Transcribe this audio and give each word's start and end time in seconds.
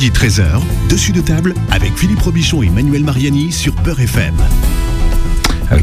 Midi 0.00 0.10
13h, 0.12 0.60
dessus 0.88 1.10
de 1.10 1.20
table 1.20 1.54
avec 1.72 1.92
Philippe 1.98 2.20
Robichon 2.20 2.62
et 2.62 2.70
Manuel 2.70 3.02
Mariani 3.02 3.50
sur 3.50 3.74
Peur 3.74 3.98
FM. 3.98 4.34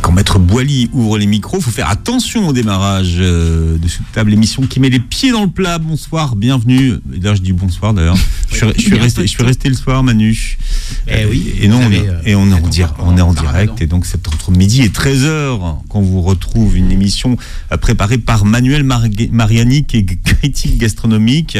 Quand 0.01 0.13
Maître 0.13 0.39
Boily 0.39 0.89
ouvre 0.93 1.17
les 1.19 1.27
micros, 1.27 1.57
il 1.57 1.63
faut 1.63 1.69
faire 1.69 1.89
attention 1.89 2.47
au 2.47 2.53
démarrage 2.53 3.17
euh, 3.19 3.77
de 3.77 3.87
cette 3.87 4.09
table 4.13 4.33
émission 4.33 4.63
qui 4.65 4.79
met 4.79 4.89
les 4.89 4.99
pieds 5.01 5.31
dans 5.31 5.43
le 5.43 5.49
plat. 5.51 5.77
Bonsoir, 5.77 6.35
bienvenue. 6.35 6.93
Et 7.13 7.19
là, 7.19 7.35
je 7.35 7.41
dis 7.41 7.51
bonsoir 7.53 7.93
d'ailleurs. 7.93 8.17
Je, 8.51 8.57
suis- 8.57 8.73
je 8.77 8.81
suis 8.83 8.97
resté, 8.97 9.21
je 9.23 9.27
suis 9.27 9.43
resté 9.43 9.67
le 9.67 9.75
soir, 9.75 10.01
Manu. 10.01 10.57
Eh 11.09 11.25
oui, 11.25 11.55
Et 11.59 11.67
non, 11.67 11.79
on, 11.81 11.91
euh, 11.91 12.21
et 12.23 12.35
on 12.35 12.47
est 12.49 12.53
en, 12.53 12.61
on 12.63 12.67
est 12.67 12.69
direct. 12.69 12.93
ramadan. 12.97 13.75
Et 13.81 13.85
donc, 13.87 14.05
c'est 14.05 14.25
entre 14.29 14.51
midi 14.51 14.81
et 14.83 14.87
13h 14.89 15.79
qu'on 15.89 16.01
vous 16.01 16.21
retrouve 16.21 16.77
une 16.77 16.89
émission 16.89 17.35
euh, 17.73 17.77
préparée 17.77 18.17
par 18.17 18.45
Manuel 18.45 18.83
Mariani, 19.31 19.83
qui 19.83 19.97
est 19.97 20.05
critique 20.23 20.77
gastronomique 20.77 21.57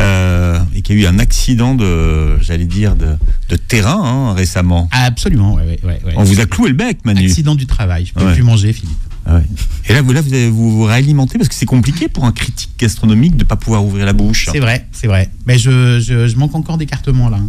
euh, 0.00 0.58
et 0.74 0.82
qui 0.82 0.92
a 0.92 0.94
eu 0.94 1.06
un 1.06 1.18
accident 1.18 1.74
de, 1.74 2.38
j'allais 2.40 2.64
dire, 2.66 2.96
de, 2.96 3.16
de 3.48 3.56
terrain 3.56 4.00
hein, 4.02 4.32
récemment. 4.34 4.88
Absolument, 4.92 5.54
ouais, 5.54 5.62
ouais, 5.64 5.78
ouais, 5.84 6.00
ouais. 6.04 6.12
On 6.16 6.24
vous 6.24 6.40
a 6.40 6.46
cloué 6.46 6.68
le 6.68 6.74
bec, 6.74 6.98
Manu. 7.04 7.24
Accident 7.26 7.54
du 7.54 7.66
travail, 7.66 8.06
je 8.06 8.12
peux 8.12 8.32
plus 8.32 8.42
manger, 8.42 8.72
Philippe. 8.72 8.96
Ah. 9.26 9.40
Et 9.88 9.94
là, 9.94 10.02
vous, 10.02 10.12
là, 10.12 10.20
vous, 10.20 10.32
avez- 10.34 10.50
vous 10.50 10.70
vous 10.76 10.84
réalimentez 10.84 11.38
parce 11.38 11.48
que 11.48 11.54
c'est 11.54 11.64
compliqué 11.64 12.08
pour 12.08 12.24
un 12.26 12.32
critique 12.32 12.72
gastronomique 12.78 13.36
de 13.36 13.44
ne 13.44 13.48
pas 13.48 13.56
pouvoir 13.56 13.82
ouvrir 13.84 14.04
la 14.04 14.12
bouche. 14.12 14.48
C'est 14.52 14.58
vrai, 14.60 14.86
c'est 14.92 15.06
vrai. 15.06 15.30
Mais 15.46 15.56
je, 15.58 15.98
je, 16.00 16.28
je 16.28 16.36
manque 16.36 16.54
encore 16.54 16.76
d'écartement 16.76 17.30
là. 17.30 17.38
hein. 17.38 17.48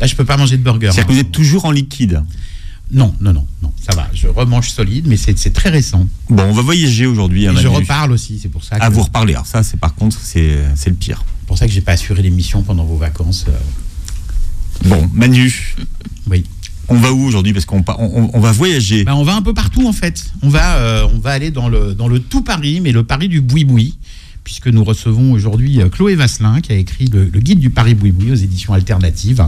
Là, 0.00 0.06
je 0.06 0.16
peux 0.16 0.24
pas 0.24 0.36
manger 0.36 0.56
de 0.56 0.62
burger. 0.62 0.86
C'est-à-dire 0.92 1.06
que 1.06 1.12
vous 1.12 1.18
hein. 1.18 1.22
êtes 1.22 1.32
toujours 1.32 1.64
en 1.66 1.70
liquide. 1.70 2.22
Non, 2.92 3.12
non, 3.20 3.32
non, 3.32 3.46
non, 3.62 3.72
ça 3.84 3.96
va. 3.96 4.08
Je 4.14 4.28
remange 4.28 4.70
solide, 4.70 5.06
mais 5.08 5.16
c'est 5.16 5.36
c'est 5.36 5.50
très 5.52 5.70
récent. 5.70 6.06
Bon, 6.30 6.44
on 6.44 6.52
va 6.52 6.62
voyager 6.62 7.06
aujourd'hui. 7.06 7.46
Hein, 7.48 7.54
je 7.60 7.66
reparle 7.68 8.12
aussi, 8.12 8.38
c'est 8.40 8.48
pour 8.48 8.62
ça. 8.62 8.78
Que, 8.78 8.84
À 8.84 8.88
vous 8.90 9.02
reparler. 9.02 9.34
Alors 9.34 9.46
ça, 9.46 9.62
c'est 9.64 9.76
par 9.78 9.94
contre, 9.94 10.16
c'est 10.22 10.56
c'est 10.76 10.90
le 10.90 10.96
pire. 10.96 11.24
pour 11.46 11.58
ça 11.58 11.66
que 11.66 11.72
j'ai 11.72 11.80
pas 11.80 11.92
assuré 11.92 12.22
l'émission 12.22 12.62
pendant 12.62 12.84
vos 12.84 12.96
vacances. 12.96 13.46
euh, 13.48 13.52
Bon, 14.88 15.08
Manu, 15.14 15.74
oui. 16.30 16.44
on 16.88 16.96
va 16.96 17.12
où 17.12 17.24
aujourd'hui? 17.24 17.52
Parce 17.52 17.64
qu'on 17.64 17.82
on, 17.98 18.30
on 18.32 18.40
va 18.40 18.52
voyager. 18.52 19.04
Ben, 19.04 19.14
on 19.14 19.24
va 19.24 19.34
un 19.34 19.42
peu 19.42 19.54
partout 19.54 19.88
en 19.88 19.92
fait. 19.92 20.30
On 20.42 20.48
va, 20.48 20.76
euh, 20.76 21.08
on 21.14 21.18
va 21.18 21.30
aller 21.30 21.50
dans 21.50 21.68
le, 21.68 21.94
dans 21.94 22.08
le 22.08 22.20
tout 22.20 22.42
Paris, 22.42 22.80
mais 22.80 22.92
le 22.92 23.02
Paris 23.02 23.28
du 23.28 23.40
boui-boui, 23.40 23.96
puisque 24.46 24.68
nous 24.68 24.84
recevons 24.84 25.32
aujourd'hui 25.32 25.80
euh, 25.82 25.88
Chloé 25.88 26.14
Vasselin 26.14 26.60
qui 26.60 26.70
a 26.70 26.76
écrit 26.76 27.06
le, 27.06 27.24
le 27.24 27.40
guide 27.40 27.58
du 27.58 27.68
Paris 27.68 27.94
boui-boui 27.94 28.30
aux 28.30 28.36
éditions 28.36 28.74
alternatives. 28.74 29.44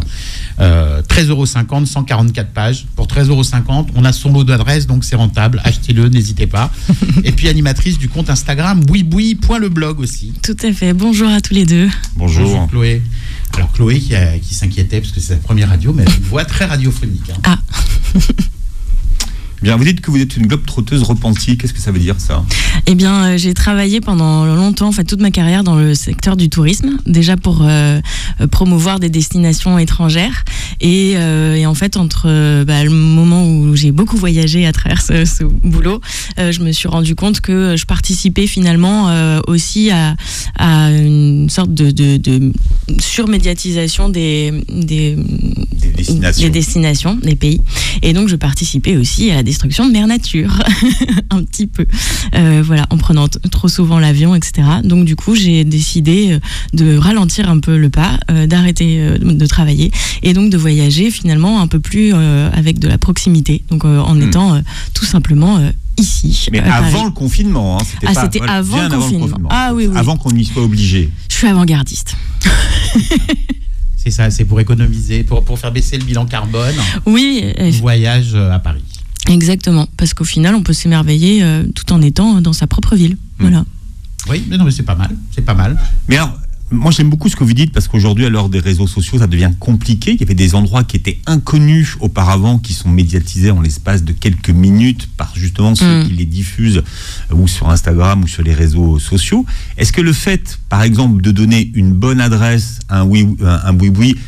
Euh, 0.58 1.02
13,50 1.02 1.28
euros, 1.28 1.46
144 1.46 2.50
pages. 2.50 2.84
Pour 2.96 3.06
13,50 3.06 3.28
euros, 3.28 3.86
on 3.94 4.04
a 4.04 4.12
son 4.12 4.32
lot 4.32 4.42
d'adresses, 4.42 4.88
donc 4.88 5.04
c'est 5.04 5.14
rentable. 5.14 5.60
Achetez-le, 5.62 6.08
n'hésitez 6.08 6.48
pas. 6.48 6.72
Et 7.24 7.30
puis 7.30 7.46
animatrice 7.48 7.96
du 7.96 8.08
compte 8.08 8.28
Instagram 8.28 8.84
boui-boui.leblog 8.84 10.00
aussi. 10.00 10.32
Tout 10.42 10.56
à 10.64 10.72
fait. 10.72 10.92
Bonjour 10.94 11.28
à 11.28 11.40
tous 11.40 11.54
les 11.54 11.64
deux. 11.64 11.88
Bonjour. 12.16 12.66
Chloé. 12.68 13.00
Alors 13.54 13.70
Chloé 13.72 14.00
qui 14.00 14.54
s'inquiétait 14.54 15.00
parce 15.00 15.12
que 15.12 15.20
c'est 15.20 15.34
sa 15.34 15.40
première 15.40 15.68
radio, 15.68 15.92
mais 15.92 16.02
elle 16.02 16.12
a 16.12 16.16
une 16.16 16.22
voix 16.24 16.44
très 16.44 16.64
radiophonique. 16.64 17.30
hein. 17.30 17.40
Ah, 17.44 17.58
Bien, 19.62 19.76
vous 19.76 19.84
dites 19.84 20.00
que 20.00 20.10
vous 20.10 20.18
êtes 20.20 20.36
une 20.36 20.46
globe 20.46 20.64
trotteuse 20.66 21.02
repentie. 21.02 21.58
Qu'est-ce 21.58 21.72
que 21.72 21.80
ça 21.80 21.90
veut 21.90 21.98
dire 21.98 22.14
ça 22.18 22.44
eh 22.86 22.94
bien, 22.94 23.24
euh, 23.24 23.36
j'ai 23.36 23.52
travaillé 23.54 24.00
pendant 24.00 24.46
longtemps, 24.46 24.88
en 24.88 24.92
fait, 24.92 25.04
toute 25.04 25.20
ma 25.20 25.30
carrière 25.30 25.62
dans 25.62 25.74
le 25.76 25.94
secteur 25.94 26.36
du 26.38 26.48
tourisme, 26.48 26.96
déjà 27.06 27.36
pour 27.36 27.62
euh, 27.62 28.00
euh, 28.40 28.46
promouvoir 28.46 28.98
des 28.98 29.10
destinations 29.10 29.78
étrangères. 29.78 30.44
Et, 30.80 31.14
euh, 31.16 31.54
et 31.56 31.66
en 31.66 31.74
fait, 31.74 31.96
entre 31.98 32.28
bah, 32.64 32.84
le 32.84 32.90
moment 32.90 33.46
où 33.46 33.74
j'ai 33.76 33.90
beaucoup 33.92 34.16
voyagé 34.16 34.64
à 34.64 34.72
travers 34.72 35.02
ce, 35.02 35.24
ce 35.24 35.44
boulot, 35.44 36.00
je 36.38 36.60
me 36.60 36.72
suis 36.72 36.88
rendu 36.88 37.14
compte 37.14 37.40
que 37.40 37.74
je 37.76 37.84
participais 37.84 38.46
finalement 38.46 39.10
aussi 39.48 39.90
à, 39.90 40.14
à 40.56 40.90
une 40.90 41.50
sorte 41.50 41.74
de, 41.74 41.90
de, 41.90 42.16
de 42.16 42.52
surmédiatisation 43.00 44.08
des, 44.08 44.52
des, 44.72 45.16
Des 45.16 45.88
destinations. 45.96 46.42
des 46.44 46.50
destinations, 46.50 47.14
des 47.16 47.36
pays. 47.36 47.60
Et 48.02 48.12
donc, 48.12 48.28
je 48.28 48.36
participais 48.36 48.96
aussi 48.96 49.30
à 49.30 49.42
destruction 49.48 49.86
de 49.86 49.92
mère 49.92 50.06
nature, 50.06 50.62
un 51.30 51.42
petit 51.42 51.66
peu. 51.66 51.86
Euh, 52.34 52.62
voilà, 52.64 52.86
en 52.90 52.96
prenant 52.98 53.28
trop 53.50 53.68
souvent 53.68 53.98
l'avion, 53.98 54.34
etc. 54.34 54.66
Donc, 54.84 55.04
du 55.04 55.16
coup, 55.16 55.34
j'ai 55.34 55.64
décidé 55.64 56.32
euh, 56.32 56.38
de 56.74 56.96
ralentir 56.96 57.48
un 57.50 57.58
peu 57.58 57.76
le 57.76 57.88
pas, 57.90 58.18
euh, 58.30 58.46
d'arrêter 58.46 58.98
euh, 59.00 59.18
de 59.18 59.46
travailler 59.46 59.90
et 60.22 60.32
donc 60.34 60.50
de 60.50 60.56
voyager 60.58 61.10
finalement 61.10 61.60
un 61.60 61.66
peu 61.66 61.80
plus 61.80 62.12
euh, 62.14 62.50
avec 62.52 62.78
de 62.78 62.88
la 62.88 62.98
proximité. 62.98 63.62
Donc, 63.70 63.84
euh, 63.84 63.98
en 64.00 64.14
Hmm. 64.14 64.22
étant 64.22 64.54
euh, 64.54 64.60
tout 64.94 65.04
simplement 65.04 65.58
euh, 65.58 65.70
ici. 65.96 66.48
Mais 66.52 66.58
avant 66.60 66.90
Paris. 66.90 67.04
le 67.06 67.10
confinement. 67.12 67.78
hein, 67.80 67.84
Ah, 68.06 68.12
pas- 68.12 68.22
c'était 68.24 68.40
avant 68.48 68.82
le 68.82 68.88
confinement. 68.90 69.48
Ah 69.50 69.72
oui, 69.74 69.86
oui. 69.86 69.96
Avant 69.96 70.16
qu'on 70.16 70.30
y 70.30 70.44
soit 70.44 70.62
obligé. 70.62 71.10
Je 71.30 71.36
suis 71.36 71.46
avant-gardiste. 71.46 72.14
C'est 73.96 74.10
ça, 74.10 74.30
c'est 74.30 74.44
pour 74.44 74.60
économiser, 74.60 75.22
pour, 75.24 75.44
pour 75.44 75.58
faire 75.58 75.72
baisser 75.72 75.98
le 75.98 76.04
bilan 76.04 76.24
carbone. 76.26 76.74
Oui, 77.06 77.42
euh, 77.58 77.70
Voyage 77.80 78.34
à 78.34 78.58
Paris. 78.58 78.82
Exactement. 79.28 79.88
Parce 79.96 80.14
qu'au 80.14 80.24
final, 80.24 80.54
on 80.54 80.62
peut 80.62 80.72
s'émerveiller 80.72 81.42
euh, 81.42 81.64
tout 81.74 81.92
en 81.92 82.00
étant 82.02 82.40
dans 82.40 82.52
sa 82.52 82.66
propre 82.66 82.96
ville. 82.96 83.16
Voilà. 83.38 83.64
Oui, 84.28 84.44
mais 84.48 84.56
non, 84.58 84.64
mais 84.64 84.70
c'est 84.70 84.82
pas 84.82 84.94
mal, 84.96 85.10
c'est 85.34 85.44
pas 85.44 85.54
mal. 85.54 85.78
Mais 86.08 86.16
alors, 86.16 86.36
moi 86.70 86.90
j'aime 86.90 87.08
beaucoup 87.08 87.30
ce 87.30 87.36
que 87.36 87.44
vous 87.44 87.54
dites 87.54 87.72
parce 87.72 87.88
qu'aujourd'hui, 87.88 88.26
à 88.26 88.28
l'heure 88.28 88.48
des 88.50 88.58
réseaux 88.58 88.86
sociaux, 88.86 89.18
ça 89.18 89.26
devient 89.26 89.52
compliqué. 89.58 90.12
Il 90.12 90.20
y 90.20 90.22
avait 90.24 90.34
des 90.34 90.54
endroits 90.54 90.84
qui 90.84 90.96
étaient 90.96 91.18
inconnus 91.26 91.96
auparavant, 92.00 92.58
qui 92.58 92.74
sont 92.74 92.90
médiatisés 92.90 93.50
en 93.50 93.62
l'espace 93.62 94.02
de 94.04 94.12
quelques 94.12 94.50
minutes 94.50 95.08
par 95.16 95.32
justement 95.34 95.74
ceux 95.74 96.02
Mm. 96.02 96.06
qui 96.08 96.12
les 96.14 96.26
diffusent 96.26 96.82
euh, 97.30 97.34
ou 97.34 97.48
sur 97.48 97.70
Instagram 97.70 98.24
ou 98.24 98.26
sur 98.28 98.42
les 98.42 98.52
réseaux 98.52 98.98
sociaux. 98.98 99.46
Est-ce 99.78 99.92
que 99.92 100.02
le 100.02 100.12
fait, 100.12 100.58
par 100.68 100.82
exemple, 100.82 101.22
de 101.22 101.30
donner 101.30 101.70
une 101.74 101.92
bonne 101.92 102.20
adresse 102.20 102.80
à 102.88 103.00
un 103.00 103.04
oui, 103.04 103.26
un, 103.42 103.60
un 103.64 103.74
oui-oui, 103.78 104.14
que 104.14 104.18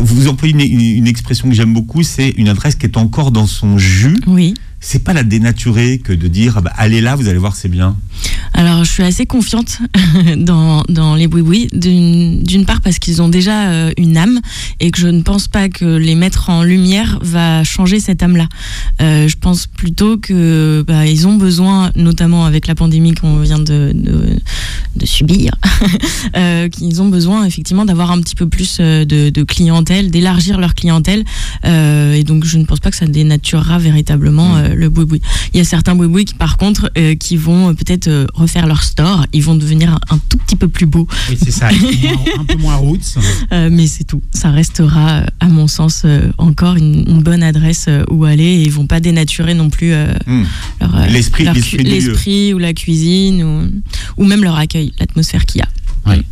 vous 0.00 0.28
employez 0.28 0.54
une, 0.96 1.06
expression 1.06 1.48
que 1.48 1.54
j'aime 1.54 1.74
beaucoup, 1.74 2.02
c'est 2.02 2.30
une 2.30 2.48
adresse 2.48 2.76
qui 2.76 2.86
est 2.86 2.96
encore 2.96 3.30
dans 3.30 3.46
son 3.46 3.78
jus. 3.78 4.18
Oui. 4.26 4.54
C'est 4.80 5.04
pas 5.04 5.12
la 5.12 5.22
dénaturer 5.22 5.98
que 5.98 6.12
de 6.12 6.28
dire 6.28 6.54
ah 6.56 6.60
bah, 6.60 6.72
allez 6.76 7.00
là, 7.00 7.14
vous 7.14 7.28
allez 7.28 7.38
voir, 7.38 7.54
c'est 7.54 7.68
bien. 7.68 7.96
Alors, 8.54 8.84
je 8.84 8.90
suis 8.90 9.02
assez 9.02 9.26
confiante 9.26 9.78
dans, 10.36 10.82
dans 10.88 11.14
les 11.14 11.26
boui 11.26 11.68
d'une 11.72 12.42
d'une 12.42 12.64
part 12.64 12.80
parce 12.80 12.98
qu'ils 12.98 13.22
ont 13.22 13.28
déjà 13.28 13.70
euh, 13.70 13.92
une 13.96 14.16
âme 14.16 14.40
et 14.80 14.90
que 14.90 14.98
je 14.98 15.08
ne 15.08 15.22
pense 15.22 15.48
pas 15.48 15.68
que 15.68 15.84
les 15.84 16.14
mettre 16.14 16.50
en 16.50 16.62
lumière 16.62 17.18
va 17.22 17.64
changer 17.64 18.00
cette 18.00 18.22
âme-là. 18.22 18.48
Euh, 19.00 19.28
je 19.28 19.36
pense 19.36 19.66
plutôt 19.66 20.18
que 20.18 20.84
bah, 20.86 21.06
ils 21.06 21.26
ont 21.26 21.36
besoin, 21.36 21.92
notamment 21.96 22.44
avec 22.44 22.66
la 22.66 22.74
pandémie 22.74 23.14
qu'on 23.14 23.38
vient 23.38 23.58
de, 23.58 23.92
de, 23.94 24.36
de 24.96 25.06
subir, 25.06 25.52
euh, 26.36 26.68
qu'ils 26.68 27.00
ont 27.00 27.08
besoin 27.08 27.44
effectivement 27.44 27.84
d'avoir 27.84 28.10
un 28.10 28.20
petit 28.20 28.34
peu 28.34 28.48
plus 28.48 28.78
euh, 28.80 29.04
de, 29.04 29.30
de 29.30 29.42
clientèle, 29.42 30.10
d'élargir 30.10 30.58
leur 30.58 30.74
clientèle. 30.74 31.24
Euh, 31.64 32.14
et 32.14 32.24
donc, 32.24 32.44
je 32.44 32.58
ne 32.58 32.64
pense 32.64 32.80
pas 32.80 32.90
que 32.90 32.96
ça 32.96 33.06
dénaturera 33.06 33.78
véritablement 33.78 34.56
euh, 34.56 34.68
le 34.74 34.88
boui 34.88 35.20
Il 35.54 35.58
y 35.58 35.60
a 35.60 35.64
certains 35.64 35.94
boui 35.94 36.24
qui, 36.24 36.34
par 36.34 36.56
contre, 36.56 36.90
euh, 36.98 37.14
qui 37.14 37.36
vont 37.36 37.74
peut-être 37.74 38.08
euh, 38.08 38.26
refaire 38.42 38.66
leur 38.66 38.82
store. 38.82 39.26
Ils 39.32 39.42
vont 39.42 39.54
devenir 39.54 39.92
un, 39.92 40.14
un 40.16 40.18
tout 40.28 40.38
petit 40.38 40.56
peu 40.56 40.68
plus 40.68 40.86
beaux. 40.86 41.06
Oui, 41.30 41.38
c'est 41.42 41.50
ça, 41.50 41.68
un 41.68 41.70
peu 41.70 41.78
moins- 42.06 42.24
un 42.40 42.44
peu 42.44 42.56
moins 42.58 42.76
roots. 42.76 43.16
Euh, 43.52 43.68
mais 43.72 43.86
c'est 43.86 44.04
tout. 44.04 44.22
Ça 44.34 44.50
restera, 44.50 45.10
euh, 45.20 45.26
à 45.40 45.48
mon 45.48 45.66
sens, 45.68 46.02
euh, 46.04 46.30
encore 46.38 46.76
une, 46.76 47.04
une 47.08 47.22
bonne 47.22 47.42
adresse 47.42 47.88
où 48.10 48.24
aller. 48.24 48.44
Et 48.44 48.62
ils 48.62 48.70
vont 48.72 48.86
pas 48.86 49.00
dénaturer 49.00 49.54
non 49.54 49.70
plus 49.70 49.92
euh, 49.92 50.12
Hmm. 50.26 50.44
leur, 50.80 51.06
L'esprit- 51.08 52.52
ou 52.54 52.58
la 52.58 52.72
cuisine 52.74 53.42
ou, 53.42 54.22
ou 54.22 54.24
même 54.24 54.42
leur 54.44 54.56
accueil, 54.56 54.92
l'atmosphère 54.98 55.46
qu'il 55.46 55.60
y 55.60 55.62
a. 55.64 55.68
Oui. 56.06 56.22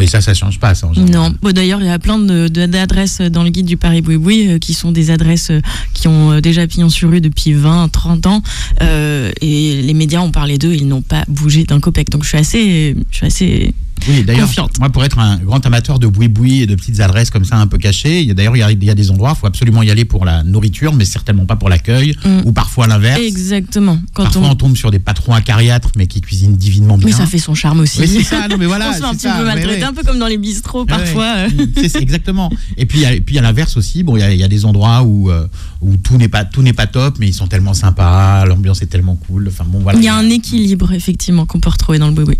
Oui, 0.00 0.08
ça, 0.08 0.20
ça 0.20 0.34
change 0.34 0.58
pas, 0.58 0.74
ça. 0.74 0.88
Non, 0.96 1.32
bon, 1.42 1.52
d'ailleurs, 1.52 1.80
il 1.80 1.86
y 1.86 1.90
a 1.90 1.98
plein 1.98 2.18
de- 2.18 2.48
de- 2.48 2.66
d'adresses 2.66 3.20
dans 3.20 3.42
le 3.44 3.50
guide 3.50 3.66
du 3.66 3.76
Paris 3.76 4.00
Boui 4.00 4.48
euh, 4.48 4.58
qui 4.58 4.74
sont 4.74 4.90
des 4.92 5.10
adresses 5.10 5.50
euh, 5.50 5.60
qui 5.94 6.08
ont 6.08 6.32
euh, 6.32 6.40
déjà 6.40 6.66
pignon 6.66 6.88
sur 6.88 7.10
rue 7.10 7.20
depuis 7.20 7.52
20, 7.52 7.88
30 7.88 8.26
ans. 8.26 8.42
euh, 8.82 9.30
et 9.40 9.82
les 9.82 9.94
médias 9.94 10.20
ont 10.20 10.30
parlé 10.32 10.58
d'eux, 10.58 10.72
ils 10.74 10.88
n'ont 10.88 11.02
pas 11.02 11.24
bougé 11.28 11.64
d'un 11.64 11.78
copec. 11.80 12.10
Donc 12.10 12.24
je 12.24 12.28
suis 12.30 12.38
assez, 12.38 12.96
je 13.10 13.16
suis 13.16 13.26
assez 13.26 13.74
Oui, 14.08 14.24
d'ailleurs, 14.24 14.48
moi, 14.78 14.88
pour 14.90 15.04
être 15.04 15.18
un 15.18 15.36
grand 15.38 15.64
amateur 15.66 15.98
de 15.98 16.06
boui-boui 16.06 16.62
et 16.62 16.66
de 16.66 16.74
petites 16.74 17.00
adresses 17.00 17.30
comme 17.30 17.44
ça 17.44 17.56
un 17.56 17.66
peu 17.66 17.78
cachées, 17.78 18.32
d'ailleurs, 18.34 18.56
il 18.56 18.60
y 18.60 18.62
a- 18.62 18.70
il 18.72 18.82
y, 18.84 18.90
a 18.90 18.94
des 18.94 19.10
endroits, 19.10 19.34
il 19.36 19.40
faut 19.40 19.46
absolument 19.46 19.82
y 19.82 19.90
aller 19.90 20.04
pour 20.04 20.24
la 20.24 20.42
nourriture, 20.42 20.92
mais 20.94 21.04
certainement 21.04 21.44
pas 21.46 21.56
pour 21.56 21.68
l'accueil, 21.68 22.16
Mm. 22.24 22.40
ou 22.46 22.52
parfois 22.52 22.86
l'inverse. 22.86 23.20
exactement. 23.20 23.98
Quand 24.14 24.24
Parfois, 24.24 24.42
on... 24.42 24.50
on... 24.50 24.54
tombe 24.54 24.76
sur 24.76 24.90
des 24.90 24.98
patrons 24.98 25.34
acariâtres, 25.34 25.90
mais 25.96 26.06
qui 26.06 26.20
cuisinent 26.20 26.56
divinement 26.56 26.96
bien. 26.98 27.06
Mais 27.08 27.12
ça 27.12 27.26
fait 27.26 27.38
son 27.38 27.54
charme 27.54 27.80
aussi. 27.80 28.00
Oui, 28.00 28.08
c'est 28.08 28.22
ça, 28.24 28.48
non, 28.48 28.56
mais 28.58 28.66
voilà. 28.66 28.90
on 28.90 28.92
se 28.94 28.98
fait 28.98 29.04
un 29.04 29.12
petit 29.12 29.20
ça, 29.28 29.36
peu 29.38 29.44
maltraiter, 29.44 29.80
ouais. 29.80 29.84
un 29.84 29.92
peu 29.94 30.02
comme 30.02 30.18
dans 30.18 30.26
les 30.28 30.38
bistrots 30.38 30.84
parfois. 30.86 31.34
ouais. 31.34 31.48
euh. 31.60 31.66
C'est- 31.88 32.00
exactement. 32.00 32.50
Et 32.76 32.86
puis, 32.86 33.00
il 33.00 33.34
y 33.34 33.38
a- 33.38 33.42
l'inverse 33.42 33.76
aussi, 33.76 34.02
bon, 34.02 34.16
il 34.16 34.20
y 34.20 34.22
a- 34.22 34.32
il 34.32 34.40
y, 34.40 34.44
a 34.44 34.48
des 34.48 34.64
endroits 34.64 35.02
où, 35.02 35.30
euh, 35.30 35.46
où 35.80 35.96
tout 35.96 36.16
n'est 36.16 36.28
pas 36.28 36.44
tout 36.44 36.62
pas 36.76 36.86
top, 36.86 37.16
mais 37.18 37.26
ils 37.28 37.34
sont 37.34 37.46
tellement 37.48 37.74
sympas, 37.74 38.44
l'ambiance 38.44 38.80
est 38.82 38.86
tellement 38.86 39.16
cool. 39.16 39.48
Enfin 39.48 39.64
bon, 39.66 39.80
voilà. 39.80 39.98
Il 39.98 40.04
y 40.04 40.08
a 40.08 40.14
un 40.14 40.28
équilibre 40.30 40.92
effectivement 40.92 41.46
qu'on 41.46 41.58
peut 41.58 41.70
retrouver 41.70 41.98
dans 41.98 42.06
le 42.08 42.14
boui 42.14 42.24
Boui. 42.24 42.38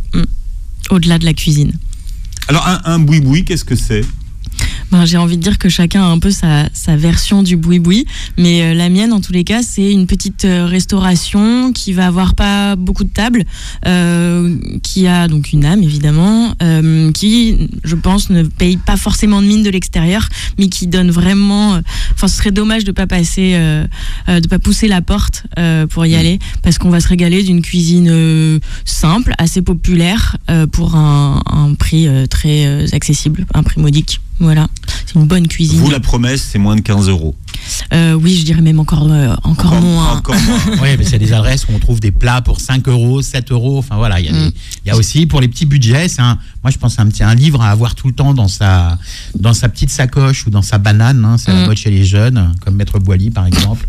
Au-delà 0.91 1.19
de 1.19 1.25
la 1.25 1.35
cuisine. 1.35 1.73
Alors 2.49 2.67
un, 2.67 2.81
un 2.85 2.99
boui-boui, 2.99 3.45
qu'est-ce 3.45 3.65
que 3.65 3.77
c'est? 3.77 4.05
Ben, 4.91 5.05
j'ai 5.07 5.19
envie 5.19 5.37
de 5.37 5.43
dire 5.43 5.59
que 5.59 5.69
chacun 5.69 6.03
a 6.03 6.07
un 6.07 6.19
peu 6.19 6.31
sa, 6.33 6.69
sa 6.73 6.97
version 6.97 7.45
du 7.45 7.57
boui-boui, 7.57 8.07
mais 8.37 8.63
euh, 8.63 8.75
la 8.75 8.89
mienne, 8.89 9.13
en 9.13 9.21
tous 9.21 9.33
les 9.33 9.45
cas, 9.45 9.63
c'est 9.63 9.93
une 9.93 10.09
petite 10.09 10.45
euh, 10.45 10.67
restauration 10.67 11.73
qui 11.73 11.93
va 11.93 12.07
avoir 12.09 12.35
pas 12.35 12.75
beaucoup 12.75 13.05
de 13.05 13.09
tables, 13.11 13.45
euh, 13.87 14.57
qui 14.83 15.07
a 15.07 15.29
donc 15.29 15.53
une 15.53 15.65
âme 15.65 15.83
évidemment, 15.85 16.55
euh, 16.63 17.13
qui, 17.13 17.69
je 17.85 17.95
pense, 17.95 18.31
ne 18.31 18.43
paye 18.43 18.79
pas 18.79 18.97
forcément 18.97 19.41
de 19.41 19.47
mine 19.47 19.63
de 19.63 19.71
l'extérieur, 19.71 20.29
mais 20.59 20.69
qui 20.69 20.89
donne 20.89 21.11
vraiment. 21.11 21.75
euh, 21.75 21.81
Enfin, 22.15 22.27
ce 22.29 22.37
serait 22.37 22.51
dommage 22.51 22.85
de 22.85 22.93
pas 22.93 23.07
passer, 23.07 23.53
euh, 23.55 23.87
euh, 24.29 24.41
de 24.41 24.49
pas 24.49 24.59
pousser 24.59 24.89
la 24.89 25.01
porte 25.03 25.45
euh, 25.59 25.87
pour 25.87 26.05
y 26.05 26.17
aller, 26.17 26.39
parce 26.63 26.79
qu'on 26.79 26.91
va 26.91 27.01
se 27.01 27.09
régaler 27.09 27.43
d'une 27.45 27.63
cuisine 27.63 28.09
euh, 28.11 28.59
simple, 28.85 29.33
assez 29.39 29.63
populaire, 29.63 30.37
euh, 30.51 30.67
pour 30.67 30.97
un, 30.97 31.41
un 31.47 31.75
prix 31.75 32.09
euh, 32.09 32.27
très 32.27 32.67
euh, 32.67 32.87
accessible, 32.93 33.47
un 33.55 33.63
prix 33.63 33.81
modique. 33.81 34.21
Voilà, 34.41 34.67
c'est 35.07 35.17
une 35.19 35.27
bonne 35.27 35.47
cuisine. 35.47 35.79
Vous, 35.79 35.91
la 35.91 36.01
promesse, 36.01 36.43
c'est 36.51 36.59
moins 36.59 36.75
de 36.77 36.81
15 36.81 37.09
euros. 37.09 37.35
Euh, 37.93 38.15
oui, 38.15 38.37
je 38.39 38.45
dirais 38.45 38.63
même 38.63 38.81
encore, 38.81 39.07
euh, 39.11 39.35
encore, 39.45 39.75
moins. 39.81 40.17
Encore 40.17 40.35
moins. 40.35 40.59
Oui, 40.83 40.89
mais 40.99 41.05
c'est 41.05 41.19
des 41.19 41.33
adresses 41.35 41.65
où 41.69 41.73
on 41.75 41.79
trouve 41.79 42.01
des 42.01 42.11
plats 42.11 42.41
pour 42.41 42.59
5 42.61 42.89
euros, 42.89 43.21
7 43.21 43.53
euros. 43.53 43.79
Enfin 43.79 43.97
voilà, 43.97 44.19
il 44.19 44.27
y, 44.27 44.29
a 44.31 44.33
Mm. 44.33 44.51
y 44.87 44.93
aussi 44.93 45.27
pour 45.27 45.41
les 45.43 45.49
petits 45.49 45.67
budgets, 45.67 46.09
c'est 46.09 46.23
un, 46.23 46.39
moi 46.65 46.71
je 46.71 46.79
pense 46.79 46.99
un 46.99 47.07
petit 47.07 47.23
un 47.23 47.35
livre 47.35 47.61
à 47.61 47.71
avoir 47.71 47.95
tout 47.95 48.07
le 48.07 48.15
temps 48.15 48.33
dans 48.33 48.49
sa, 48.49 48.99
dans 49.39 49.53
sa 49.53 49.69
petite 49.69 49.91
sacoche 49.91 50.47
ou 50.47 50.51
dans 50.51 50.63
sa 50.63 50.79
banane. 50.79 51.23
hein, 51.25 51.37
c'est 51.39 51.53
la 51.53 51.65
Mm. 51.65 51.67
mode 51.67 51.77
chez 51.77 51.91
les 51.91 52.05
jeunes, 52.05 52.55
comme 52.65 52.77
Maître 52.77 52.99
Boily 52.99 53.31
par 53.31 53.47
exemple. 53.47 53.87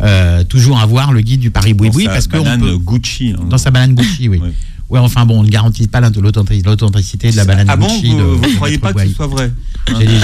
Euh, 0.00 0.42
toujours 0.42 0.80
avoir 0.80 1.12
le 1.12 1.20
guide 1.20 1.40
du 1.40 1.50
Paris 1.52 1.74
Boui 1.74 1.88
Dans 1.88 1.92
Boui 1.94 2.04
sa 2.06 2.10
parce 2.10 2.26
que 2.26 2.36
on 2.38 2.42
banane 2.42 2.60
peut- 2.60 2.76
Gucci. 2.78 3.34
hein. 3.38 3.44
dans 3.48 3.58
sa 3.58 3.70
banane 3.70 3.94
Gucci, 3.94 4.28
oui. 4.28 4.38
Ouais. 4.38 4.52
Ouais, 4.92 4.98
enfin 4.98 5.24
bon, 5.24 5.40
on 5.40 5.42
ne 5.42 5.48
garantit 5.48 5.88
pas 5.88 6.02
l'authenti- 6.02 6.60
l'authenticité 6.62 7.30
de 7.30 7.36
la 7.36 7.46
banane 7.46 7.66
ah 7.70 7.76
bon, 7.78 7.88
vous 7.88 8.46
ne 8.46 8.54
croyez 8.56 8.76
pas 8.76 8.92
que 8.92 9.06
ce 9.08 9.14
soit 9.14 9.26
vrai 9.26 9.50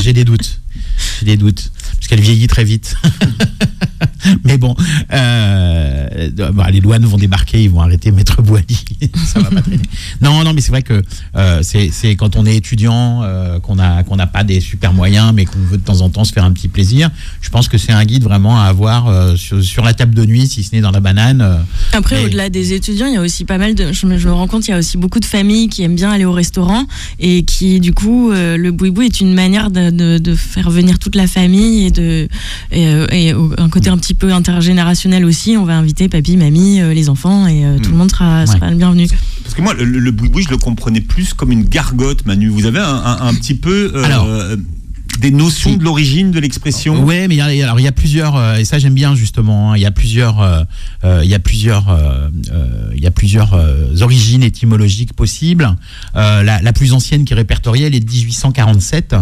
j'ai 0.03 0.13
des 0.13 0.25
doutes. 0.25 0.61
J'ai 1.21 1.25
des 1.25 1.37
doutes. 1.39 1.71
Parce 1.97 2.07
qu'elle 2.09 2.21
vieillit 2.21 2.47
très 2.47 2.65
vite. 2.65 2.95
Mais 4.45 4.59
bon, 4.59 4.75
euh, 5.13 6.31
bah, 6.53 6.71
les 6.71 6.81
douanes 6.81 7.05
vont 7.05 7.17
débarquer, 7.17 7.63
ils 7.65 7.71
vont 7.71 7.81
arrêter 7.81 8.11
Maître 8.11 8.43
Boily. 8.43 8.65
Ça 9.27 9.41
va 9.41 9.51
pas 9.51 9.63
traîner. 9.63 9.83
Non, 10.21 10.43
non, 10.45 10.53
mais 10.53 10.61
c'est 10.61 10.71
vrai 10.71 10.83
que 10.83 11.03
euh, 11.37 11.63
c'est 11.63 12.17
quand 12.17 12.37
on 12.37 12.45
est 12.47 12.57
étudiant, 12.57 13.23
euh, 13.23 13.61
qu'on 13.61 13.79
a 13.79 14.03
qu'on 14.03 14.17
n'a 14.17 14.27
pas 14.27 14.45
des 14.45 14.61
super 14.61 14.93
moyens, 14.93 15.33
mais 15.35 15.45
qu'on 15.45 15.59
veut 15.61 15.77
de 15.79 15.83
temps 15.83 16.01
en 16.01 16.11
temps 16.11 16.25
se 16.25 16.33
faire 16.33 16.45
un 16.45 16.53
petit 16.53 16.69
plaisir. 16.69 17.11
Je 17.41 17.49
pense 17.51 17.69
que 17.69 17.79
c'est 17.79 17.93
un 17.93 18.05
guide 18.05 18.25
vraiment 18.25 18.61
à 18.61 18.65
avoir 18.65 19.07
euh, 19.07 19.37
sur, 19.37 19.63
sur 19.63 19.85
la 19.85 19.95
table 19.95 20.15
de 20.15 20.25
nuit, 20.25 20.47
si 20.49 20.63
ce 20.65 20.75
n'est 20.75 20.81
dans 20.81 20.91
la 20.91 21.01
banane. 21.01 21.41
euh. 21.41 21.57
Après, 21.93 22.25
au-delà 22.25 22.51
des 22.51 22.73
étudiants, 22.73 23.07
il 23.07 23.15
y 23.15 23.17
a 23.17 23.23
aussi 23.23 23.45
pas 23.45 23.59
mal 23.59 23.75
de. 23.75 23.93
Je 23.93 24.07
me, 24.07 24.19
je 24.19 24.29
me 24.29 24.33
rends 24.35 24.49
compte, 24.49 24.67
il 24.67 24.73
y 24.73 24.75
a 24.75 24.79
aussi 24.79 24.97
beaucoup 24.99 25.21
de 25.21 25.25
familles 25.25 25.69
qui 25.69 25.83
aiment 25.83 25.97
bien 25.97 26.11
aller 26.11 26.25
au 26.25 26.33
restaurant 26.33 26.85
et 27.21 27.45
qui, 27.45 27.81
du 27.81 27.93
coup, 27.93 28.31
euh, 28.33 28.57
le 28.57 28.73
boui-boui 28.73 29.07
est 29.07 29.21
une 29.21 29.35
manière 29.35 29.71
de, 29.71 29.91
de- 29.91 30.19
de 30.19 30.35
faire 30.35 30.71
venir 30.71 30.99
toute 30.99 31.15
la 31.15 31.27
famille 31.27 31.78
et 31.87 31.91
de 31.91 32.29
et, 32.73 32.87
euh, 32.89 33.07
et 33.11 33.35
au- 33.35 33.53
un 33.59 33.69
côté 33.69 33.89
un 33.91 33.99
petit 33.99 34.15
peu 34.15 34.33
intergénérationnel 34.33 35.25
aussi. 35.25 35.57
On 35.57 35.65
va 35.65 35.77
inviter 35.77 36.09
papy, 36.09 36.37
mamie, 36.37 36.81
euh, 36.81 36.93
les 36.95 37.09
enfants 37.09 37.47
et 37.47 37.65
euh, 37.65 37.79
tout 37.79 37.91
le 37.91 37.97
monde 37.97 38.11
sera, 38.11 38.47
sera 38.47 38.71
le 38.71 38.77
bienvenu. 38.77 39.07
Parce 39.43 39.55
que 39.55 39.63
moi, 39.63 39.75
le, 39.75 39.85
le 39.85 40.11
boui-boui, 40.11 40.43
je 40.45 40.51
le 40.51 40.59
comprenais 40.59 41.01
plus 41.01 41.33
comme 41.35 41.51
une 41.53 41.65
gargote, 41.65 42.27
Manu. 42.27 42.49
Vous 42.49 42.67
avez 42.67 42.79
un, 42.81 42.85
un- 42.85 43.19
un 43.29 43.35
petit 43.35 43.55
peu 43.55 43.93
euh, 43.95 44.05
Alors. 44.05 44.27
Des 45.21 45.31
notions 45.31 45.75
de 45.77 45.83
l'origine 45.85 46.31
de 46.31 46.39
l'expression 46.41 47.03
Ouais, 47.05 47.29
mais 47.29 47.35
il 47.35 47.39
y 47.39 47.41
a- 47.63 47.65
alors 47.65 47.81
il 47.81 47.85
y 47.85 47.89
a 47.89 47.93
plusieurs 47.93 48.37
euh, 48.37 48.57
et 48.57 48.65
ça 48.65 48.79
j'aime 48.79 48.95
bien 48.95 49.15
justement. 49.15 49.73
hein, 49.73 49.77
Il 49.77 49.83
y 49.83 49.87
a 49.87 49.91
plusieurs, 49.91 50.41
euh, 50.41 50.63
euh, 51.05 51.21
il 51.25 51.31
y 51.31 51.35
a 51.35 51.39
plusieurs, 51.39 51.89
euh, 51.89 52.29
il 52.95 53.03
y 53.03 53.07
a 53.07 53.11
plusieurs 53.11 53.55
euh, 53.55 53.87
origines 54.01 54.43
étymologiques 54.43 55.13
possibles. 55.15 55.77
La, 56.15 56.43
la 56.63 56.73
plus 56.73 56.93
ancienne 56.93 57.25
qui 57.25 57.33
est 57.33 57.37
répertoriée, 57.37 57.87
elle 57.87 57.95
est 57.95 58.01
de 58.01 58.11
1847. 58.11 59.15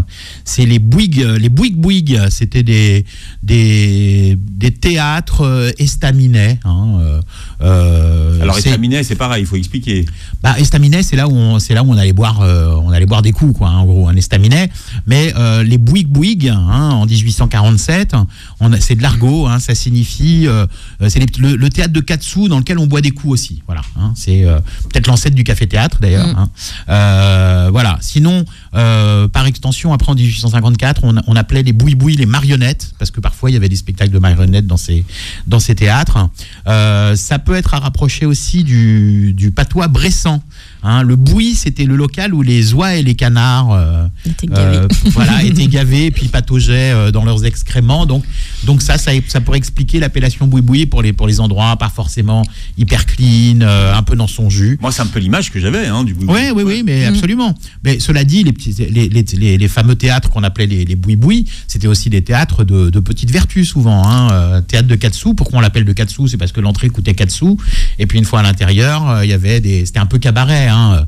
C'est 0.44 0.66
les 0.66 0.78
Bouygues, 0.78 1.26
les 1.40 1.48
Bouygues 1.48 1.76
Bouygues. 1.76 2.20
C'était 2.30 2.62
des 2.62 3.04
des 3.42 4.36
des 4.38 4.70
théâtres 4.70 5.72
estaminets. 5.78 6.58
hein, 6.64 7.20
Alors, 7.60 8.54
c'est- 8.58 8.68
estaminet, 8.68 9.02
c'est 9.02 9.14
pareil, 9.16 9.42
il 9.42 9.46
faut 9.46 9.56
expliquer. 9.56 10.04
bah, 10.42 10.54
estaminet, 10.58 11.02
c'est 11.02 11.16
là 11.16 11.28
où 11.28 11.32
on, 11.34 11.58
c'est 11.58 11.74
là 11.74 11.82
où 11.82 11.90
on 11.90 11.96
allait 11.96 12.12
boire, 12.12 12.40
on 12.40 12.90
allait 12.90 13.06
boire 13.06 13.22
des 13.22 13.32
coups, 13.32 13.56
quoi, 13.56 13.68
hein, 13.68 13.78
en 13.78 13.84
gros, 13.86 14.08
un 14.08 14.16
estaminet. 14.16 14.70
Mais 15.06 15.32
les 15.64 15.78
Bouygues 15.86 16.08
Bouygues, 16.08 16.48
hein, 16.48 16.90
en 16.90 17.06
1847, 17.06 18.14
on 18.60 18.72
a- 18.72 18.80
c'est 18.80 18.94
de 18.96 19.02
l'argot, 19.02 19.46
hein, 19.46 19.58
ça 19.60 19.74
signifie, 19.74 20.46
euh, 20.46 20.66
euh, 21.00 21.08
c'est 21.08 21.38
le, 21.38 21.56
le 21.56 21.70
théâtre 21.70 21.92
de 21.92 22.00
Katsu 22.00 22.48
dans 22.48 22.58
lequel 22.58 22.78
on 22.78 22.86
boit 22.86 23.00
des 23.00 23.12
coups 23.12 23.32
aussi. 23.34 23.62
Voilà, 23.66 23.82
hein, 23.98 24.12
c'est 24.16 24.44
euh, 24.44 24.58
peut-être 24.90 25.06
l'ancêtre 25.06 25.34
du 25.36 25.44
café 25.44 25.66
théâtre 25.66 25.98
d'ailleurs. 26.00 26.26
Mm. 26.26 26.48
hein. 26.88 27.68
Voilà. 27.70 27.98
Sinon, 28.00 28.44
euh, 28.74 29.28
par 29.28 29.46
extension, 29.46 29.92
après 29.92 30.10
en 30.10 30.14
1854, 30.14 31.04
on, 31.04 31.14
on 31.26 31.36
appelait 31.36 31.62
les 31.62 31.72
Bouygues 31.72 32.18
les 32.18 32.26
marionnettes 32.26 32.92
parce 32.98 33.10
que 33.10 33.20
parfois 33.20 33.50
il 33.50 33.54
y 33.54 33.56
avait 33.56 33.68
des 33.68 33.76
spectacles 33.76 34.12
de 34.12 34.18
marionnettes 34.18 34.66
dans 34.66 34.76
ces 34.76 35.04
dans 35.46 35.60
ces 35.60 35.74
théâtres. 35.74 36.28
Euh, 36.66 37.14
ça 37.16 37.38
peut 37.38 37.54
être 37.54 37.74
à 37.74 37.78
rapprocher 37.78 38.26
aussi 38.26 38.64
du, 38.64 39.32
du 39.34 39.50
patois 39.50 39.88
bressan. 39.88 40.40
Hein, 40.82 41.02
le 41.02 41.16
bouilli, 41.16 41.54
c'était 41.56 41.84
le 41.84 41.96
local 41.96 42.32
où 42.32 42.42
les 42.42 42.72
oies 42.74 42.94
et 42.96 43.02
les 43.02 43.14
canards 43.16 43.72
euh, 43.72 44.06
Il 44.24 44.32
était 44.32 44.46
gavé. 44.46 44.76
euh, 44.76 44.88
voilà, 45.06 45.42
étaient 45.42 45.66
gavés 45.66 46.06
et 46.06 46.10
puis 46.12 46.28
pataugeaient 46.28 46.92
euh, 46.92 47.10
dans 47.10 47.24
leurs 47.24 47.44
excréments. 47.44 48.06
Donc, 48.06 48.24
donc 48.64 48.82
ça, 48.82 48.96
ça, 48.98 49.10
ça 49.26 49.40
pourrait 49.40 49.58
expliquer 49.58 49.98
l'appellation 49.98 50.46
boui-boui 50.46 50.86
pour 50.86 51.02
les, 51.02 51.12
pour 51.12 51.26
les 51.26 51.40
endroits 51.40 51.76
pas 51.76 51.88
forcément 51.88 52.42
hyper 52.78 53.04
clean, 53.06 53.60
euh, 53.62 53.94
un 53.94 54.02
peu 54.04 54.14
dans 54.14 54.28
son 54.28 54.48
jus. 54.48 54.78
Moi, 54.80 54.92
c'est 54.92 55.02
un 55.02 55.06
peu 55.06 55.18
l'image 55.18 55.50
que 55.50 55.58
j'avais 55.58 55.86
hein, 55.86 56.04
du 56.04 56.14
boui-boui. 56.14 56.34
Oui, 56.34 56.50
oui, 56.54 56.62
oui, 56.64 56.82
mais 56.84 57.06
Mm. 57.10 57.14
absolument. 57.14 57.54
Mais 57.84 57.98
cela 57.98 58.22
dit, 58.24 58.44
les, 58.44 58.52
les, 58.56 59.68
fameux 59.68 59.96
théâtres 59.96 60.30
qu'on 60.30 60.42
appelait 60.42 60.66
les, 60.66 60.84
les 60.84 60.96
boui-boui, 60.96 61.46
c'était 61.66 61.86
aussi 61.86 62.10
des 62.10 62.22
théâtres 62.22 62.64
de, 62.64 62.90
de 62.90 63.00
petites 63.00 63.30
vertus 63.30 63.68
souvent. 63.68 64.06
Hein. 64.06 64.30
Euh, 64.32 64.60
théâtre 64.60 64.88
de 64.88 64.94
katsu, 64.94 65.34
pourquoi 65.34 65.58
on 65.58 65.62
l'appelle 65.62 65.84
de 65.84 65.92
katsu? 65.92 66.28
C'est 66.28 66.36
parce 66.36 66.52
que 66.52 66.60
l'entrée 66.60 66.88
coûtait 66.88 67.14
katsu. 67.14 67.56
Et 67.98 68.06
puis 68.06 68.18
une 68.18 68.24
fois 68.24 68.40
à 68.40 68.42
l'intérieur, 68.42 69.08
euh, 69.08 69.24
il 69.24 69.30
y 69.30 69.34
avait 69.34 69.60
des, 69.60 69.86
c'était 69.86 69.98
un 69.98 70.06
peu 70.06 70.18
cabaret. 70.18 70.68
Hein. 70.68 71.06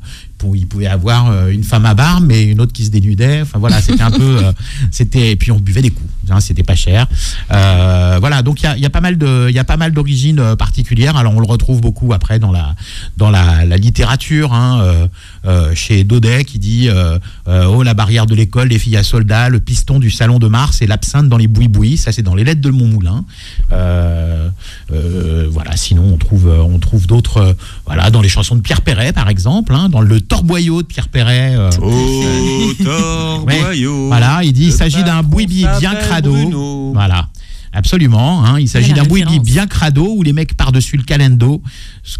Il 0.53 0.67
pouvait 0.67 0.87
avoir 0.87 1.29
euh, 1.29 1.49
une 1.49 1.63
femme 1.63 1.85
à 1.85 1.93
barbe, 1.93 2.23
mais 2.25 2.43
une 2.43 2.61
autre 2.61 2.73
qui 2.73 2.85
se 2.85 2.89
dénudait. 2.89 3.41
Enfin 3.41 3.59
voilà, 3.59 3.81
c'était 3.81 4.03
un 4.03 4.11
peu, 4.23 4.37
euh, 4.37 4.51
c'était. 4.91 5.31
Et 5.31 5.35
puis 5.35 5.51
on 5.51 5.59
buvait 5.59 5.81
des 5.81 5.91
coups. 5.91 6.09
Hein, 6.29 6.39
c'était 6.39 6.63
pas 6.63 6.75
cher. 6.75 7.07
Euh, 7.51 8.17
voilà, 8.19 8.41
donc 8.43 8.61
il 8.61 8.79
y 8.79 8.85
a, 8.85 8.89
pas 8.89 9.01
mal 9.01 9.17
de, 9.17 9.47
il 9.49 9.55
y 9.55 9.59
a 9.59 9.63
pas 9.63 9.77
mal 9.77 9.91
d'origines 9.91 10.55
particulières. 10.57 11.17
Alors 11.17 11.33
on 11.35 11.39
le 11.39 11.47
retrouve 11.47 11.81
beaucoup 11.81 12.13
après 12.13 12.37
dans 12.37 12.51
la, 12.51 12.75
dans 13.17 13.31
la, 13.31 13.65
littérature. 13.77 14.53
Hein, 14.53 15.09
chez 15.73 16.03
Daudet 16.03 16.43
qui 16.43 16.59
dit 16.59 16.89
oh 17.47 17.83
la 17.83 17.93
barrière 17.93 18.25
de 18.25 18.35
l'école, 18.35 18.67
les 18.67 18.79
filles 18.79 18.97
à 18.97 19.03
soldats, 19.03 19.49
le 19.49 19.59
piston 19.59 19.99
du 19.99 20.11
salon 20.11 20.37
de 20.39 20.47
Mars 20.47 20.81
et 20.81 20.87
l'absinthe 20.87 21.29
dans 21.29 21.37
les 21.37 21.47
bouis-bouis. 21.47 21.97
Ça 21.97 22.11
c'est 22.11 22.21
dans 22.21 22.35
les 22.35 22.43
lettres 22.43 22.61
de 22.61 22.69
Montmoulin. 22.69 23.25
Voilà. 24.89 25.75
Sinon 25.75 26.03
on 26.13 26.17
trouve 26.17 26.47
on 26.47 26.77
trouve 26.77 27.07
d'autres 27.07 27.55
voilà 27.85 28.11
dans 28.11 28.21
les 28.21 28.29
chansons 28.29 28.55
de 28.55 28.61
Pierre 28.61 28.81
Perret 28.81 29.13
par 29.13 29.29
exemple, 29.29 29.73
hein, 29.73 29.89
dans 29.89 30.01
le 30.01 30.21
Torboyau 30.29 30.81
de 30.81 30.87
Pierre 30.87 31.09
Perret. 31.09 31.55
euh, 31.57 31.69
torboyau. 32.83 34.07
voilà, 34.07 34.43
il 34.43 34.53
dit 34.53 34.67
il 34.67 34.71
s'agit 34.71 35.03
d'un 35.03 35.23
bouibi 35.23 35.65
bien 35.79 35.95
crado. 35.95 36.31
Bruno. 36.31 36.91
Voilà. 36.93 37.27
Absolument, 37.71 38.43
hein, 38.45 38.59
il 38.59 38.67
s'agit 38.67 38.93
d'un 38.93 39.03
bouibi 39.03 39.39
bien 39.39 39.67
crado 39.67 40.15
où 40.15 40.23
les 40.23 40.33
mecs 40.33 40.55
par-dessus 40.57 40.97
le 40.97 41.03
calendo, 41.03 41.61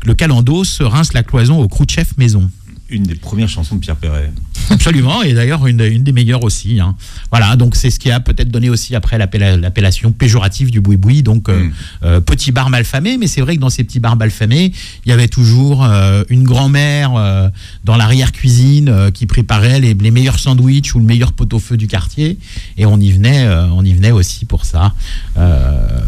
le 0.05 0.13
calendo 0.13 0.63
se 0.63 0.83
rince 0.83 1.13
la 1.13 1.23
cloison 1.23 1.59
au 1.59 1.67
Khrouchtchev 1.67 2.07
maison. 2.17 2.49
Une 2.91 3.03
des 3.03 3.15
premières 3.15 3.49
chansons 3.49 3.75
de 3.75 3.81
Pierre 3.81 3.95
Perret. 3.97 4.31
Absolument, 4.71 5.21
et 5.23 5.33
d'ailleurs 5.33 5.65
une, 5.67 5.81
une 5.81 6.03
des 6.03 6.11
meilleures 6.11 6.43
aussi. 6.43 6.79
hein. 6.79 6.95
Voilà, 7.31 7.55
donc 7.55 7.75
c'est 7.75 7.89
ce 7.91 7.99
qui 7.99 8.11
a 8.11 8.19
peut-être 8.19 8.49
donné 8.49 8.69
aussi 8.69 8.95
après 8.95 9.17
l'appella- 9.17 9.57
l'appellation 9.57 10.11
péjorative 10.11 10.69
du 10.71 10.81
boui-boui, 10.81 11.21
donc 11.23 11.49
euh, 11.49 11.63
Mm. 11.65 11.71
euh, 12.03 12.19
petit 12.21 12.51
bar 12.51 12.69
mal 12.69 12.85
famé, 12.85 13.17
mais 13.17 13.27
c'est 13.27 13.41
vrai 13.41 13.55
que 13.55 13.61
dans 13.61 13.69
ces 13.69 13.83
petits 13.83 13.99
bars 13.99 14.15
mal 14.15 14.31
famés, 14.31 14.71
il 15.05 15.09
y 15.09 15.11
avait 15.11 15.27
toujours 15.27 15.83
euh, 15.83 16.23
une 16.29 16.43
grand-mère 16.43 17.13
euh, 17.15 17.49
dans 17.83 17.95
l'arrière-cuisine 17.97 19.11
qui 19.13 19.25
préparait 19.25 19.79
les, 19.79 19.93
les 19.93 20.11
meilleurs 20.11 20.39
sandwichs 20.39 20.93
ou 20.95 20.99
le 20.99 21.05
meilleur 21.05 21.33
pot-au-feu 21.33 21.77
du 21.77 21.87
quartier, 21.87 22.37
et 22.77 22.85
on 22.85 22.99
y 22.99 23.11
venait, 23.11 23.47
on 23.71 23.83
y 23.85 23.93
venait 23.93 24.11
aussi 24.11 24.45
pour 24.45 24.65
ça. 24.65 24.93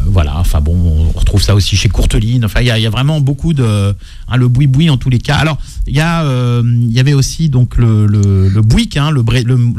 Voilà, 0.07 0.37
enfin 0.37 0.61
bon, 0.61 0.75
on 1.15 1.17
retrouve 1.17 1.41
ça 1.41 1.55
aussi 1.55 1.75
chez 1.75 1.89
Courteline, 1.89 2.43
enfin 2.45 2.61
il 2.61 2.65
y, 2.65 2.81
y 2.81 2.85
a 2.85 2.89
vraiment 2.89 3.21
beaucoup 3.21 3.53
de... 3.53 3.95
hein, 4.27 4.37
le 4.37 4.47
boui-boui 4.47 4.89
en 4.89 4.97
tous 4.97 5.09
les 5.09 5.19
cas. 5.19 5.35
Alors, 5.37 5.57
il 5.87 5.95
y, 5.95 5.99
a, 6.01 6.23
il 6.71 6.91
y 6.91 6.99
avait 6.99 7.13
aussi 7.13 7.49
donc 7.49 7.77
le, 7.77 8.05
le, 8.05 8.49
le 8.49 8.61
hein, 8.97 9.11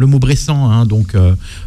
mot 0.06 0.18
bressan, 0.18 0.70
hein, 0.70 0.86
donc 0.86 1.14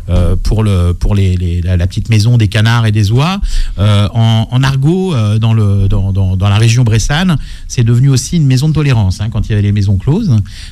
euh, 0.10 0.36
pour, 0.36 0.64
le, 0.64 0.94
pour 0.94 1.16
les, 1.16 1.36
les- 1.36 1.62
la, 1.62 1.78
la 1.78 1.88
petite 1.88 2.10
maison 2.10 2.38
des 2.38 2.48
canards 2.48 2.86
et 2.86 2.92
des 2.92 3.12
oies. 3.12 3.40
Euh, 3.80 4.08
en, 4.14 4.48
en 4.52 4.64
argot, 4.64 5.14
euh, 5.14 5.40
dans, 5.40 5.54
le, 5.54 5.88
dans, 5.88 6.12
dans, 6.14 6.36
dans 6.36 6.50
la 6.50 6.58
région 6.58 6.84
bressane, 6.84 7.38
c'est 7.68 7.84
devenu 7.84 8.10
aussi 8.10 8.38
une 8.38 8.46
maison 8.46 8.70
de 8.70 8.74
tolérance 8.74 9.22
hein, 9.22 9.30
quand 9.32 9.48
il 9.48 9.52
y 9.52 9.54
avait 9.54 9.62
les 9.62 9.72
maisons 9.72 9.98
closes. 9.98 10.32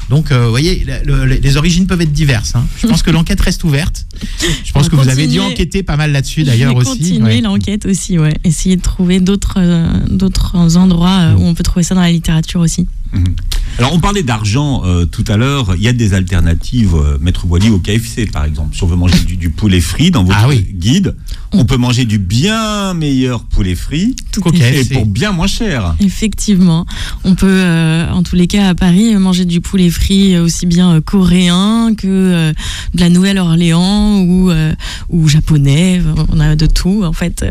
Donc, 0.10 0.32
euh, 0.32 0.46
vous 0.46 0.50
voyez, 0.52 0.86
le- 1.06 1.26
le- 1.26 1.36
les 1.36 1.58
origines 1.58 1.88
peuvent 1.88 2.02
être 2.02 2.14
diverses. 2.14 2.56
hein. 2.56 2.66
Je 2.78 2.88
pense 2.88 3.04
que 3.04 3.12
l'enquête 3.12 3.42
reste 3.42 3.64
ouverte. 3.64 4.06
Je 4.64 4.72
pense 4.72 4.88
On 4.88 4.90
que 4.90 4.96
vous 4.96 5.10
avez 5.10 5.28
dû 5.28 5.40
enquêter 5.40 5.84
pas 5.84 5.98
mal 5.98 6.12
là-dessus 6.12 6.44
d'ailleurs 6.44 6.76
aussi. 6.76 6.98
continuer 7.00 7.24
ouais. 7.36 7.42
l'enquête 7.42 7.86
aussi, 7.86 8.20
ouais. 8.20 8.34
Essayer 8.44 8.76
de 8.76 8.82
trouver 8.82 9.20
d'autres 9.20 9.56
euh, 9.58 9.88
d'autres 10.10 10.78
endroits 10.78 11.20
euh, 11.22 11.36
où 11.36 11.44
on 11.46 11.54
peut 11.54 11.64
trouver 11.64 11.84
ça 11.84 11.96
dans 11.96 12.02
la 12.02 12.12
littérature 12.12 12.60
aussi. 12.62 12.88
Mhm. 13.14 13.36
Alors, 13.80 13.94
on 13.94 14.00
parlait 14.00 14.24
d'argent 14.24 14.84
euh, 14.86 15.06
tout 15.06 15.24
à 15.28 15.38
l'heure. 15.38 15.74
Il 15.78 15.84
y 15.84 15.88
a 15.88 15.94
des 15.94 16.14
alternatives, 16.14 16.94
euh, 16.96 17.18
Maître 17.22 17.46
Boily, 17.48 17.70
au 17.70 17.80
KFC, 17.80 18.26
par 18.28 18.46
exemple. 18.46 18.76
Si 18.76 18.84
on 18.84 18.88
veut 18.88 18.96
manger 18.96 19.18
du, 19.26 19.38
du 19.38 19.50
poulet 19.50 19.82
frit 19.82 20.12
dans 20.12 20.24
votre 20.24 20.38
Ah 20.42 20.48
oui. 20.48 20.66
guide, 20.74 21.16
on 21.54 21.66
peut 21.66 21.78
manger 21.78 22.06
du 22.06 22.18
bien 22.18 22.94
meilleur 22.94 23.44
poulet 23.44 23.76
frit 23.76 24.16
Tout 24.32 24.42
et 24.50 24.52
KFC. 24.60 24.94
pour 24.94 25.06
bien 25.06 25.32
moins 25.32 25.48
cher. 25.48 25.96
Effectivement, 26.00 26.86
on 27.24 27.36
peut, 27.36 27.48
euh, 27.48 28.10
en 28.12 28.24
tous 28.24 28.36
les 28.36 28.48
cas 28.48 28.70
à 28.70 28.76
Paris, 28.76 29.14
euh, 29.14 29.20
manger 29.20 29.46
du 29.46 29.62
poulet 29.62 29.90
frit 29.90 30.36
euh, 30.36 30.44
aussi 30.44 30.66
bien 30.66 30.94
euh, 30.96 31.02
coréen 31.02 31.94
que 31.96 32.08
euh, 32.08 32.54
de 32.96 33.00
la 33.00 33.10
Nouvelle-Orléans 33.10 34.20
ou, 34.22 34.50
euh, 34.52 34.74
ou 35.10 35.28
japonais. 35.28 36.02
On 36.32 36.40
a 36.40 36.56
de 36.56 36.66
tout 36.66 37.04
en 37.04 37.14
fait. 37.14 37.46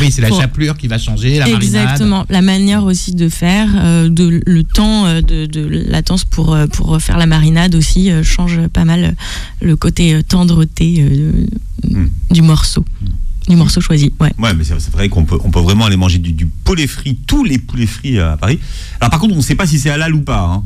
Oui, 0.00 0.10
c'est 0.10 0.22
la 0.22 0.28
Pour- 0.28 0.40
chapelure 0.40 0.76
qui 0.78 0.86
va 0.86 0.98
changer, 0.98 1.38
la 1.38 1.46
marinade. 1.48 1.62
Exactement. 1.62 2.24
La 2.30 2.42
manière 2.42 2.84
aussi 2.84 3.14
de 3.14 3.28
faire, 3.28 3.68
euh, 3.76 4.08
de, 4.08 4.40
le 4.46 4.64
temps 4.64 5.06
euh, 5.06 5.20
de, 5.22 5.46
de 5.46 5.66
latence 5.88 6.24
pour, 6.24 6.54
euh, 6.54 6.66
pour 6.66 7.00
faire 7.00 7.18
la 7.18 7.26
marinade 7.26 7.74
aussi 7.74 8.10
euh, 8.10 8.22
change 8.22 8.58
pas 8.68 8.84
mal 8.84 9.16
le 9.60 9.76
côté 9.76 10.14
euh, 10.14 10.22
tendreté 10.22 11.04
euh, 11.84 11.88
Mm. 11.98 12.10
du 12.34 12.42
morceau. 12.42 12.84
Du 13.48 13.56
morceau 13.56 13.80
choisi, 13.80 14.12
ouais. 14.20 14.32
Ouais, 14.38 14.52
mais 14.54 14.62
c'est 14.64 14.78
c'est 14.78 14.92
vrai 14.92 15.08
qu'on 15.08 15.24
peut, 15.24 15.38
on 15.42 15.50
peut 15.50 15.60
vraiment 15.60 15.86
aller 15.86 15.96
manger 15.96 16.18
du, 16.18 16.32
du 16.32 16.46
poulet 16.46 16.86
frit, 16.86 17.18
tous 17.26 17.44
les 17.44 17.58
poulets 17.58 17.86
frits 17.86 18.18
à 18.18 18.36
Paris. 18.36 18.58
Alors, 19.00 19.10
par 19.10 19.18
contre, 19.20 19.32
on 19.34 19.38
ne 19.38 19.42
sait 19.42 19.54
pas 19.54 19.66
si 19.66 19.78
c'est 19.78 19.88
halal 19.90 20.14
ou 20.14 20.20
pas. 20.20 20.40
hein. 20.42 20.64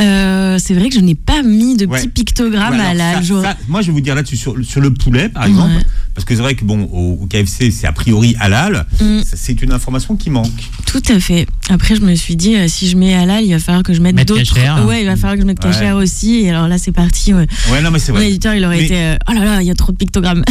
Euh, 0.00 0.58
c'est 0.58 0.74
vrai 0.74 0.88
que 0.90 0.94
je 0.94 1.00
n'ai 1.00 1.14
pas 1.14 1.42
mis 1.42 1.76
de 1.76 1.86
Ouais. 1.86 1.98
petits 1.98 2.08
pictogrammes 2.08 2.74
Ouais, 2.74 2.80
à 2.84 2.94
la. 2.94 3.14
ça- 3.14 3.22
j'aurais- 3.22 3.46
ça, 3.48 3.56
moi, 3.68 3.80
je 3.80 3.86
vais 3.86 3.92
vous 3.92 4.00
dire 4.02 4.14
là-dessus, 4.14 4.36
sur, 4.36 4.54
sur 4.62 4.80
le 4.82 4.92
poulet, 4.92 5.28
par 5.30 5.44
exemple, 5.44 5.74
Ouais. 5.74 5.82
parce 6.14 6.24
que 6.26 6.34
c'est 6.36 6.42
vrai 6.42 6.54
que 6.54 6.64
bon, 6.66 6.82
au, 6.92 7.22
au 7.22 7.26
KFC, 7.26 7.70
c'est 7.70 7.86
a 7.86 7.92
priori 7.92 8.36
halal. 8.38 8.84
Mm. 9.00 9.20
C'est 9.24 9.62
une 9.62 9.72
information 9.72 10.16
qui 10.16 10.28
manque. 10.28 10.50
Tout 10.84 11.02
à 11.08 11.18
fait. 11.18 11.46
Après, 11.70 11.96
je 11.96 12.02
me 12.02 12.14
suis 12.14 12.36
dit, 12.36 12.56
euh, 12.56 12.66
si 12.68 12.88
je 12.88 12.96
mets 12.96 13.14
halal, 13.14 13.44
il 13.44 13.52
va 13.52 13.58
falloir 13.58 13.82
que 13.82 13.94
je 13.94 14.00
mette 14.00 14.14
Mettre 14.16 14.34
d'autres. 14.34 14.54
cachère. 14.54 14.84
Ouais, 14.86 15.00
il 15.02 15.06
va 15.06 15.16
falloir 15.16 15.34
que 15.36 15.40
je 15.40 15.46
mette 15.46 15.64
Ouais. 15.64 15.70
cachère 15.70 15.96
aussi. 15.96 16.40
Et 16.40 16.50
alors 16.50 16.68
là, 16.68 16.76
c'est 16.76 16.92
parti. 16.92 17.32
ouais. 17.32 17.46
Ouais, 17.72 17.80
non, 17.80 17.90
mais 17.90 17.98
c'est 17.98 18.12
Mon 18.12 18.18
vrai. 18.18 18.28
éditeur, 18.28 18.54
il 18.54 18.64
aurait 18.66 18.76
Mais- 18.78 18.84
été. 18.84 18.96
euh, 18.96 19.16
oh 19.30 19.32
là 19.32 19.44
là, 19.44 19.62
il 19.62 19.66
y 19.66 19.70
a 19.70 19.74
trop 19.74 19.92
de 19.92 19.96
pictogrammes. 19.96 20.44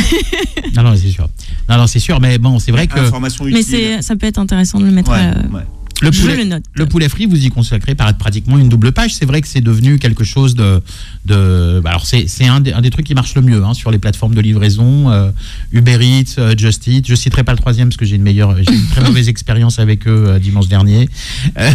Non, 0.76 0.82
non, 0.84 0.96
c'est 0.96 1.10
sûr. 1.12 1.30
Non, 1.70 1.78
non, 1.78 1.88
c'est 1.88 2.00
sûr, 2.00 2.20
mais 2.20 2.38
bon, 2.40 2.58
c'est 2.60 2.72
vrai 2.72 2.88
que 2.88 3.00
Information 3.00 3.46
utile. 3.48 3.66
Mais 3.72 4.02
ça 4.02 4.16
peut 4.16 4.26
être 4.28 4.40
intéressant 4.40 4.80
de 4.80 4.86
le 4.86 4.92
mettre. 4.92 5.12
Ouais, 5.12 5.32
ouais. 5.54 5.62
Le 6.02 6.12
poulet, 6.12 6.36
le 6.38 6.44
note. 6.44 6.64
le 6.74 6.86
poulet 6.86 7.08
frit, 7.10 7.26
vous 7.26 7.46
y 7.46 7.50
consacrez 7.50 7.96
pratiquement 7.96 8.58
une 8.58 8.68
double 8.70 8.92
page. 8.92 9.14
C'est 9.16 9.26
vrai 9.26 9.42
que 9.42 9.48
c'est 9.48 9.62
devenu 9.62 9.98
quelque 9.98 10.24
chose 10.24 10.54
de. 10.56 10.82
de 11.26 11.80
bah 11.84 11.92
alors, 11.92 12.06
c'est 12.06 12.28
un, 12.46 12.60
des- 12.60 12.74
un 12.74 12.82
des 12.82 12.90
trucs 12.90 13.06
qui 13.06 13.14
marche 13.14 13.34
le 13.36 13.42
mieux 13.42 13.64
hein, 13.64 13.74
sur 13.74 13.92
les 13.92 13.98
plateformes 13.98 14.36
de 14.36 14.42
livraison. 14.42 15.10
euh, 15.12 15.32
Uber 15.72 15.98
Eats, 16.02 16.36
euh, 16.38 16.54
Just 16.58 16.86
Eat. 16.88 17.08
Je 17.08 17.16
citerai 17.16 17.44
pas 17.44 17.54
le 17.54 17.58
troisième 17.58 17.88
parce 17.90 17.98
que 17.98 18.06
j'ai 18.06 18.16
une 18.18 18.24
meilleure, 18.24 18.56
j'ai 18.58 18.74
une 18.74 18.88
très 18.88 19.02
mauvaise 19.08 19.30
expérience 19.30 19.80
avec 19.80 20.08
eux 20.08 20.26
euh, 20.28 20.40
dimanche 20.40 20.68
dernier. 20.68 21.08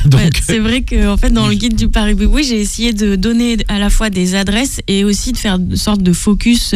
Donc, 0.05 0.21
Ouais, 0.21 0.31
c'est 0.43 0.59
vrai 0.59 0.83
que 0.83 1.09
en 1.09 1.17
fait 1.17 1.31
dans 1.31 1.49
le 1.49 1.55
guide 1.55 1.77
du 1.77 1.89
Paris 1.89 2.15
Oui, 2.15 2.45
j'ai 2.47 2.61
essayé 2.61 2.93
de 2.93 3.17
donner 3.17 3.57
à 3.69 3.79
la 3.79 3.89
fois 3.91 4.11
des 4.11 4.35
adresses 4.35 4.81
et 4.87 5.05
aussi 5.05 5.33
de 5.33 5.39
faire 5.39 5.55
une 5.57 5.77
sorte 5.77 6.03
de 6.03 6.13
focus 6.13 6.75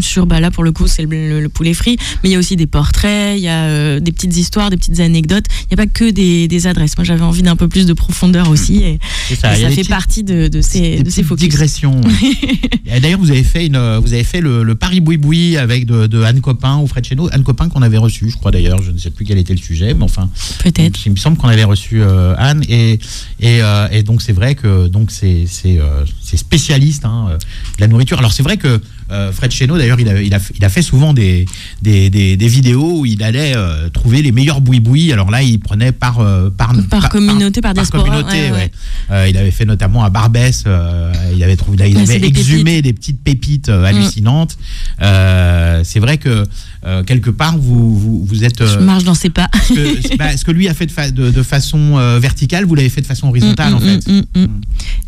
sur 0.00 0.26
bah 0.26 0.40
là 0.40 0.50
pour 0.50 0.64
le 0.64 0.72
coup 0.72 0.86
c'est 0.86 1.02
le, 1.02 1.08
le- 1.08 1.40
le 1.40 1.48
poulet 1.48 1.74
frit, 1.74 1.96
mais 2.22 2.28
il 2.28 2.32
y 2.32 2.36
a 2.36 2.38
aussi 2.38 2.56
des 2.56 2.66
portraits, 2.66 3.36
il 3.38 3.42
y 3.42 3.48
a 3.48 4.00
des 4.00 4.12
petites 4.12 4.36
histoires, 4.36 4.70
des 4.70 4.76
petites 4.76 5.00
anecdotes. 5.00 5.44
Il 5.70 5.74
n'y 5.76 5.82
a 5.82 5.86
pas 5.86 5.90
que 5.92 6.10
des, 6.10 6.48
des 6.50 6.66
adresses. 6.66 6.96
Moi 6.98 7.04
j'avais 7.04 7.22
envie 7.22 7.42
d'un 7.42 7.56
peu 7.56 7.68
plus 7.68 7.86
de 7.86 7.94
profondeur 7.94 8.50
aussi 8.50 8.82
et, 8.84 8.98
ça, 9.34 9.52
fait 9.54 9.68
petites- 9.68 9.88
partie 9.88 10.22
de, 10.24 10.48
de 10.48 10.60
ces, 10.60 10.96
des 10.98 11.02
de 11.04 11.10
ces 11.10 11.22
focus. 11.22 11.48
digressions. 11.48 12.00
D'ailleurs, 13.00 13.20
vous 13.20 13.30
avez 13.30 13.44
fait 13.44 13.66
une, 13.66 13.78
vous 13.98 14.12
avez 14.12 14.24
fait 14.24 14.40
le, 14.42 14.62
le 14.62 14.74
Paris 14.74 15.00
Boui 15.00 15.16
Boui 15.16 15.56
avec 15.56 15.86
de, 15.86 16.06
de 16.06 16.22
Anne 16.22 16.40
Copin 16.40 16.78
ou 16.78 16.86
Fred 16.86 17.04
Cheno. 17.06 17.28
Anne 17.32 17.44
Copin 17.44 17.68
qu'on 17.68 17.82
avait 17.82 17.96
reçu, 17.98 18.28
je 18.28 18.36
crois 18.36 18.50
d'ailleurs. 18.50 18.82
Je 18.82 18.90
ne 18.90 18.98
sais 18.98 19.10
plus 19.10 19.24
quel 19.24 19.38
était 19.38 19.54
le 19.54 19.60
sujet, 19.60 19.94
mais 19.94 20.02
enfin, 20.04 20.28
Peut-être. 20.62 20.98
il 21.06 21.12
me 21.12 21.16
semble 21.16 21.36
qu'on 21.38 21.48
avait 21.48 21.64
reçu 21.64 22.02
euh, 22.02 22.34
Anne 22.36 22.62
et 22.68 22.98
et, 23.40 23.62
euh, 23.62 23.88
et 23.92 24.02
donc 24.02 24.20
c'est 24.22 24.32
vrai 24.32 24.54
que 24.56 24.88
donc 24.88 25.10
c'est 25.10 25.46
euh, 25.66 26.04
spécialiste 26.34 27.04
hein, 27.04 27.28
euh, 27.30 27.36
de 27.36 27.80
la 27.80 27.86
nourriture. 27.88 28.18
Alors 28.18 28.32
c'est 28.32 28.42
vrai 28.42 28.56
que 28.56 28.80
euh, 29.10 29.32
Fred 29.32 29.50
Cheno 29.50 29.76
d'ailleurs 29.78 30.00
il 30.00 30.08
a, 30.08 30.20
il, 30.20 30.34
a, 30.34 30.38
il 30.56 30.64
a 30.64 30.68
fait 30.68 30.82
souvent 30.82 31.12
des, 31.12 31.44
des, 31.82 32.10
des, 32.10 32.36
des 32.36 32.48
vidéos 32.48 33.00
où 33.00 33.06
il 33.06 33.22
allait 33.22 33.54
euh, 33.56 33.88
trouver 33.90 34.22
les 34.22 34.32
meilleurs 34.32 34.60
boui 34.60 34.80
boui. 34.80 35.12
Alors 35.12 35.30
là 35.30 35.42
il 35.42 35.58
prenait 35.58 35.92
par 35.92 36.20
euh, 36.20 36.50
par, 36.50 36.72
Par 36.88 37.08
communauté, 37.08 37.60
par 37.60 37.74
diaspora, 37.74 38.02
communauté, 38.02 38.36
ouais, 38.36 38.50
ouais. 38.50 38.52
ouais. 38.52 38.70
Euh, 39.10 39.28
il 39.28 39.36
avait 39.36 39.50
fait 39.50 39.64
notamment 39.64 40.04
à 40.04 40.10
Barbès. 40.10 40.64
euh, 40.66 41.12
il 41.34 41.42
avait 41.42 41.56
trouvé 41.56 41.90
il 41.90 41.98
avait 41.98 42.26
exhumé 42.26 42.82
des 42.82 42.92
petites 42.92 43.22
pépites 43.22 43.68
euh, 43.68 43.84
hallucinantes. 43.84 44.56
Euh, 45.02 45.80
c'est 45.84 46.00
vrai 46.00 46.18
que 46.18 46.44
euh, 46.86 47.02
quelque 47.04 47.30
part 47.30 47.56
vous 47.58 47.98
vous, 47.98 48.24
vous 48.24 48.44
êtes 48.44 48.64
Je 48.64 48.78
euh, 48.78 48.80
marche 48.80 49.04
dans 49.04 49.14
ses 49.14 49.30
pas. 49.30 49.48
ce 49.66 49.72
que, 49.74 50.16
bah, 50.16 50.36
ce 50.36 50.44
que 50.44 50.50
lui 50.50 50.68
a 50.68 50.74
fait 50.74 50.86
de, 50.86 50.92
fa- 50.92 51.10
de, 51.10 51.30
de 51.30 51.42
façon 51.42 51.96
verticale, 52.18 52.64
vous 52.64 52.74
l'avez 52.74 52.88
fait 52.88 53.00
de 53.00 53.06
façon 53.06 53.28
horizontale 53.28 53.74
en 53.74 53.80
mm, 53.80 53.82
fait. 53.82 54.08
mm, 54.12 54.22
mm, 54.36 54.42
mm. 54.42 54.60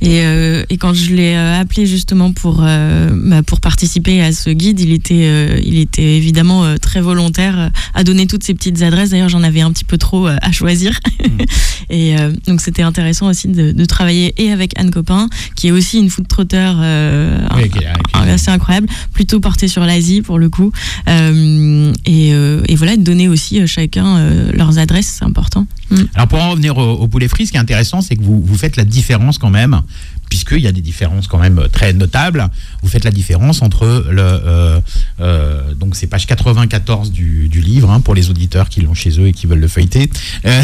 Et, 0.03 0.65
et 0.71 0.77
quand 0.79 0.95
je 0.95 1.15
l'ai 1.15 1.35
appelé 1.37 1.87
justement 1.87 2.33
pour, 2.33 2.57
bah, 2.63 3.43
pour 3.47 3.61
participer 3.61 4.21
à 4.23 4.33
ce 4.33 4.51
guide, 4.51 4.81
il 4.81 4.93
était, 4.93 5.61
il 5.63 5.79
était 5.79 6.17
évidemment 6.17 6.77
très 6.79 7.01
volontaire 7.01 7.71
à 7.95 8.05
donner 8.05 8.27
toutes 8.27 8.43
ces 8.45 8.55
petites 8.55 8.83
adresses. 8.83 9.11
D'ailleurs, 9.11 9.29
j'en 9.29 9.43
avais 9.43 9.61
un 9.61 9.71
petit 9.73 9.85
peu 9.85 9.99
trop 9.99 10.27
à 10.27 10.53
choisir. 10.53 10.99
et 11.91 12.17
donc, 12.47 12.61
c'était 12.61 12.83
intéressant 12.83 13.29
aussi 13.29 13.49
de, 13.49 13.73
de 13.73 13.85
travailler 13.85 14.35
et 14.39 14.51
avec 14.51 14.79
Anne 14.79 14.91
Copin, 14.91 15.29
qui 15.55 15.69
est 15.69 15.73
aussi 15.73 15.99
une 15.99 16.11
food 16.11 16.27
Oui, 16.33 17.71
ah, 18.13 18.23
assez 18.23 18.51
incroyable, 18.51 18.89
plutôt 19.13 19.41
portée 19.41 19.69
sur 19.69 19.82
l'Asie 19.87 20.23
pour 20.23 20.39
le 20.39 20.49
coup. 20.49 20.73
Euh, 21.09 21.93
et, 22.05 22.35
euh, 22.35 22.63
et 22.69 22.77
voilà, 22.77 22.97
de 22.97 23.03
donner 23.03 23.29
aussi 23.29 23.61
euh, 23.61 23.67
chacun 23.67 24.03
leurs 24.53 24.79
adresses, 24.79 25.17
c'est 25.19 25.25
important. 25.25 25.67
Mm. 25.91 25.97
Alors 26.15 26.29
pour 26.29 26.41
en 26.41 26.51
revenir 26.51 26.77
au, 26.77 26.93
au 26.93 27.09
poulet 27.09 27.29
frit, 27.29 27.47
ce 27.47 27.53
qui 27.53 27.57
est 27.57 27.61
intéressant, 27.61 28.01
c'est 28.01 28.17
que 28.17 28.23
vous, 28.23 28.41
vous 28.41 28.57
faites 28.57 28.77
la 28.77 28.85
différence 28.85 29.39
quand 29.39 29.51
même, 29.51 29.81
puisqu'il 30.33 30.61
y 30.61 30.67
a 30.67 30.73
des 30.73 30.81
différences 30.81 31.27
quand 31.27 31.39
même 31.39 31.61
très 31.71 31.93
notables. 31.93 32.49
Vous 32.83 32.89
faites 32.89 33.05
la 33.05 33.11
différence 33.11 33.61
entre 33.61 34.07
le 34.11 34.23
euh, 34.23 34.81
euh, 35.21 35.75
donc 35.75 35.95
c'est 35.95 36.07
page 36.07 36.27
94 36.27 37.13
du, 37.13 37.51
du 37.51 37.61
livre 37.61 37.91
hein, 37.91 38.01
pour 38.01 38.15
les 38.15 38.31
auditeurs 38.31 38.71
qui 38.71 38.81
l'ont 38.81 38.95
chez 38.95 39.21
eux 39.21 39.27
et 39.27 39.35
qui 39.35 39.47
veulent 39.47 39.61
le 39.61 39.69
feuilleter. 39.69 40.09
Euh, 40.47 40.63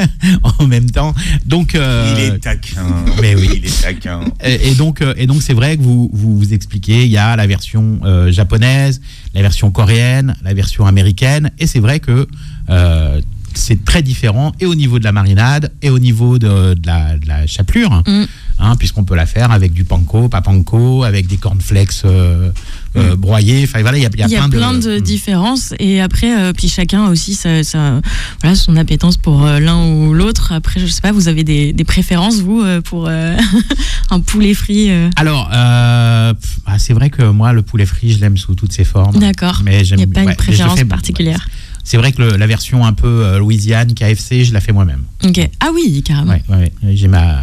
en 0.58 0.66
même 0.66 0.90
temps, 0.90 1.12
donc 1.44 1.74
euh, 1.74 2.14
Il 2.16 2.24
est 2.24 2.38
taquin. 2.38 2.86
mais 3.20 3.34
oui. 3.34 3.50
Il 3.56 3.66
est 3.66 3.82
taquin. 3.82 4.20
Et, 4.42 4.70
et 4.70 4.74
donc, 4.74 5.02
euh, 5.02 5.12
et 5.18 5.26
donc 5.26 5.42
c'est 5.42 5.52
vrai 5.52 5.76
que 5.76 5.82
vous, 5.82 6.08
vous 6.14 6.38
vous 6.38 6.54
expliquez, 6.54 7.04
il 7.04 7.10
y 7.10 7.18
a 7.18 7.36
la 7.36 7.46
version 7.46 8.00
euh, 8.06 8.32
japonaise, 8.32 9.02
la 9.34 9.42
version 9.42 9.70
coréenne, 9.70 10.34
la 10.42 10.54
version 10.54 10.86
américaine, 10.86 11.50
et 11.58 11.66
c'est 11.66 11.80
vrai 11.80 12.00
que 12.00 12.26
euh, 12.70 13.20
c'est 13.52 13.84
très 13.84 14.00
différent, 14.02 14.52
et 14.60 14.66
au 14.66 14.74
niveau 14.76 14.98
de 14.98 15.04
la 15.04 15.12
marinade, 15.12 15.72
et 15.82 15.90
au 15.90 15.98
niveau 15.98 16.38
de, 16.38 16.72
de 16.72 16.86
la, 16.86 17.18
de 17.18 17.28
la 17.28 17.46
chapelure, 17.46 18.02
Mm. 18.06 18.24
Hein, 18.60 18.76
puisqu'on 18.76 19.04
peut 19.04 19.16
la 19.16 19.26
faire 19.26 19.50
avec 19.50 19.72
du 19.72 19.84
panko, 19.84 20.28
pas 20.28 20.40
panko, 20.42 21.02
avec 21.04 21.26
des 21.26 21.36
cornflakes 21.38 22.02
euh, 22.04 22.50
euh, 22.96 23.16
broyés, 23.16 23.62
enfin 23.64 23.80
voilà, 23.82 23.98
il 23.98 24.02
y 24.02 24.06
a, 24.06 24.10
il 24.12 24.20
y 24.20 24.22
a 24.22 24.26
Il 24.26 24.32
y 24.32 24.36
a 24.36 24.40
plein, 24.40 24.48
plein 24.50 24.74
de, 24.74 24.98
Mm. 24.98 25.00
différences 25.00 25.74
et 25.78 26.00
après 26.00 26.38
euh, 26.38 26.52
puis 26.52 26.68
chacun 26.68 27.06
a 27.06 27.10
aussi 27.10 27.34
sa, 27.34 27.62
sa- 27.62 28.00
voilà, 28.42 28.56
son 28.56 28.76
appétence 28.76 29.16
pour 29.16 29.44
euh, 29.46 29.58
l'un 29.60 29.84
ou 29.86 30.12
l'autre. 30.14 30.52
Après 30.52 30.80
je 30.80 30.86
sais 30.86 31.00
pas, 31.00 31.12
vous 31.12 31.28
avez 31.28 31.44
des, 31.44 31.72
des 31.72 31.84
préférences 31.84 32.40
vous 32.40 32.60
euh, 32.62 32.80
pour 32.80 33.08
un 34.10 34.20
poulet 34.20 34.54
frit 34.54 34.90
Alors, 35.16 35.50
euh, 35.52 36.34
pff, 36.34 36.58
ah, 36.66 36.78
c'est 36.78 36.92
vrai 36.92 37.10
que 37.10 37.22
moi, 37.22 37.52
le 37.52 37.62
poulet 37.62 37.86
frit, 37.86 38.12
je 38.12 38.20
l'aime 38.20 38.36
sous 38.36 38.54
toutes 38.54 38.72
ses 38.72 38.84
formes. 38.84 39.18
D'accord. 39.18 39.62
Mais 39.64 39.80
Il 39.80 39.84
j'aime 39.84 39.98
n'y 39.98 40.04
a 40.04 40.06
pas 40.08 40.20
ouais, 40.24 40.30
une 40.30 40.36
préférence 40.36 40.78
fais- 40.78 40.84
particulière. 40.84 41.48
C'est 41.84 41.96
vrai 41.96 42.12
que 42.12 42.22
le- 42.22 42.36
la 42.36 42.46
version 42.46 42.84
un 42.84 42.92
peu 42.92 43.38
Louisiane, 43.38 43.94
KFC, 43.94 44.44
je 44.44 44.52
la 44.52 44.60
fais 44.60 44.72
moi-même. 44.72 45.02
Ok. 45.24 45.40
Ah 45.60 45.68
oui, 45.74 46.02
carrément. 46.04 46.36
Ouais. 46.48 46.72
J'ai 46.94 47.08
ma, 47.08 47.40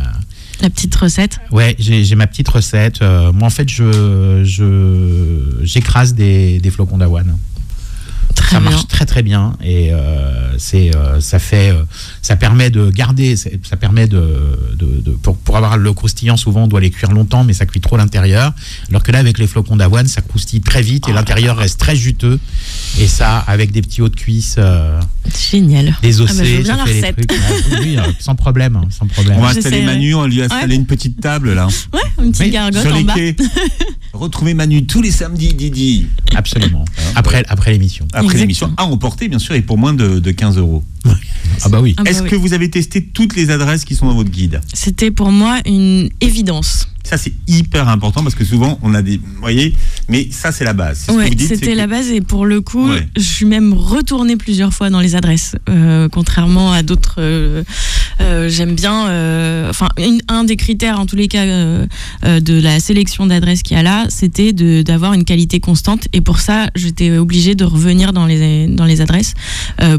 La 0.61 0.69
petite 0.69 0.95
recette. 0.95 1.39
ouais, 1.51 1.75
j'ai 1.79 2.15
ma 2.15 2.27
petite 2.27 2.47
recette. 2.49 3.01
Euh, 3.01 3.31
moi, 3.31 3.47
en 3.47 3.51
fait, 3.51 3.69
je, 3.69 4.41
je, 4.43 5.59
j'écrase 5.63 6.13
des, 6.15 6.59
des 6.59 6.71
flocons 6.71 6.97
d'avoine. 6.97 7.37
Très 8.47 8.55
ça 8.55 8.61
bien. 8.61 8.69
marche 8.71 8.87
très 8.87 9.05
très 9.05 9.23
bien. 9.23 9.53
Et 9.63 9.91
euh, 9.91 10.57
c'est 10.57 10.95
euh, 10.95 11.19
ça 11.21 11.37
fait 11.39 11.69
euh, 11.69 11.83
ça 12.21 12.35
permet 12.37 12.69
de 12.69 12.89
garder 12.89 13.35
ça 13.35 13.77
permet 13.79 14.07
de, 14.07 14.57
de- 14.79 15.01
de- 15.01 15.11
pour, 15.11 15.35
pour 15.37 15.57
avoir 15.57 15.77
le 15.77 15.91
croustillant 15.93 16.37
souvent 16.37 16.63
on 16.63 16.67
doit 16.67 16.79
les 16.81 16.89
cuire 16.89 17.11
longtemps 17.11 17.43
mais 17.43 17.53
ça 17.53 17.65
cuit 17.65 17.81
trop 17.81 17.97
l'intérieur. 17.97 18.53
Alors 18.89 19.03
que 19.03 19.11
là 19.11 19.19
avec 19.19 19.37
les 19.37 19.47
flocons 19.47 19.75
d'avoine 19.75 20.07
ça 20.07 20.21
croustille 20.21 20.61
très 20.61 20.81
vite 20.81 21.07
et 21.09 21.13
l'intérieur 21.13 21.57
reste 21.57 21.79
très 21.79 21.95
juteux. 21.95 22.39
Et 22.99 23.07
ça 23.07 23.37
avec 23.39 23.71
des 23.71 23.81
petits 23.81 24.01
hauts 24.01 24.09
de 24.09 24.15
cuisse 24.15 24.55
euh, 24.57 24.99
Génial. 25.51 25.95
des 26.01 26.21
Ah 26.21 26.23
bah, 26.25 26.31
ossés 26.31 27.01
ça 27.01 27.07
fait 27.13 27.25
trucs 27.25 27.39
oui, 27.81 27.97
sans 28.19 28.35
problème 28.35 28.75
hein, 28.77 28.87
sans 28.89 29.07
problème. 29.07 29.37
On 29.37 29.41
va 29.41 29.49
installer 29.49 29.81
Manu, 29.81 30.15
on 30.15 30.25
lui 30.25 30.41
a 30.41 30.45
installé 30.45 30.67
Ouais. 30.69 30.75
une 30.75 30.85
petite 30.85 31.19
table 31.19 31.53
là, 31.53 31.67
Ouais, 31.93 31.99
une 32.23 32.31
petite 32.31 32.45
Oui, 32.45 32.51
gargote 32.51 32.81
sur 32.81 32.93
en 32.93 32.97
les 32.97 33.03
bas. 33.03 33.13
quais. 33.13 33.35
Retrouvez 34.13 34.53
Manu 34.53 34.85
tous 34.85 35.01
les 35.01 35.11
samedis, 35.11 35.53
Didi, 35.53 36.07
absolument. 36.35 36.85
Après 37.15 37.43
après 37.49 37.71
l'émission. 37.71 38.07
Après 38.13 38.36
Exactement. 38.43 38.67
l'émission. 38.69 38.73
À 38.77 38.83
emporter, 38.85 39.27
bien 39.27 39.39
sûr, 39.39 39.55
et 39.55 39.61
pour 39.61 39.77
moins 39.77 39.93
de, 39.93 40.19
de 40.19 40.31
15 40.31 40.57
euros. 40.57 40.83
ah 41.63 41.69
bah 41.69 41.81
oui 41.81 41.93
Ah 41.97 42.03
bah 42.03 42.09
Est-ce 42.09 42.23
oui. 42.23 42.29
que 42.29 42.35
vous 42.35 42.53
avez 42.53 42.69
testé 42.69 43.03
toutes 43.03 43.35
les 43.35 43.49
adresses 43.49 43.85
qui 43.85 43.95
sont 43.95 44.05
dans 44.07 44.15
votre 44.15 44.29
guide? 44.31 44.61
C'était 44.73 45.11
pour 45.11 45.31
moi 45.31 45.59
une 45.65 46.09
évidence. 46.21 46.87
Ça, 47.09 47.17
c'est 47.17 47.31
hyper 47.47 47.87
important 47.87 48.21
parce 48.21 48.35
que 48.35 48.43
souvent, 48.43 48.77
on 48.83 48.93
a 48.93 49.01
des. 49.01 49.15
Vous 49.17 49.39
voyez, 49.39 49.73
mais 50.09 50.27
ça, 50.29 50.51
c'est 50.51 50.65
la 50.65 50.73
base. 50.73 51.05
Ouais, 51.09 51.29
c'était 51.39 51.71
que- 51.71 51.77
la 51.77 51.87
base 51.87 52.09
et 52.11 52.19
pour 52.19 52.45
le 52.45 52.59
coup, 52.59 52.89
Ouais. 52.89 53.07
je 53.15 53.21
suis 53.23 53.45
même 53.45 53.71
retournée 53.73 54.35
plusieurs 54.35 54.73
fois 54.73 54.89
dans 54.89 54.99
les 54.99 55.15
adresses, 55.15 55.55
euh, 55.69 56.09
contrairement 56.09 56.73
à 56.73 56.83
d'autres. 56.83 57.15
euh, 57.19 57.63
euh, 58.19 58.49
J'aime 58.49 58.75
bien, 58.75 59.03
enfin, 59.69 59.87
un 60.27 60.43
des 60.43 60.57
critères 60.57 60.99
en 60.99 61.05
tous 61.05 61.15
les 61.15 61.27
cas 61.29 61.45
de 61.45 62.59
la 62.61 62.79
sélection 62.81 63.25
d'adresses 63.25 63.63
qu'il 63.63 63.77
y 63.77 63.79
a 63.79 63.83
là, 63.83 64.05
c'était 64.09 64.51
d'avoir 64.83 65.13
une 65.13 65.23
qualité 65.23 65.59
constante 65.61 66.07
et 66.11 66.19
pour 66.21 66.39
ça, 66.39 66.69
j'étais 66.75 67.17
obligée 67.17 67.55
de 67.55 67.63
revenir 67.63 68.11
dans 68.11 68.25
les 68.25 68.67
dans 68.67 68.85
les 68.85 68.99
adresses 68.99 69.33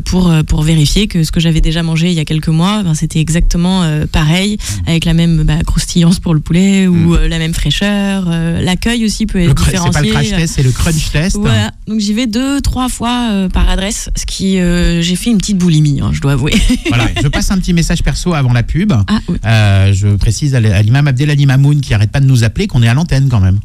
pour 0.04 0.30
pour 0.46 0.62
vérifier 0.62 1.06
que 1.08 1.22
ce 1.24 1.32
que 1.32 1.40
j'avais 1.40 1.60
déjà 1.62 1.82
mangé 1.82 2.08
il 2.08 2.14
y 2.14 2.20
a 2.20 2.24
quelques 2.26 2.48
mois, 2.48 2.82
ben, 2.82 2.94
c'était 2.94 3.20
exactement 3.20 3.82
pareil, 4.12 4.58
avec 4.86 5.04
la 5.06 5.14
même 5.14 5.44
bah, 5.44 5.58
croustillance 5.66 6.18
pour 6.20 6.34
le 6.34 6.40
poulet 6.40 6.86
ou 6.86 6.97
Mm. 7.06 7.12
euh, 7.12 7.28
la 7.28 7.38
même 7.38 7.54
fraîcheur. 7.54 8.24
euh, 8.28 8.60
L'accueil 8.62 9.04
aussi 9.04 9.26
peut 9.26 9.40
être 9.40 9.54
cr- 9.54 9.64
c'est 9.70 9.92
pas 9.92 10.00
le 10.00 10.06
différencié. 10.06 10.10
crash 10.10 10.30
test, 10.30 10.54
c'est 10.56 10.62
le 10.62 10.70
crunch 10.72 11.10
test. 11.10 11.36
Voilà, 11.36 11.70
donc 11.86 12.00
j'y 12.00 12.12
vais 12.14 12.26
deux, 12.26 12.60
trois 12.60 12.88
fois 12.88 13.28
euh, 13.32 13.48
par 13.48 13.68
adresse, 13.68 14.10
ce 14.16 14.26
qui 14.26 14.58
euh, 14.58 15.00
j'ai 15.02 15.16
fait 15.16 15.30
une 15.30 15.38
petite 15.38 15.58
boulimie, 15.58 16.00
hein, 16.00 16.10
je 16.12 16.20
dois 16.20 16.32
avouer. 16.32 16.52
Voilà, 16.88 17.08
je 17.22 17.28
passe 17.28 17.50
un 17.50 17.58
petit 17.58 17.72
message 17.72 18.02
perso 18.02 18.34
avant 18.34 18.52
la 18.52 18.62
pub. 18.62 18.92
Ah, 18.92 19.20
oui. 19.28 19.36
Euh, 19.44 19.92
je 19.92 20.08
précise 20.16 20.54
à 20.54 20.60
l'imam 20.82 21.06
Abdelali 21.08 21.46
Mamoun 21.46 21.80
qui 21.80 21.94
arrête 21.94 22.10
pas 22.10 22.20
de 22.20 22.26
nous 22.26 22.44
appeler 22.44 22.66
qu'on 22.66 22.82
est 22.82 22.88
à 22.88 22.94
l'antenne 22.94 23.28
quand 23.28 23.40
même. 23.40 23.58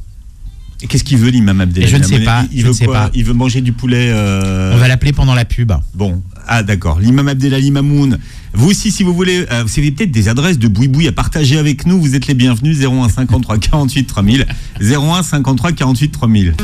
Et 0.82 0.88
Qu'est-ce 0.88 1.06
qu'il 1.06 1.18
veut, 1.18 1.30
l'imam 1.30 1.62
Abdelali 1.62 1.90
Je 1.90 1.96
ne 1.98 2.04
sais 2.04 2.12
Mamoun 2.20 2.26
pas, 2.26 2.46
Il 2.52 2.60
je 2.60 2.64
veut 2.66 2.70
ne 2.72 2.74
sais 2.76 2.86
quoi 2.86 2.94
pas. 3.06 3.10
Il 3.14 3.24
veut 3.24 3.34
manger 3.34 3.62
du 3.62 3.72
poulet. 3.72 4.10
euh, 4.10 4.74
On 4.76 4.78
va 4.78 4.88
l'appeler 4.90 5.14
pendant 5.14 5.34
la 5.34 5.46
pub. 5.46 5.72
Bon, 5.94 6.22
ah 6.48 6.62
d'accord. 6.62 7.00
L'imam 7.00 7.28
Abdelali 7.30 7.72
Mamoun. 7.72 8.18
Vous 8.54 8.70
aussi, 8.70 8.92
si 8.92 9.04
vous 9.04 9.14
voulez, 9.14 9.46
euh, 9.52 9.64
vous 9.64 9.80
avez 9.80 9.92
peut-être 9.92 10.12
des 10.12 10.30
adresses 10.30 10.60
de 10.60 10.68
boui-boui 10.68 11.08
à 11.08 11.12
partager 11.12 11.58
avec 11.58 11.86
nous. 11.86 12.00
Vous 12.00 12.16
êtes 12.16 12.28
les 12.28 12.34
bienvenus. 12.34 12.80
01 12.84 13.10
53 13.10 13.58
48 13.58 14.06
3000. 14.06 14.48
01 14.80 15.24
53 15.24 15.72
48 15.72 16.10
3000. 16.10 16.56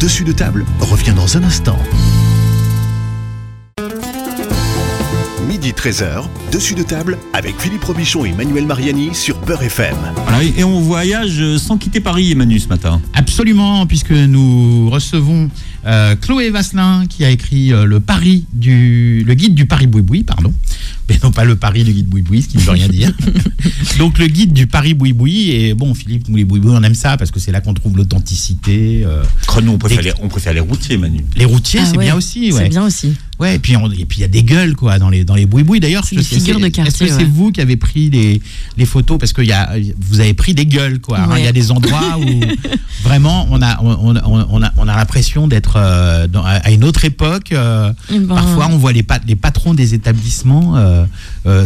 Dessus 0.00 0.24
de 0.24 0.32
table 0.32 0.64
revient 0.80 1.12
dans 1.14 1.36
un 1.36 1.42
instant. 1.42 1.78
Midi 5.48 5.70
13h, 5.72 6.24
dessus 6.50 6.74
de 6.74 6.82
table 6.82 7.18
avec 7.32 7.54
Philippe 7.60 7.84
Robichon 7.84 8.24
et 8.24 8.32
Manuel 8.32 8.66
Mariani 8.66 9.14
sur 9.14 9.38
Peur 9.40 9.62
FM. 9.62 9.94
Voilà, 10.26 10.42
et 10.42 10.64
on 10.64 10.80
voyage 10.80 11.36
euh, 11.40 11.58
sans 11.58 11.78
quitter 11.78 12.00
Paris, 12.00 12.32
Emmanuel, 12.32 12.60
ce 12.60 12.66
matin. 12.68 13.00
Absolument, 13.14 13.86
puisque 13.86 14.10
nous 14.10 14.90
recevons 14.90 15.48
euh, 15.86 16.16
Chloé 16.16 16.50
Vasselin 16.50 17.04
qui 17.08 17.24
a 17.24 17.30
écrit 17.30 17.72
euh, 17.72 17.84
le 17.84 18.00
Paris 18.00 18.46
du 18.52 19.22
le 19.24 19.34
guide 19.34 19.54
du 19.54 19.66
Paris 19.66 19.86
Boui-Boui, 19.86 20.24
pardon, 20.24 20.52
mais 21.08 21.18
non 21.22 21.30
pas 21.30 21.44
le 21.44 21.54
Paris 21.54 21.84
du 21.84 21.92
guide 21.92 22.08
Boui-Boui, 22.08 22.42
ce 22.42 22.48
qui 22.48 22.56
ne 22.56 22.62
veut 22.62 22.72
rien 22.72 22.88
dire. 22.88 23.12
Donc 23.98 24.18
le 24.18 24.26
guide 24.26 24.52
du 24.52 24.66
Paris 24.66 24.94
Boui-Boui 24.94 25.50
et 25.52 25.74
bon 25.74 25.94
Philippe, 25.94 26.28
nous 26.28 26.36
les 26.36 26.44
Boui-Boui, 26.44 26.72
on 26.74 26.82
aime 26.82 26.94
ça 26.94 27.16
parce 27.16 27.30
que 27.30 27.38
c'est 27.38 27.52
là 27.52 27.60
qu'on 27.60 27.74
trouve 27.74 27.96
l'authenticité. 27.96 29.02
euh, 29.06 29.22
nous, 29.62 29.72
on 29.72 29.78
préfère, 29.78 29.98
Des- 30.02 30.10
les, 30.10 30.14
on 30.22 30.28
préfère 30.28 30.52
les 30.54 30.60
routiers, 30.60 30.96
Manu. 30.98 31.24
les 31.36 31.44
routiers, 31.44 31.80
Ah 31.82 31.86
c'est 31.90 31.96
ouais, 31.98 32.04
bien 32.04 32.16
aussi, 32.16 32.52
ouais. 32.52 32.64
C'est 32.64 32.68
bien 32.68 32.84
aussi. 32.84 33.14
Ouais, 33.38 33.56
et 33.56 33.58
puis 33.58 33.74
il 33.74 34.20
y 34.20 34.24
a 34.24 34.28
des 34.28 34.42
gueules 34.42 34.74
quoi 34.76 34.98
dans 34.98 35.10
les 35.10 35.24
dans 35.24 35.34
les 35.34 35.46
boui-boui. 35.46 35.78
D'ailleurs, 35.80 36.04
C'est 36.04 36.22
figures 36.22 36.58
de 36.58 36.66
Est-ce 36.66 36.70
que 36.72 36.82
quartier, 36.82 37.08
c'est 37.08 37.24
vous 37.24 37.52
qui 37.52 37.60
avez 37.60 37.76
pris 37.76 38.08
les, 38.10 38.40
les 38.78 38.86
photos 38.86 39.18
parce 39.18 39.32
que 39.34 39.42
y 39.42 39.52
a 39.52 39.74
vous 40.00 40.20
avez 40.20 40.32
pris 40.34 40.54
des 40.54 40.64
gueules 40.66 41.00
quoi. 41.00 41.18
hein. 41.20 41.26
Il 41.28 41.32
Ouais. 41.34 41.42
y 41.44 41.46
a 41.46 41.52
des 41.52 41.70
endroits 41.70 42.18
où 42.18 42.24
vraiment 43.02 43.46
on 43.50 43.60
a 43.62 43.78
on, 43.82 44.16
on- 44.16 44.46
on 44.50 44.62
a 44.62 44.72
on 44.78 44.88
a 44.88 44.96
l'impression 44.96 45.48
d'être 45.48 45.74
euh, 45.76 46.26
à 46.44 46.70
une 46.70 46.84
autre 46.84 47.04
époque. 47.04 47.52
euh, 47.52 47.92
Eh 48.10 48.18
ben, 48.18 48.34
Parfois, 48.34 48.68
on 48.72 48.78
voit 48.78 48.92
les, 48.92 49.02
pat- 49.02 49.22
les 49.26 49.36
patrons 49.36 49.74
des 49.74 49.92
établissements. 49.94 50.76
euh, 50.76 51.04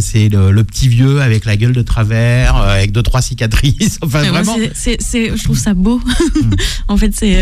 c'est 0.00 0.28
le, 0.28 0.50
le 0.52 0.64
petit 0.64 0.88
vieux 0.88 1.20
avec 1.22 1.44
la 1.44 1.56
gueule 1.56 1.72
de 1.72 1.82
travers, 1.82 2.56
avec 2.56 2.92
deux 2.92 3.02
trois 3.02 3.22
cicatrices. 3.22 3.98
Enfin, 4.02 4.22
mais 4.22 4.30
moi, 4.30 4.42
vraiment. 4.42 4.58
c'est- 4.58 4.72
c'est- 4.74 5.00
c'est- 5.00 5.36
je 5.36 5.44
trouve 5.44 5.58
ça 5.58 5.74
beau. 5.74 6.00
en 6.88 6.96
fait, 6.96 7.12
c'est 7.14 7.38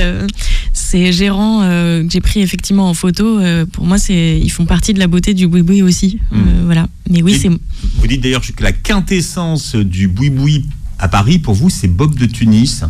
ces 0.73 1.13
gérants 1.13 1.63
euh, 1.63 2.05
que 2.05 2.11
j'ai 2.13 2.21
pris 2.21 2.41
effectivement 2.41 2.89
en 2.91 2.95
photo. 2.95 3.41
pour 3.73 3.85
moi, 3.87 3.99
c'est 3.99 4.18
ils 4.19 4.51
font 4.51 4.67
partie 4.67 4.95
de 4.95 4.99
la 4.99 5.07
beauté 5.07 5.35
du 5.35 5.47
boui-boui 5.47 5.83
aussi. 5.83 6.19
Euh, 6.33 6.37
voilà. 6.65 6.87
Mais 7.11 7.23
oui, 7.23 7.39
c'est 7.41 7.49
Vous 7.49 8.07
dites 8.07 8.21
d'ailleurs 8.21 8.43
que 8.43 8.63
la 8.63 8.73
quintessence 8.73 9.75
du 9.75 10.09
boui-boui 10.09 10.67
à 10.99 11.09
Paris, 11.09 11.39
pour 11.39 11.55
vous, 11.55 11.71
c'est 11.71 11.89
Bob 11.89 12.15
de 12.17 12.27
Tunis. 12.27 12.85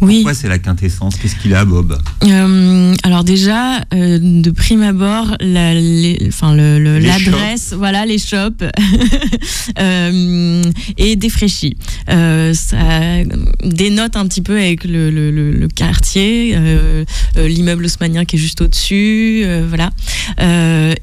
Oui. 0.00 0.16
Pourquoi 0.16 0.34
c'est 0.34 0.48
la 0.48 0.58
quintessence? 0.58 1.16
Qu'est-ce 1.16 1.36
qu'il 1.36 1.54
a, 1.54 1.64
Bob? 1.64 1.96
Euh, 2.24 2.94
alors 3.02 3.24
déjà, 3.24 3.78
euh, 3.94 4.18
de 4.20 4.50
prime 4.50 4.82
abord, 4.82 5.36
la- 5.40 5.74
le- 5.74 6.78
le- 6.78 6.98
l'adresse, 6.98 7.72
voilà, 7.76 8.04
les 8.06 8.18
shops, 8.18 8.64
euh, 9.78 10.62
est 10.98 11.16
défraîchie. 11.16 11.76
Euh, 12.08 12.52
ça 12.54 13.22
dénote 13.64 14.16
un 14.16 14.26
petit 14.26 14.42
peu 14.42 14.56
avec 14.58 14.84
le, 14.84 15.10
le- 15.10 15.30
le- 15.30 15.52
le 15.52 15.68
quartier, 15.68 16.56
l'immeuble 17.36 17.84
haussmanien 17.84 18.24
qui 18.24 18.36
est 18.36 18.38
juste 18.38 18.60
au-dessus, 18.60 19.44
voilà. 19.68 19.90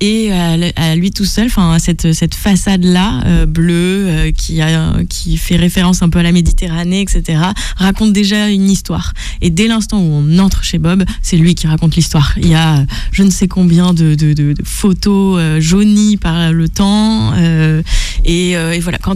Et 0.01 0.31
à, 0.31 0.95
lui 0.95 1.11
tout 1.11 1.25
seul, 1.25 1.47
enfin 1.47 1.77
cette, 1.79 2.13
cette 2.13 2.35
façade-là, 2.35 3.45
bleue, 3.45 4.31
qui, 4.37 4.61
a, 4.61 4.93
qui 5.09 5.37
fait 5.37 5.55
référence 5.55 6.01
un 6.01 6.09
peu 6.09 6.19
à 6.19 6.23
la 6.23 6.31
Méditerranée, 6.31 7.01
etc., 7.01 7.39
raconte 7.77 8.13
déjà 8.13 8.49
une 8.49 8.68
histoire. 8.69 9.13
Et 9.41 9.49
dès 9.49 9.67
l'instant 9.67 9.99
où 9.99 10.23
on 10.25 10.39
entre 10.39 10.63
chez 10.63 10.77
Bob, 10.77 11.03
c'est 11.21 11.37
lui 11.37 11.55
qui 11.55 11.67
raconte 11.67 11.95
l'histoire. 11.95 12.33
Il 12.37 12.47
y 12.47 12.55
a 12.55 12.77
euh, 12.79 12.85
je 13.11 13.23
ne 13.23 13.29
sais 13.29 13.47
combien 13.47 13.93
de, 13.93 14.15
de- 14.15 14.33
de- 14.33 14.53
de 14.53 14.63
photos 14.63 15.37
euh, 15.39 15.59
jaunies 15.59 16.17
par 16.17 16.51
le 16.51 16.69
temps. 16.69 17.33
euh, 17.35 17.81
et, 18.25 18.55
euh, 18.57 18.73
et 18.73 18.79
voilà, 18.79 18.97
quand 18.97 19.15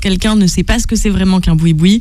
quelqu'un 0.00 0.36
ne 0.36 0.46
sait 0.46 0.62
pas 0.64 0.78
ce 0.78 0.86
que 0.86 0.96
c'est 0.96 1.10
vraiment 1.10 1.40
qu'un 1.40 1.54
boui-boui, 1.56 2.00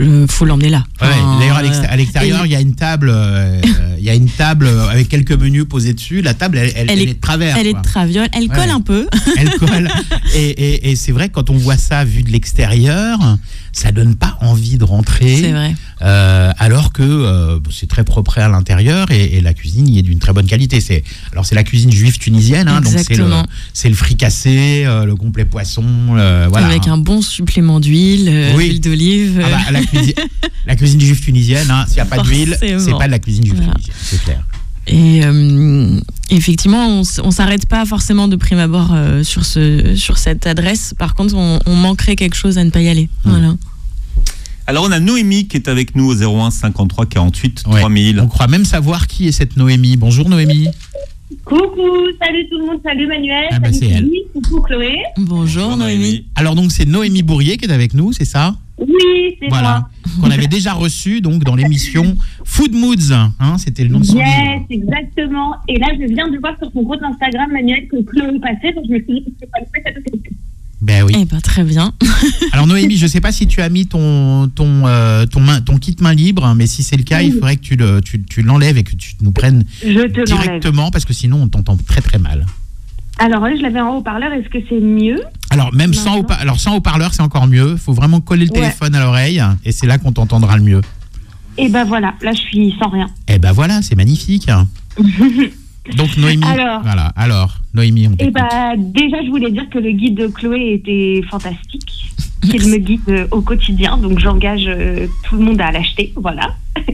il 0.00 0.26
faut 0.28 0.44
l'emmener 0.44 0.68
là. 0.68 0.84
Ouais, 1.02 1.08
Enfin, 1.10 1.38
D'ailleurs, 1.40 1.56
à 1.56 1.62
l'exté- 1.62 1.86
à 1.86 1.96
l'extérieur, 1.96 2.46
il 2.46 2.52
y 2.52 2.54
a 2.54 2.60
une 2.60 2.76
table, 2.76 3.10
euh, 3.12 3.60
il 3.98 4.04
y 4.04 4.10
a 4.10 4.14
une 4.14 4.28
table 4.30 4.68
avec 4.90 5.08
quelques 5.08 5.32
menus 5.32 5.64
posés 5.68 5.92
dessus. 5.92 6.22
La 6.22 6.34
table, 6.34 6.56
elle, 6.58 6.68
elle- 6.68 6.74
Elle 6.76 6.90
elle 6.90 6.98
est- 7.00 7.10
est 7.10 7.14
de 7.14 7.20
travers. 7.20 7.56
Elle 7.56 7.66
est 7.66 7.72
de 7.72 7.82
traviole, 7.82 8.28
elle 8.32 8.46
colle 8.46 8.58
Ouais. 8.58 8.70
un 8.70 8.80
peu. 8.80 9.08
Elle 9.36 9.50
colle. 9.58 9.88
et 10.36 10.50
et- 10.50 10.90
et 10.90 10.94
c'est 10.96 11.10
vrai, 11.10 11.30
quand 11.30 11.50
on 11.50 11.56
voit 11.56 11.76
ça 11.76 12.04
vu 12.04 12.22
de 12.22 12.30
l'extérieur, 12.30 13.18
ça 13.78 13.92
donne 13.92 14.16
pas 14.16 14.36
envie 14.40 14.76
de 14.76 14.84
rentrer. 14.84 15.36
C'est 15.36 15.52
vrai. 15.52 15.74
Euh, 16.02 16.52
alors 16.58 16.92
que 16.92 17.02
euh, 17.02 17.58
c'est 17.70 17.88
très 17.88 18.04
propre 18.04 18.38
à 18.38 18.48
l'intérieur 18.48 19.10
et, 19.10 19.36
et 19.36 19.40
la 19.40 19.54
cuisine 19.54 19.88
y 19.88 19.98
est 19.98 20.02
d'une 20.02 20.18
très 20.18 20.32
bonne 20.32 20.46
qualité. 20.46 20.80
C'est 20.80 21.04
alors 21.32 21.46
c'est 21.46 21.54
la 21.54 21.62
cuisine 21.64 21.92
juive 21.92 22.18
tunisienne, 22.18 22.68
hein, 22.68 22.80
donc 22.80 22.86
c'est 22.86 22.94
le 22.94 23.00
Exactement. 23.00 23.46
c'est 23.72 23.88
le 23.88 23.94
fricassé, 23.94 24.82
euh, 24.84 25.04
le 25.04 25.14
complet 25.14 25.44
poisson, 25.44 25.84
voilà. 26.08 26.66
Avec 26.66 26.88
hein. 26.88 26.94
un 26.94 26.98
bon 26.98 27.22
supplément 27.22 27.78
d'huile, 27.80 28.52
Oui. 28.56 28.68
d'huile 28.68 28.80
d'olive. 28.80 29.42
Ah 29.44 29.48
bah, 29.50 29.70
la, 29.70 29.82
cuisine, 29.84 30.14
la 30.66 30.76
cuisine 30.76 31.00
juive 31.00 31.20
tunisienne, 31.20 31.70
hein, 31.70 31.84
s'il 31.86 31.96
n'y 31.96 32.00
a 32.00 32.06
pas 32.06 32.18
d'huile, 32.22 32.56
c'est 32.60 32.90
pas 32.98 33.06
de 33.06 33.12
la 33.12 33.18
cuisine 33.18 33.44
juive 33.44 33.56
Voilà. 33.58 33.72
tunisienne, 33.74 33.96
c'est 34.02 34.22
clair. 34.24 34.44
Et 34.88 35.24
euh, 35.24 36.00
effectivement, 36.30 36.86
on, 37.00 37.02
on 37.24 37.30
s'arrête 37.30 37.68
pas 37.68 37.84
forcément 37.84 38.26
de 38.28 38.36
prime 38.36 38.58
abord 38.58 38.90
euh, 38.94 39.22
sur, 39.22 39.44
ce, 39.44 39.94
sur 39.96 40.18
cette 40.18 40.46
adresse. 40.46 40.94
Par 40.98 41.14
contre, 41.14 41.34
on, 41.36 41.58
on 41.66 41.74
manquerait 41.76 42.16
quelque 42.16 42.34
chose 42.36 42.58
à 42.58 42.64
ne 42.64 42.70
pas 42.70 42.80
y 42.80 42.88
aller. 42.88 43.08
Voilà. 43.24 43.54
Alors, 44.66 44.84
on 44.86 44.92
a 44.92 45.00
Noémie 45.00 45.46
qui 45.48 45.56
est 45.56 45.68
avec 45.68 45.94
nous 45.96 46.06
au 46.06 46.14
01 46.14 46.50
53 46.50 47.06
48 47.06 47.64
Ouais. 47.68 47.80
3000. 47.80 48.20
On 48.20 48.26
croit 48.28 48.48
même 48.48 48.64
savoir 48.64 49.06
qui 49.06 49.26
est 49.28 49.32
cette 49.32 49.56
Noémie. 49.56 49.96
Bonjour 49.96 50.28
Noémie. 50.28 50.68
Coucou, 51.44 51.82
salut 52.22 52.46
tout 52.50 52.58
le 52.58 52.66
monde, 52.66 52.80
salut 52.82 53.06
Manuel, 53.06 53.44
Ah 53.50 53.58
bah, 53.58 53.70
salut 53.72 54.10
coucou 54.32 54.60
Chloé. 54.62 54.96
Bonjour, 55.18 55.76
Noémie. 55.76 56.24
Alors 56.34 56.54
donc 56.54 56.72
c'est 56.72 56.86
Noémie 56.86 57.22
Bourrier 57.22 57.58
qui 57.58 57.66
est 57.66 57.72
avec 57.72 57.92
nous, 57.94 58.12
c'est 58.12 58.24
ça? 58.24 58.56
Oui, 58.78 59.36
c'est 59.40 59.48
Voilà. 59.48 59.88
Qu'on 60.20 60.30
avait 60.30 60.46
déjà 60.46 60.72
reçu 60.72 61.20
donc 61.20 61.44
dans 61.44 61.54
l'émission 61.54 62.16
Food 62.44 62.72
Moods. 62.74 63.12
Hein, 63.12 63.56
C'était 63.58 63.84
le 63.84 63.90
nom 63.90 64.00
de 64.00 64.04
son. 64.04 64.16
Yes, 64.16 64.26
livre. 64.26 64.64
exactement. 64.70 65.54
Et 65.68 65.78
là, 65.78 65.86
je 66.00 66.06
viens 66.12 66.28
de 66.28 66.38
voir 66.38 66.56
sur 66.60 66.70
ton 66.72 66.84
compte 66.84 67.02
Instagram, 67.02 67.50
Manuel, 67.52 67.86
que 67.88 68.02
Chloé 68.02 68.38
passait, 68.40 68.72
donc 68.72 68.84
je 68.88 68.94
me 68.94 68.98
suis 69.02 69.14
dit 69.20 69.24
que 69.24 69.30
c'est 69.40 69.50
pas 69.50 69.58
le 69.60 69.66
fait. 69.66 70.22
Ben 70.80 71.02
oui. 71.04 71.12
Eh 71.18 71.24
ben, 71.24 71.40
très 71.40 71.64
bien. 71.64 71.92
Alors 72.52 72.66
Noémie, 72.68 72.96
je 72.96 73.06
sais 73.08 73.20
pas 73.20 73.32
si 73.32 73.46
tu 73.48 73.60
as 73.60 73.68
mis 73.68 73.86
ton 73.86 74.48
ton 74.48 74.86
euh, 74.86 75.26
ton, 75.26 75.40
main, 75.40 75.60
ton 75.60 75.76
kit 75.76 75.96
main 76.00 76.14
libre, 76.14 76.54
mais 76.56 76.66
si 76.68 76.84
c'est 76.84 76.96
le 76.96 77.02
cas, 77.02 77.20
il 77.20 77.32
faudrait 77.32 77.56
que 77.56 77.62
tu 77.62 77.74
le 77.74 78.00
tu, 78.00 78.22
tu 78.22 78.42
l'enlèves 78.42 78.78
et 78.78 78.84
que 78.84 78.94
tu 78.94 79.14
nous 79.20 79.32
prennes 79.32 79.64
Je 79.82 79.88
te 80.06 80.20
l'enlève. 80.20 80.24
directement 80.26 80.90
parce 80.92 81.04
que 81.04 81.12
sinon 81.12 81.42
on 81.42 81.48
t'entend 81.48 81.76
très 81.76 82.00
très 82.00 82.18
mal. 82.18 82.46
Alors 83.18 83.40
là, 83.42 83.54
je 83.56 83.62
l'avais 83.62 83.80
en 83.80 83.96
haut-parleur, 83.96 84.32
est-ce 84.32 84.48
que 84.48 84.58
c'est 84.68 84.80
mieux 84.80 85.20
Alors 85.50 85.74
même 85.74 85.90
Non, 85.90 85.96
sans 85.96 86.14
non. 86.16 86.20
haut 86.20 86.26
alors 86.40 86.60
sans 86.60 86.76
haut-parleur, 86.76 87.12
c'est 87.14 87.22
encore 87.22 87.46
mieux. 87.48 87.76
Faut 87.76 87.92
vraiment 87.92 88.20
coller 88.20 88.44
le 88.46 88.52
Ouais. 88.52 88.60
téléphone 88.60 88.94
à 88.94 89.00
l'oreille 89.00 89.42
et 89.64 89.72
c'est 89.72 89.86
là 89.86 89.98
qu'on 89.98 90.12
t'entendra 90.12 90.56
le 90.56 90.62
mieux. 90.62 90.80
Et 91.56 91.68
ben 91.68 91.84
voilà, 91.84 92.14
là, 92.22 92.32
je 92.32 92.38
suis 92.38 92.74
sans 92.80 92.88
rien. 92.88 93.08
Eh 93.26 93.38
ben 93.38 93.50
voilà, 93.52 93.82
c'est 93.82 93.96
magnifique. 93.96 94.48
Donc 95.96 96.16
Noémie, 96.18 96.44
Alors. 96.44 96.82
voilà. 96.82 97.06
Alors 97.16 97.56
Noémie, 97.74 98.06
on 98.08 98.12
Et 98.12 98.16
t'écoute. 98.16 98.34
bah 98.34 98.74
déjà, 98.76 99.22
je 99.24 99.30
voulais 99.30 99.50
dire 99.50 99.68
que 99.70 99.78
le 99.78 99.90
guide 99.92 100.16
de 100.16 100.26
Chloé 100.28 100.74
était 100.74 101.22
fantastique. 101.30 102.12
qu'il 102.42 102.68
me 102.68 102.76
guide 102.76 103.00
euh, 103.08 103.26
au 103.32 103.40
quotidien, 103.40 103.96
donc 103.96 104.18
j'engage 104.20 104.66
euh, 104.68 105.06
tout 105.24 105.36
le 105.36 105.42
monde 105.44 105.60
à 105.60 105.72
l'acheter, 105.72 106.12
voilà. 106.14 106.54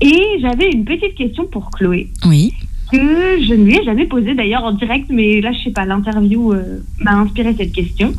Et 0.00 0.22
j'avais 0.40 0.70
une 0.70 0.84
petite 0.84 1.14
question 1.14 1.44
pour 1.46 1.70
Chloé. 1.70 2.10
Oui. 2.26 2.52
Que 2.90 3.42
je 3.42 3.54
ne 3.54 3.64
lui 3.64 3.76
ai 3.76 3.84
jamais 3.84 4.06
posé 4.06 4.34
d'ailleurs 4.34 4.64
en 4.64 4.72
direct, 4.72 5.06
mais 5.10 5.40
là, 5.40 5.52
je 5.52 5.64
sais 5.64 5.70
pas, 5.70 5.84
l'interview 5.84 6.52
euh, 6.52 6.82
m'a 7.00 7.16
inspiré 7.16 7.54
cette 7.56 7.72
question. 7.72 8.12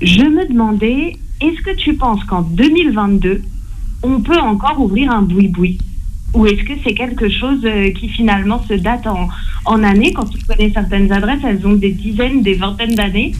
Je 0.00 0.22
me 0.22 0.48
demandais, 0.48 1.16
est-ce 1.40 1.62
que 1.62 1.76
tu 1.76 1.94
penses 1.94 2.22
qu'en 2.24 2.42
2022, 2.42 3.42
on 4.02 4.20
peut 4.20 4.38
encore 4.38 4.80
ouvrir 4.80 5.12
un 5.12 5.22
boui-boui? 5.22 5.78
Ou 6.34 6.46
est-ce 6.46 6.64
que 6.64 6.72
c'est 6.82 6.94
quelque 6.94 7.28
chose 7.28 7.60
euh, 7.64 7.90
qui 7.90 8.08
finalement 8.08 8.62
se 8.66 8.74
date 8.74 9.06
en, 9.06 9.28
en 9.64 9.82
années? 9.84 10.12
Quand 10.12 10.24
tu 10.24 10.38
connais 10.44 10.70
certaines 10.70 11.12
adresses, 11.12 11.42
elles 11.44 11.66
ont 11.66 11.74
des 11.74 11.92
dizaines, 11.92 12.42
des 12.42 12.54
vingtaines 12.54 12.94
d'années. 12.94 13.32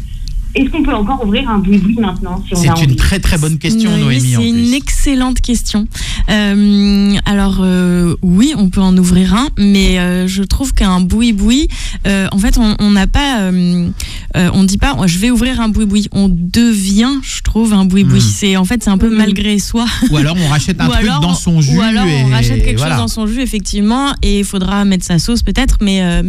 Est-ce 0.55 0.69
qu'on 0.71 0.83
peut 0.83 0.93
encore 0.95 1.25
ouvrir 1.25 1.49
un 1.49 1.59
boui-boui 1.59 1.97
maintenant 1.99 2.43
si 2.47 2.55
C'est 2.61 2.71
envie 2.71 2.85
une 2.85 2.97
très 2.97 3.19
très 3.21 3.39
bonne 3.39 3.59
question, 3.59 3.97
Noémie, 3.97 4.21
C'est 4.37 4.49
une 4.49 4.73
excellente 4.75 5.41
question. 5.41 5.87
Euh, 6.31 7.15
alors 7.25 7.61
euh, 7.63 8.15
oui, 8.23 8.53
on 8.57 8.69
peut 8.69 8.81
en 8.81 8.97
ouvrir 8.97 9.35
un, 9.35 9.49
mais 9.59 9.99
euh, 9.99 10.27
je 10.27 10.43
trouve 10.43 10.75
qu'un 10.75 11.01
boui-boui, 11.01 11.69
euh, 12.07 12.29
en 12.33 12.39
fait, 12.39 12.59
on 12.59 12.91
n'a 12.91 13.07
pas, 13.07 13.41
euh, 13.41 13.89
euh, 14.37 14.51
on 14.55 14.65
dit 14.65 14.79
pas, 14.79 14.97
je 15.07 15.19
vais 15.19 15.31
ouvrir 15.31 15.61
un 15.61 15.69
boui-boui. 15.69 16.09
On 16.13 16.29
devient, 16.29 17.11
je 17.23 17.41
trouve, 17.43 17.73
un 17.73 17.85
boui-boui. 17.85 18.19
Hmm. 18.19 18.33
C'est 18.35 18.57
en 18.57 18.65
fait, 18.65 18.83
c'est 18.83 18.91
un 18.91 18.99
peu 18.99 19.09
Mhm. 19.11 19.17
malgré 19.17 19.59
soi. 19.59 19.87
Ou 20.11 20.17
alors 20.17 20.37
on 20.39 20.49
rachète 20.49 20.81
un 20.81 20.89
truc 20.89 21.03
alors, 21.05 21.21
dans 21.21 21.35
son 21.35 21.61
jus. 21.61 21.77
ou 21.77 21.81
alors 21.81 22.05
on 22.05 22.29
et 22.29 22.33
rachète 22.33 22.63
quelque 22.65 22.79
voilà. 22.79 22.97
chose 22.97 23.03
dans 23.03 23.09
son 23.09 23.27
jus, 23.27 23.41
effectivement, 23.41 24.13
et 24.23 24.41
il 24.41 24.45
faudra 24.45 24.85
mettre 24.85 25.05
sa 25.05 25.19
sauce 25.19 25.43
peut-être, 25.43 25.79
mais 25.81 26.03
euh, 26.03 26.23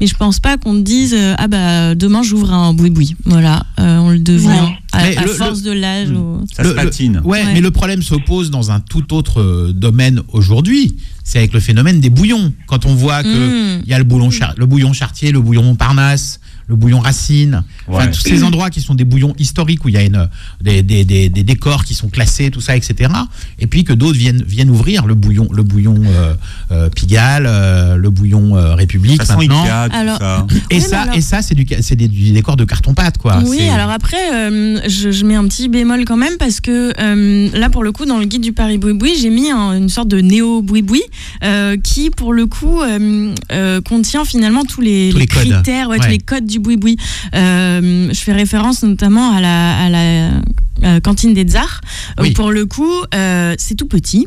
mais 0.00 0.06
je 0.06 0.14
pense 0.14 0.38
pas 0.40 0.56
qu'on 0.58 0.74
te 0.74 0.80
dise 0.80 1.16
ah 1.38 1.48
bah 1.48 1.94
demain 1.94 2.22
j'ouvre 2.22 2.52
un 2.52 2.72
boui-boui. 2.74 3.16
Voilà, 3.24 3.63
euh, 3.80 3.98
on 3.98 4.10
le 4.10 4.18
devient 4.18 4.46
Ouais. 4.48 4.78
à, 4.92 5.02
Mais 5.04 5.16
à 5.16 5.22
le- 5.24 5.28
force 5.32 5.62
de 5.62 5.72
l'âge. 5.72 6.08
Hmm. 6.08 6.16
ou- 6.16 6.46
Ça 6.54 6.62
Le- 6.62 6.70
se 6.70 6.74
le- 6.74 6.82
patine. 6.84 7.20
Ouais, 7.24 7.42
Ouais. 7.44 7.52
mais 7.54 7.60
le 7.60 7.70
problème 7.70 8.02
se 8.02 8.14
pose 8.14 8.50
dans 8.50 8.70
un 8.70 8.80
tout 8.80 9.12
autre 9.14 9.40
euh, 9.40 9.72
domaine 9.74 10.20
aujourd'hui. 10.32 10.96
C'est 11.24 11.38
avec 11.38 11.52
le 11.52 11.60
phénomène 11.60 12.00
des 12.00 12.10
bouillons. 12.10 12.52
Quand 12.66 12.86
on 12.86 12.94
voit 12.94 13.22
que 13.22 13.78
Mm. 13.78 13.82
il 13.84 13.88
y 13.90 13.94
a 13.94 13.98
le 13.98 14.04
le 14.04 14.66
bouillon 14.66 14.92
Chartier, 14.92 15.32
le 15.32 15.40
bouillon 15.40 15.62
Montparnasse, 15.62 16.40
le 16.66 16.76
bouillon 16.76 17.00
Racine, 17.00 17.62
enfin 17.86 18.06
Ouais. 18.06 18.10
tous 18.10 18.20
ces 18.20 18.42
endroits 18.42 18.70
qui 18.70 18.80
sont 18.80 18.94
des 18.94 19.04
bouillons 19.04 19.34
historiques 19.38 19.84
où 19.84 19.88
il 19.88 19.94
y 19.94 19.98
a 19.98 20.02
une, 20.02 20.28
des, 20.62 20.82
des, 20.82 21.04
des, 21.04 21.28
des 21.28 21.42
décors 21.42 21.84
qui 21.84 21.94
sont 21.94 22.08
classés, 22.08 22.50
tout 22.50 22.60
ça, 22.60 22.76
etc. 22.76 23.10
Et 23.58 23.66
puis 23.66 23.84
que 23.84 23.92
d'autres 23.92 24.16
viennent, 24.18 24.42
viennent 24.46 24.70
ouvrir 24.70 25.06
le 25.06 25.14
bouillon, 25.14 25.48
le 25.52 25.62
bouillon 25.62 25.96
euh, 26.06 26.34
euh, 26.70 26.88
Pigalle, 26.88 27.44
euh, 27.46 27.96
le 27.96 28.10
bouillon 28.10 28.56
euh, 28.56 28.74
République 28.74 29.18
Façon 29.22 29.38
maintenant. 29.38 29.62
Ikea, 29.64 29.88
tout 29.90 29.96
Alors- 29.96 30.18
ça. 30.18 30.46
Et 30.70 30.76
Oui, 30.76 30.80
ça, 30.80 31.00
alors- 31.02 31.14
et 31.16 31.20
ça, 31.20 31.42
c'est 31.42 31.54
du, 31.54 31.66
c'est 31.80 31.96
des, 31.96 32.08
du 32.08 32.32
décor 32.32 32.56
de 32.56 32.64
carton 32.64 32.94
pâte, 32.94 33.18
quoi. 33.18 33.40
Oui, 33.44 33.58
C'est- 33.58 33.68
alors 33.68 33.90
après, 33.90 34.32
euh, 34.32 34.80
je, 34.88 35.10
je 35.10 35.24
mets 35.24 35.34
un 35.34 35.46
petit 35.46 35.68
bémol 35.68 36.04
quand 36.06 36.16
même 36.16 36.36
parce 36.38 36.60
que 36.60 36.92
euh, 36.98 37.50
là, 37.52 37.68
pour 37.70 37.84
le 37.84 37.92
coup, 37.92 38.06
dans 38.06 38.18
le 38.18 38.24
guide 38.24 38.42
du 38.42 38.52
Paris 38.52 38.78
Boui-Boui, 38.78 39.12
j'ai 39.20 39.30
mis 39.30 39.50
un- 39.50 39.76
une 39.76 39.88
sorte 39.90 40.08
de 40.08 40.20
néo 40.20 40.62
Boui-Boui 40.62 41.02
euh, 41.42 41.76
qui, 41.76 42.10
pour 42.10 42.32
le 42.32 42.46
coup, 42.46 42.80
euh, 42.80 43.34
euh, 43.52 43.80
contient 43.82 44.24
finalement 44.24 44.64
tous 44.64 44.80
les, 44.80 45.10
Tous 45.12 45.18
les 45.18 45.26
codes. 45.26 45.44
critères, 45.50 45.88
ouais, 45.88 45.98
tous 45.98 46.08
les 46.08 46.18
codes 46.18 46.46
du 46.46 46.53
Boui-Boui. 46.58 46.96
Euh, 47.34 48.08
je 48.12 48.20
fais 48.20 48.32
référence 48.32 48.82
notamment 48.82 49.30
à 49.32 49.40
la, 49.40 49.78
à 49.78 49.88
la 49.88 50.30
euh, 50.82 51.00
cantine 51.00 51.34
des 51.34 51.44
Tsars. 51.44 51.80
Oui. 52.18 52.32
pour 52.32 52.50
le 52.50 52.66
coup, 52.66 52.90
euh, 53.14 53.54
c'est 53.58 53.74
tout 53.76 53.86
petit. 53.86 54.26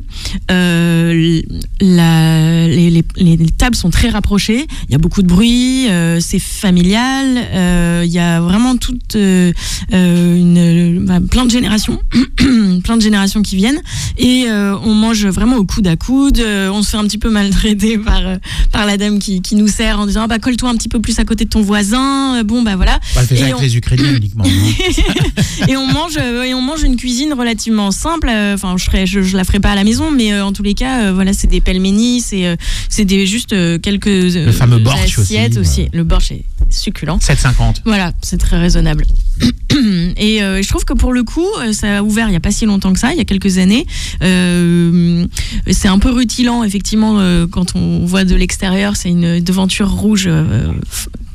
Euh, 0.52 1.42
la- 1.82 2.68
les, 2.68 2.90
les- 2.90 3.04
les 3.38 3.50
tables 3.50 3.76
sont 3.76 3.90
très 3.90 4.10
rapprochées. 4.10 4.66
Il 4.88 4.92
y 4.92 4.96
a 4.96 4.98
beaucoup 4.98 5.22
de 5.22 5.28
bruit. 5.28 5.88
euh, 5.90 6.20
c'est 6.20 6.40
familial. 6.40 7.26
euh, 7.54 8.04
il 8.06 8.12
y 8.12 8.20
a 8.20 8.40
vraiment 8.42 8.78
toute 8.78 9.16
euh, 9.16 9.52
euh, 9.94 10.36
une, 10.38 11.06
bah, 11.06 11.20
plein 11.30 11.46
de 11.46 11.52
générations, 11.52 12.00
plein 12.84 12.98
de 12.98 13.02
générations 13.02 13.42
qui 13.42 13.56
viennent. 13.56 13.82
Et 14.18 14.46
euh, 14.48 14.76
on 14.84 14.94
mange 14.94 15.26
vraiment 15.28 15.58
au 15.58 15.66
coude 15.66 15.88
à 15.88 15.96
coude. 15.96 16.40
Euh, 16.40 16.70
on 16.72 16.82
se 16.84 16.90
fait 16.92 16.98
un 16.98 17.04
petit 17.06 17.18
peu 17.18 17.30
maltraiter 17.30 17.98
par 18.06 18.26
euh, 18.26 18.38
par 18.72 18.86
la 18.86 18.98
dame 18.98 19.20
qui, 19.20 19.42
qui 19.42 19.56
nous 19.56 19.68
sert 19.68 20.00
en 20.00 20.06
disant 20.06 20.22
ah, 20.24 20.28
bah 20.28 20.40
colle-toi 20.40 20.70
un 20.70 20.76
petit 20.76 20.90
peu 20.90 21.00
plus 21.00 21.18
à 21.20 21.26
côté 21.26 21.46
de 21.46 21.50
ton 21.50 21.62
voisin. 21.62 22.38
Euh, 22.40 22.44
Bon 22.44 22.62
bah 22.62 22.76
voilà. 22.78 23.00
On 23.16 23.20
fait 23.22 23.36
ça 23.36 23.42
Et 23.42 23.44
avec 23.46 23.58
on- 23.58 23.62
les 23.62 23.76
Ukrainiens 23.78 24.16
uniquement. 24.16 24.44
non 24.46 25.68
et 25.68 25.76
on 25.76 25.88
mange 25.88 26.18
euh, 26.38 26.44
et 26.44 26.54
on 26.54 26.62
mange 26.62 26.84
une 26.84 26.96
cuisine 26.96 27.34
relativement 27.34 27.92
simple 27.92 28.30
euh, 28.30 28.54
enfin 28.54 28.76
je 28.78 28.86
ferai 28.86 29.06
je, 29.06 29.22
je 29.22 29.36
la 29.38 29.44
ferai 29.44 29.60
pas 29.60 29.72
à 29.72 29.76
la 29.76 29.84
maison 29.84 30.12
mais 30.12 30.34
euh, 30.34 30.46
en 30.46 30.54
tous 30.54 30.64
les 30.64 30.74
cas 30.74 31.02
euh, 31.02 31.14
voilà 31.14 31.34
c'est 31.34 31.48
des 31.48 31.62
pelmenis 31.62 32.22
c'est 32.22 32.58
c'est 32.90 33.06
des 33.06 33.26
juste 33.26 33.56
quelques 33.82 34.06
Le 34.06 34.52
fameux 34.52 34.80
borsch 34.80 35.20
assiettes 35.20 35.58
aussi, 35.58 35.82
aussi, 35.84 35.90
le 35.94 36.04
borsch 36.04 36.32
est 36.32 36.46
succulent 36.70 37.18
7,50. 37.18 37.82
voilà, 37.86 38.12
c'est 38.22 38.38
très 38.38 38.58
raisonnable. 38.60 39.06
Et 40.18 40.40
je 40.40 40.68
trouve 40.68 40.84
que 40.86 40.94
pour 40.94 41.14
le 41.14 41.24
coup, 41.24 41.48
ça 41.72 42.00
a 42.00 42.02
ouvert 42.02 42.28
il 42.28 42.32
n'y 42.32 42.38
a 42.38 42.42
pas 42.42 42.52
si 42.52 42.66
longtemps 42.66 42.92
que 42.92 43.00
ça, 43.00 43.14
il 43.14 43.18
y 43.18 43.22
a 43.22 43.26
quelques 43.26 43.58
années. 43.58 43.86
C'est 44.22 45.88
un 45.88 46.00
peu 46.00 46.12
rutilant, 46.12 46.64
effectivement, 46.64 47.20
quand 47.52 47.76
on 47.76 48.06
voit 48.06 48.26
de 48.26 48.36
l'extérieur, 48.36 48.96
c'est 48.96 49.10
une 49.10 49.40
devanture 49.40 49.90
rouge 49.90 50.30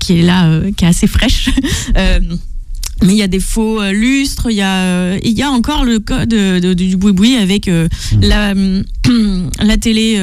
qui 0.01 0.19
est 0.19 0.23
là, 0.23 0.61
qui 0.77 0.85
est 0.85 0.89
assez 0.89 1.07
fraîche. 1.07 1.49
Mais 3.03 3.13
il 3.13 3.19
y 3.19 3.23
a 3.23 3.27
des 3.27 3.41
faux 3.41 3.81
euh, 3.83 3.93
lustres, 3.93 4.47
il 4.51 4.57
y 4.57 4.63
a, 4.63 4.75
euh, 4.83 5.19
il 5.23 5.33
y 5.33 5.43
a 5.43 5.51
encore 5.51 5.85
le 5.85 5.99
code 5.99 6.29
de- 6.29 6.59
de- 6.61 6.75
du 6.75 6.97
boui-boui 6.97 7.37
avec 7.37 7.69
euh, 7.69 7.89
la, 8.21 8.55
la 9.63 9.77
télé 9.77 10.19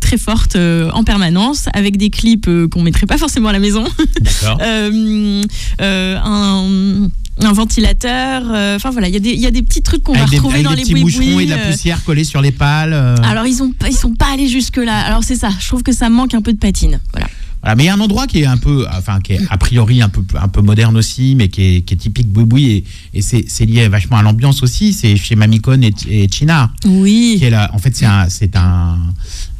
très 0.00 0.16
forte 0.18 0.56
en 0.56 1.04
permanence, 1.04 1.66
avec 1.74 1.96
des 1.96 2.10
clips 2.10 2.48
qu'on 2.70 2.82
mettrait 2.82 3.06
pas 3.06 3.18
forcément 3.18 3.48
à 3.48 3.52
la 3.52 3.58
maison. 3.58 3.84
Un, 5.80 7.08
un 7.42 7.52
ventilateur. 7.52 8.42
euh, 8.52 8.76
Enfin 8.76 8.90
voilà, 8.90 9.08
il 9.08 9.14
y, 9.14 9.16
a 9.16 9.20
des- 9.20 9.30
il 9.32 9.40
y 9.40 9.46
a 9.46 9.50
des 9.50 9.62
petits 9.62 9.82
trucs 9.82 10.02
qu'on 10.02 10.12
va 10.12 10.24
des, 10.26 10.36
retrouver 10.36 10.62
dans 10.62 10.70
des 10.70 10.76
les 10.76 10.82
petits 10.82 10.94
moucherons 10.94 11.40
et 11.40 11.46
de 11.46 11.50
la 11.50 11.58
poussière 11.58 12.02
collée 12.04 12.24
sur 12.24 12.40
les 12.42 12.52
pales. 12.52 12.92
euh. 12.92 13.14
alors 13.22 13.46
ils 13.46 13.62
ont 13.62 13.72
ils 13.88 13.96
sont 13.96 14.14
pas 14.14 14.26
allés 14.34 14.48
jusque 14.48 14.76
là. 14.76 14.98
Alors 15.00 15.24
c'est 15.24 15.36
ça. 15.36 15.50
Je 15.58 15.66
trouve 15.68 15.82
que 15.82 15.92
ça 15.92 16.08
manque 16.10 16.34
un 16.34 16.42
peu 16.42 16.52
de 16.52 16.58
patine. 16.58 17.00
Voilà. 17.12 17.28
Voilà, 17.62 17.76
mais 17.76 17.84
il 17.84 17.86
y 17.86 17.90
a 17.90 17.94
un 17.94 18.00
endroit 18.00 18.26
qui 18.26 18.40
est 18.40 18.46
un 18.46 18.56
peu, 18.56 18.86
enfin, 18.96 19.20
qui 19.20 19.34
est 19.34 19.40
a 19.50 19.58
priori 19.58 20.00
un 20.00 20.08
peu, 20.08 20.22
un 20.40 20.48
peu 20.48 20.62
moderne 20.62 20.96
aussi, 20.96 21.34
mais 21.34 21.48
qui 21.48 21.76
est, 21.76 21.80
qui 21.82 21.92
est 21.94 21.96
typique 21.98 22.28
boui 22.28 22.70
et, 22.70 22.84
et 23.14 23.20
c'est 23.22 23.66
lié 23.66 23.86
vachement 23.88 24.16
à 24.16 24.22
l'ambiance 24.22 24.62
aussi. 24.62 24.92
C'est 24.94 25.16
chez 25.16 25.36
Mamikon 25.36 25.82
et, 25.82 25.92
et 26.08 26.28
China, 26.32 26.70
Oui. 26.86 27.36
qui 27.38 27.44
est 27.44 27.50
là. 27.50 27.70
En 27.74 27.78
fait, 27.78 27.94
c'est 27.94 28.06
un, 28.06 28.28
c'est 28.30 28.56
un, 28.56 28.98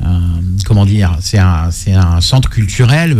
un- 0.03 0.41
comment 0.65 0.87
dire, 0.87 1.17
c'est 1.21 1.39
un, 1.39 1.71
c'est 1.71 1.93
un 1.93 2.21
centre 2.23 2.49
culturel 2.49 3.17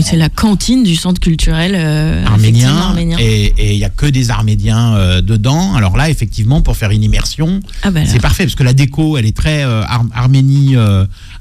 C'est 0.00 0.16
la 0.16 0.30
cantine 0.30 0.82
du 0.84 0.96
centre 0.96 1.20
culturel 1.20 1.72
euh, 1.76 2.24
arménien, 2.24 2.94
et 3.18 3.74
il 3.74 3.78
y 3.78 3.84
a 3.84 3.90
que 3.90 4.06
des 4.06 4.30
Arméniens 4.30 4.94
euh, 4.94 5.20
dedans. 5.20 5.74
Alors 5.74 5.96
là, 5.96 6.08
effectivement, 6.08 6.62
pour 6.62 6.76
faire 6.76 6.90
une 6.92 7.02
immersion, 7.02 7.60
Ah 7.82 7.90
bah, 7.90 8.00
c'est 8.06 8.20
parfait 8.20 8.44
parce 8.44 8.54
que 8.54 8.62
la 8.64 8.72
déco, 8.72 9.18
elle 9.18 9.26
est 9.26 9.36
très 9.36 9.64
euh, 9.64 9.82
Ar- 9.82 10.06
Arménie, 10.14 10.76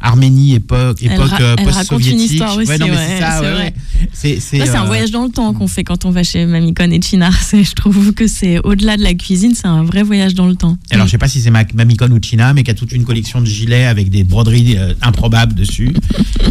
Arménie 0.01 0.55
époque, 0.55 1.01
époque 1.01 1.31
post-soviétique. 1.63 2.43
Histoire 2.61 2.67
aussi, 2.67 2.71
Ouais, 2.71 2.77
non, 2.79 2.87
mais 2.87 2.91
ouais, 2.97 3.07
c'est 3.07 3.19
ça, 3.21 3.31
c'est 3.39 3.45
ouais, 3.45 3.51
vrai. 3.53 3.63
ouais. 3.63 3.73
C'est, 4.13 4.39
c'est, 4.39 4.59
Ouais, 4.59 4.65
c'est 4.65 4.75
un 4.75 4.83
euh, 4.83 4.87
voyage 4.87 5.11
dans 5.11 5.23
le 5.23 5.29
temps 5.29 5.53
qu'on 5.53 5.67
fait 5.67 5.83
quand 5.83 6.05
on 6.05 6.11
va 6.11 6.23
chez 6.23 6.45
Mamikon 6.45 6.91
et 6.91 7.01
Chinar. 7.01 7.33
C'est- 7.41 7.63
Je 7.63 7.73
trouve 7.73 8.13
que 8.13 8.27
c'est 8.27 8.59
au-delà 8.63 8.97
de 8.97 9.03
la 9.03 9.13
cuisine, 9.13 9.53
c'est 9.55 9.67
un 9.67 9.83
vrai 9.83 10.03
voyage 10.03 10.33
dans 10.33 10.47
le 10.47 10.55
temps. 10.55 10.77
Alors, 10.91 11.05
je 11.07 11.11
sais 11.11 11.17
pas 11.17 11.27
si 11.27 11.39
c'est 11.41 11.51
Ma- 11.51 11.63
Mamikon 11.73 12.09
ou 12.11 12.19
China, 12.21 12.53
mais 12.53 12.63
qui 12.63 12.71
a 12.71 12.73
toute 12.73 12.91
une 12.91 13.03
collection 13.03 13.41
de 13.41 13.45
gilets 13.45 13.85
avec 13.85 14.09
des 14.09 14.23
broderies 14.23 14.75
euh, 14.77 14.93
improbables 15.01 15.53
dessus, 15.53 15.93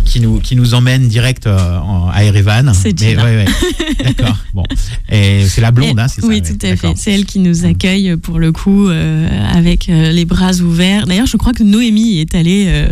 qui 0.04 0.20
nous, 0.20 0.38
qui 0.40 0.56
nous 0.56 0.74
emmène 0.74 1.08
direct 1.08 1.46
euh, 1.46 1.78
en- 1.78 2.08
à 2.08 2.22
Erevan. 2.24 2.72
C'est 2.74 3.00
Mais, 3.00 3.16
ouais, 3.16 3.22
ouais. 3.22 3.44
D'accord. 4.04 4.36
Bon. 4.54 4.64
Et 5.10 5.44
c'est 5.48 5.60
la 5.60 5.70
blonde, 5.70 5.98
Et- 5.98 6.02
hein, 6.02 6.08
c'est 6.08 6.20
ça 6.20 6.26
Oui, 6.26 6.36
ouais, 6.36 6.40
tout 6.42 6.66
à 6.66 6.76
fait. 6.76 6.92
C'est 6.96 7.12
elle 7.12 7.24
qui 7.24 7.38
nous 7.38 7.64
accueille 7.64 8.16
pour 8.16 8.38
le 8.38 8.52
coup 8.52 8.88
euh, 8.88 9.28
avec 9.54 9.88
euh, 9.88 10.12
les 10.12 10.24
bras 10.24 10.52
ouverts. 10.60 11.06
D'ailleurs, 11.06 11.26
je 11.26 11.36
crois 11.36 11.52
que 11.52 11.62
Noémie 11.62 12.18
est 12.20 12.34
allée. 12.34 12.64
euh, 12.68 12.86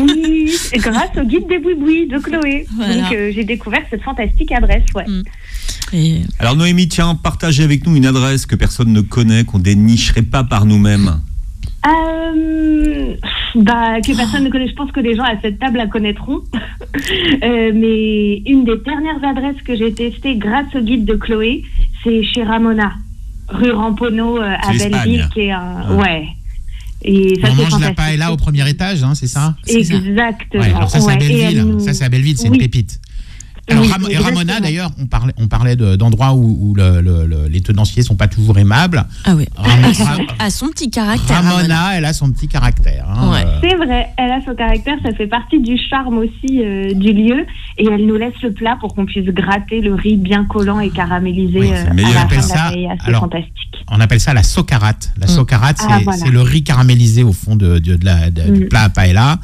Oui, 0.00 0.50
et 0.72 0.78
grâce 0.78 1.10
au 1.16 1.24
guide 1.24 1.46
des 1.48 1.58
boui 1.58 2.06
de 2.08 2.18
Chloé. 2.18 2.55
Voilà. 2.76 2.94
Donc 3.02 3.12
euh, 3.12 3.30
j'ai 3.34 3.44
découvert 3.44 3.82
cette 3.90 4.02
fantastique 4.02 4.52
adresse, 4.52 4.84
ouais. 4.94 5.04
Mm. 5.06 5.22
et- 5.92 6.20
Alors 6.38 6.56
Noémie, 6.56 6.88
tiens, 6.88 7.14
partagez 7.14 7.62
avec 7.64 7.86
nous 7.86 7.96
une 7.96 8.06
adresse 8.06 8.46
que 8.46 8.56
personne 8.56 8.92
ne 8.92 9.00
connaît, 9.02 9.44
qu'on 9.44 9.58
dénicherait 9.58 10.22
pas 10.22 10.44
par 10.44 10.64
nous-mêmes. 10.64 11.20
Euh, 11.86 13.14
bah, 13.54 14.00
que 14.00 14.16
personne 14.16 14.44
ne 14.44 14.50
connaît. 14.50 14.68
Je 14.68 14.74
pense 14.74 14.90
que 14.90 15.00
les 15.00 15.14
gens 15.14 15.22
à 15.22 15.40
cette 15.40 15.58
table 15.58 15.78
la 15.78 15.86
connaîtront. 15.86 16.40
Euh, 17.42 17.72
mais 17.74 18.38
une 18.46 18.64
des 18.64 18.76
dernières 18.84 19.22
adresses 19.22 19.60
que 19.62 19.76
j'ai 19.76 19.92
testées 19.92 20.36
grâce 20.36 20.74
au 20.74 20.80
guide 20.80 21.04
de 21.04 21.14
Chloé, 21.14 21.62
c'est 22.02 22.22
chez 22.24 22.42
Ramona, 22.42 22.92
rue 23.48 23.70
Rampono 23.70 24.38
euh, 24.38 24.54
à 24.60 24.72
Belleville, 24.72 25.28
qui 25.34 25.40
est 25.40 25.50
un. 25.52 25.94
Ouais. 25.96 26.02
Ouais. 26.02 26.28
Et 27.08 27.38
ça, 27.40 27.48
On 27.50 27.54
mange 27.54 27.80
la 27.80 27.94
paella 27.94 28.32
au 28.32 28.36
premier 28.36 28.68
étage, 28.68 29.04
hein, 29.04 29.14
c'est 29.14 29.28
ça? 29.28 29.56
Exactement. 29.68 30.62
Ouais, 30.62 30.72
alors 30.74 30.90
ça 30.90 31.00
c'est 31.00 31.06
à 31.06 31.14
Ouais, 31.16 31.24
et 31.24 31.28
Belleville. 31.28 31.74
elle 31.76 31.80
Ça 31.80 31.94
c'est 31.94 32.04
à 32.04 32.08
Belleville, 32.08 32.36
c'est 32.36 32.48
Oui. 32.48 32.56
une 32.56 32.60
pépite. 32.60 33.00
Alors 33.68 33.82
Oui, 33.82 33.90
Ram- 33.90 34.06
et. 34.08 34.16
Ramona 34.16 34.60
d'ailleurs, 34.60 34.90
on 35.00 35.06
parlait, 35.06 35.32
on 35.38 35.48
parlait 35.48 35.74
de- 35.74 35.96
d'endroits 35.96 36.34
où, 36.34 36.56
où 36.60 36.74
le- 36.74 37.00
le- 37.00 37.26
le- 37.26 37.48
les 37.48 37.60
tenanciers 37.62 38.02
sont 38.04 38.14
pas 38.14 38.28
toujours 38.28 38.56
aimables. 38.58 39.04
Ah 39.24 39.34
oui. 39.34 39.46
Ramo- 39.56 40.22
À 40.38 40.50
son, 40.50 40.68
petit 40.68 40.88
caractère. 40.88 41.36
Ramona, 41.42 41.56
Ramona. 41.56 41.98
elle 41.98 42.04
a 42.04 42.12
son 42.12 42.30
petit 42.30 42.46
caractère. 42.46 43.06
hein, 43.10 43.30
Ouais. 43.32 43.44
euh, 43.44 43.58
C'est 43.62 43.74
vrai, 43.76 44.06
elle 44.18 44.30
a 44.30 44.40
son 44.44 44.54
caractère, 44.54 44.94
ça 45.04 45.12
fait 45.14 45.26
partie 45.26 45.60
du 45.60 45.76
charme 45.90 46.18
aussi 46.18 46.62
euh, 46.62 46.92
du 46.94 47.12
lieu. 47.12 47.44
Et 47.78 47.86
elle 47.90 48.06
nous 48.06 48.16
laisse 48.16 48.40
le 48.42 48.52
plat 48.52 48.76
pour 48.80 48.94
qu'on 48.94 49.04
puisse 49.04 49.26
gratter 49.26 49.80
le 49.80 49.94
riz 49.94 50.16
bien 50.16 50.44
collant 50.44 50.78
et 50.78 50.90
caramélisé 50.90 51.58
Oui, 51.58 51.70
euh, 51.72 51.90
à 51.90 51.92
la 51.94 52.02
On 52.04 52.16
appelle 52.22 52.40
fin 52.42 52.46
de 52.46 52.52
la 52.52 52.56
ça-. 52.56 52.70
C'est 53.02 53.08
alors, 53.08 53.20
fantastique. 53.22 53.52
on 53.90 54.00
appelle 54.00 54.20
ça 54.20 54.32
la 54.32 54.42
socarate. 54.44 55.10
La 55.18 55.26
Mm. 55.26 55.30
socarate, 55.30 55.76
c'est 55.80 55.86
Ah, 55.90 55.98
voilà. 56.04 56.18
c'est 56.18 56.30
le 56.30 56.40
riz 56.40 56.62
caramélisé 56.62 57.24
au 57.24 57.32
fond 57.32 57.56
de, 57.56 57.78
de- 57.78 57.96
de 57.96 58.04
la- 58.04 58.30
de- 58.30 58.42
du 58.52 58.64
Mm. 58.64 58.68
plat 58.68 58.82
à 58.82 58.88
paella. 58.90 59.38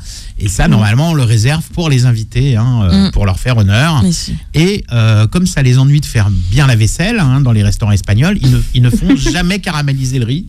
Et 0.44 0.48
ça, 0.48 0.66
normalement, 0.66 1.10
on 1.10 1.14
le 1.14 1.22
réserve 1.22 1.62
pour 1.72 1.88
les 1.88 2.04
invités, 2.04 2.56
hein, 2.56 2.80
euh, 2.90 3.08
Mm. 3.08 3.10
pour 3.12 3.26
leur 3.26 3.38
faire 3.38 3.56
honneur. 3.56 4.02
Si. 4.10 4.34
Et 4.54 4.84
euh, 4.92 5.28
comme 5.28 5.46
ça 5.46 5.62
les 5.62 5.78
ennuie 5.78 6.00
de 6.00 6.04
faire 6.06 6.28
bien 6.50 6.66
la 6.66 6.74
vaisselle 6.74 7.20
hein, 7.20 7.40
dans 7.40 7.52
les 7.52 7.62
restaurants 7.62 7.92
espagnols, 7.92 8.38
ils 8.42 8.50
ne, 8.50 8.58
ils 8.74 8.82
ne 8.82 8.90
font 8.90 9.14
jamais 9.32 9.60
caraméliser 9.60 10.18
le 10.18 10.24
riz 10.26 10.46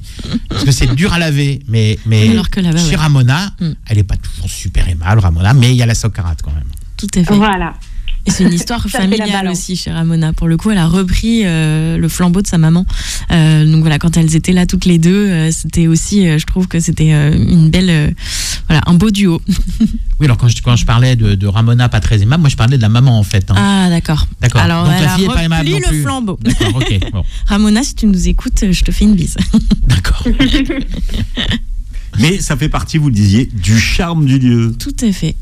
parce 0.49 0.63
que 0.65 0.71
c'est 0.71 0.93
dur 0.95 1.13
à 1.13 1.19
laver. 1.19 1.59
Mais, 1.67 1.99
mais 2.07 2.29
Alors 2.31 2.49
que 2.49 2.59
chez 2.61 2.69
ouais. 2.71 2.95
Ramona, 2.95 3.51
Mm. 3.59 3.71
elle 3.87 3.97
n'est 3.97 4.03
pas 4.03 4.17
toujours 4.17 4.49
super 4.49 4.89
aimable, 4.89 5.19
Ramona, 5.21 5.53
mais 5.53 5.69
il 5.69 5.75
y 5.75 5.83
a 5.83 5.85
la 5.85 5.95
socarate 5.95 6.41
quand 6.41 6.51
même. 6.53 6.63
Tout 6.97 7.07
à 7.15 7.23
fait. 7.23 7.35
Voilà. 7.35 7.73
Et 8.25 8.31
c'est 8.31 8.45
une 8.45 8.53
histoire 8.53 8.87
familiale 8.89 9.49
aussi 9.49 9.75
chez 9.75 9.91
Ramona. 9.91 10.31
Pour 10.31 10.47
le 10.47 10.55
coup, 10.55 10.71
elle 10.71 10.77
a 10.77 10.87
repris 10.87 11.41
euh, 11.43 11.97
le 11.97 12.07
flambeau 12.07 12.41
de 12.41 12.47
sa 12.47 12.57
maman. 12.57 12.85
Euh, 13.31 13.69
donc 13.69 13.81
voilà, 13.81 13.99
quand 13.99 14.15
elles 14.15 14.35
étaient 14.37 14.53
là 14.53 14.65
toutes 14.65 14.85
les 14.85 14.97
deux, 14.97 15.27
euh, 15.29 15.51
c'était 15.51 15.87
aussi, 15.87 16.25
euh, 16.27 16.37
je 16.39 16.45
trouve 16.45 16.67
que 16.69 16.79
c'était 16.79 17.11
euh, 17.13 17.33
une 17.35 17.69
belle, 17.69 17.89
euh, 17.89 18.09
voilà, 18.67 18.81
un 18.85 18.93
beau 18.93 19.11
duo. 19.11 19.41
Oui, 20.19 20.27
alors 20.27 20.37
quand 20.37 20.47
je, 20.47 20.61
quand 20.61 20.77
je 20.77 20.85
parlais 20.85 21.17
de, 21.17 21.35
de 21.35 21.47
Ramona 21.47 21.89
pas 21.89 21.99
très 21.99 22.21
aimable, 22.21 22.41
moi 22.41 22.49
je 22.49 22.55
parlais 22.55 22.77
de 22.77 22.81
la 22.81 22.87
maman 22.87 23.19
en 23.19 23.23
fait. 23.23 23.49
hein. 23.51 23.55
Ah 23.57 23.89
d'accord. 23.89 24.25
D'accord. 24.39 24.61
Alors 24.61 24.85
Donc 24.85 24.93
elle 24.97 25.03
la 25.03 25.13
a 25.13 25.15
fille 25.17 25.25
est 25.25 25.27
pas 25.27 25.43
aimable 25.43 25.67
repris 25.67 25.81
non 25.81 25.87
le 25.89 25.93
plus. 25.95 26.01
flambeau. 26.03 26.39
D'accord, 26.41 26.75
ok. 26.77 26.99
Bon, 27.11 27.23
Ramona, 27.47 27.83
si 27.83 27.95
tu 27.95 28.05
nous 28.05 28.27
écoutes, 28.29 28.63
je 28.71 28.83
te 28.83 28.91
fais 28.91 29.03
une 29.03 29.15
bise. 29.15 29.35
d'accord. 29.85 30.25
Mais 32.19 32.39
ça 32.39 32.55
fait 32.55 32.69
partie, 32.69 32.97
vous 32.99 33.09
le 33.09 33.15
disiez, 33.15 33.49
du 33.51 33.77
charme 33.77 34.25
du 34.25 34.37
lieu. 34.39 34.73
Tout 34.79 34.95
à 35.01 35.11
fait. 35.11 35.35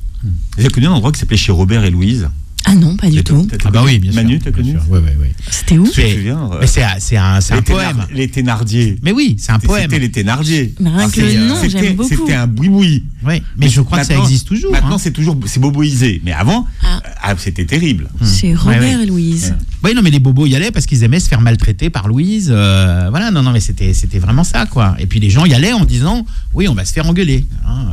J'ai 0.58 0.69
connu 0.69 0.88
un 0.88 0.91
endroit 0.91 1.12
qui 1.12 1.19
s'appelait 1.19 1.38
chez 1.38 1.52
Robert 1.52 1.84
et 1.84 1.91
Louise. 1.91 2.30
Ah 2.72 2.76
non, 2.76 2.96
pas 2.96 3.10
du 3.10 3.22
tout. 3.24 3.48
Ah 3.66 3.70
bah 3.72 3.82
oui, 3.84 4.00
bien 4.00 4.12
sûr. 4.14 4.22
Manu, 4.22 4.40
t'as 4.40 4.52
connu. 4.52 4.76
Oui, 4.90 5.00
oui, 5.04 5.10
oui. 5.20 5.28
C'était 5.50 5.78
où 5.78 5.84
Mais- 5.98 6.30
euh, 6.30 6.36
Mais 6.62 6.68
c'est 6.68 6.84
un, 6.84 6.96
c'est 7.00 7.18
un, 7.18 7.42
c'est 7.42 7.54
un 7.54 7.58
les 7.58 7.62
poème. 7.64 8.06
Les 8.14 8.28
Thénardier. 8.30 8.96
Mais 9.04 9.12
oui, 9.12 9.36
c'est 9.40 9.52
un 9.52 9.60
poème. 9.60 9.84
C'était 9.84 10.00
les 10.00 10.12
Thénardier. 10.12 10.74
Mais 10.80 10.90
rien 10.90 11.10
que 11.10 11.20
le 11.22 11.30
c'est- 11.30 11.38
nom, 11.38 11.56
j'aime 11.68 11.96
beaucoup. 11.96 12.10
C'était 12.10 12.34
un 12.36 12.48
boui-boui. 12.48 13.04
Oui, 13.28 13.44
mais 13.58 13.68
je 13.70 13.82
crois 13.82 14.00
que 14.00 14.06
ça 14.06 14.18
existe 14.18 14.48
toujours. 14.48 14.72
Maintenant, 14.72 14.96
hein. 14.96 15.00
c'est 15.00 15.12
toujours 15.12 15.38
c'est 15.46 15.60
boboisé. 15.60 16.22
Mais 16.24 16.32
avant, 16.32 16.66
Ah. 16.84 17.02
euh, 17.06 17.10
ah, 17.22 17.36
c'était 17.38 17.66
terrible. 17.66 18.10
Chez 18.26 18.50
Ouais, 18.52 18.56
Robert 18.56 19.02
et 19.02 19.06
Louise. 19.06 19.54
Oui, 19.84 19.94
non, 19.96 20.02
mais 20.02 20.12
les 20.12 20.20
bobos 20.20 20.46
y 20.46 20.56
allaient 20.56 20.72
parce 20.72 20.86
qu'ils 20.86 21.04
aimaient 21.04 21.20
se 21.20 21.28
faire 21.28 21.42
maltraiter 21.42 21.90
par 21.90 22.08
Louise. 22.08 22.50
euh, 22.52 23.08
voilà, 23.10 23.32
non, 23.32 23.42
non, 23.44 23.52
mais 23.52 23.60
c'était, 23.60 23.94
c'était 23.94 24.20
vraiment 24.20 24.44
ça, 24.44 24.66
quoi. 24.66 24.96
Et 25.00 25.08
puis 25.08 25.20
les 25.20 25.30
gens 25.30 25.46
y 25.46 25.54
allaient 25.54 25.74
en 25.74 25.84
disant, 25.86 26.26
oui, 26.54 26.68
on 26.68 26.74
va 26.74 26.86
se 26.86 26.94
faire 26.94 27.08
engueuler. 27.08 27.46
hein, 27.66 27.86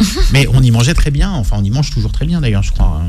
euh. 0.00 0.04
mais 0.32 0.46
on 0.52 0.62
y 0.62 0.70
mangeait 0.70 0.94
très 0.94 1.10
bien. 1.10 1.30
Enfin, 1.30 1.56
on 1.58 1.64
y 1.64 1.70
mange 1.70 1.90
toujours 1.90 2.12
très 2.12 2.26
bien, 2.26 2.40
d'ailleurs, 2.40 2.62
je 2.62 2.72
crois. 2.72 3.02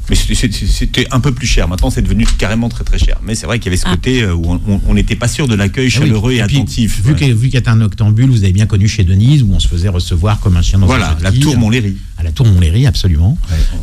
Hein. 0.00 0.06
Mais 0.10 0.16
c'était- 0.16 1.06
un 1.12 1.20
peu 1.20 1.32
plus 1.32 1.46
cher. 1.46 1.68
Maintenant, 1.68 1.90
c'est 1.90 2.02
devenu 2.02 2.24
carrément 2.38 2.68
très 2.68 2.84
très 2.84 2.98
cher. 2.98 3.20
Mais 3.24 3.34
c'est 3.34 3.46
vrai 3.46 3.58
qu'il 3.58 3.66
y 3.66 3.68
avait 3.68 3.76
ce 3.76 3.84
Ah. 3.86 3.90
côté 3.90 4.22
euh, 4.22 4.34
où 4.34 4.60
on- 4.86 4.94
n'était 4.94 5.14
pas 5.16 5.28
sûr 5.28 5.46
de 5.48 5.54
l'accueil 5.54 5.88
Ah 5.92 5.98
oui. 6.00 6.06
chaleureux 6.06 6.32
et, 6.32 6.42
puis, 6.44 6.56
attentif. 6.56 7.00
Vu 7.04 7.12
Ouais. 7.12 7.18
que- 7.18 7.24
vu 7.32 7.48
qu'il 7.48 7.60
y 7.60 7.68
a 7.68 7.70
un 7.70 7.80
octambule, 7.80 8.28
vous 8.30 8.42
avez 8.44 8.52
bien 8.52 8.66
connu 8.66 8.88
chez 8.88 9.04
Denise, 9.04 9.42
où 9.42 9.52
on 9.52 9.60
se 9.60 9.68
faisait 9.68 9.88
recevoir 9.88 10.40
comme 10.40 10.56
un 10.56 10.62
chien 10.62 10.78
dans 10.78 10.86
Voilà, 10.86 11.16
un 11.18 11.22
la 11.22 11.30
jeu 11.30 11.36
de 11.38 11.42
tour 11.42 11.52
quilles. 11.52 11.60
Montlhéry. 11.60 11.96
À 12.18 12.22
la 12.24 12.32
tour 12.32 12.46
Montlhéry, 12.46 12.86
absolument. 12.86 13.38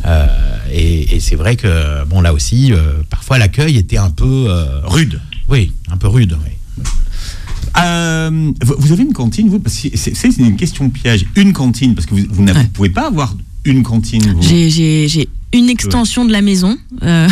Euh, 0.06 0.26
et 0.72 1.16
et 1.16 1.20
c'est 1.20 1.36
vrai 1.36 1.56
que, 1.56 2.04
bon, 2.06 2.20
là 2.20 2.32
aussi, 2.34 2.72
euh, 2.72 3.02
parfois 3.10 3.38
l'accueil 3.38 3.76
était 3.78 3.96
un 3.98 4.10
peu. 4.10 4.46
euh, 4.48 4.80
Rude. 4.84 5.20
oui, 5.48 5.72
un 5.90 5.96
peu 5.96 6.08
rude. 6.08 6.36
oui. 6.44 6.84
Euh, 7.80 8.52
vous 8.64 8.92
avez 8.92 9.02
une 9.02 9.12
cantine, 9.12 9.48
vous 9.48 9.62
c'est 9.66 10.38
une 10.38 10.56
question 10.56 10.88
piège. 10.90 11.26
Une 11.36 11.52
cantine, 11.52 11.94
parce 11.94 12.06
que 12.06 12.14
vous, 12.14 12.22
vous 12.30 12.42
n'avez- 12.42 12.58
Ouais. 12.60 12.64
vous 12.64 12.70
pouvez 12.72 12.88
pas 12.90 13.06
avoir 13.06 13.36
une 13.64 13.82
cantine. 13.82 14.36
J'ai 14.40 15.28
une 15.54 15.68
extension 15.70 16.24
de 16.26 16.32
la 16.32 16.42
maison 16.42 16.76
euh, 17.02 17.26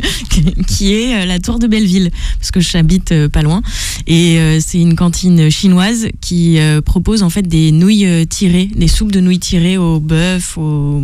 qui 0.66 0.92
est 0.92 1.22
euh, 1.22 1.24
la 1.26 1.38
tour 1.38 1.58
de 1.58 1.66
Belleville 1.66 2.10
parce 2.38 2.50
que 2.50 2.60
j'habite 2.60 3.12
euh, 3.12 3.28
pas 3.28 3.42
loin 3.42 3.62
et 4.06 4.38
euh, 4.38 4.58
c'est 4.60 4.80
une 4.80 4.94
cantine 4.94 5.50
chinoise 5.50 6.08
qui 6.20 6.58
euh, 6.58 6.80
propose 6.82 7.22
en 7.22 7.30
fait 7.30 7.42
des 7.42 7.72
nouilles 7.72 8.26
tirées, 8.28 8.68
des 8.74 8.88
soupes 8.88 9.10
de 9.12 9.20
nouilles 9.20 9.38
tirées 9.38 9.78
au 9.78 10.00
bœuf, 10.00 10.58
au 10.58 11.02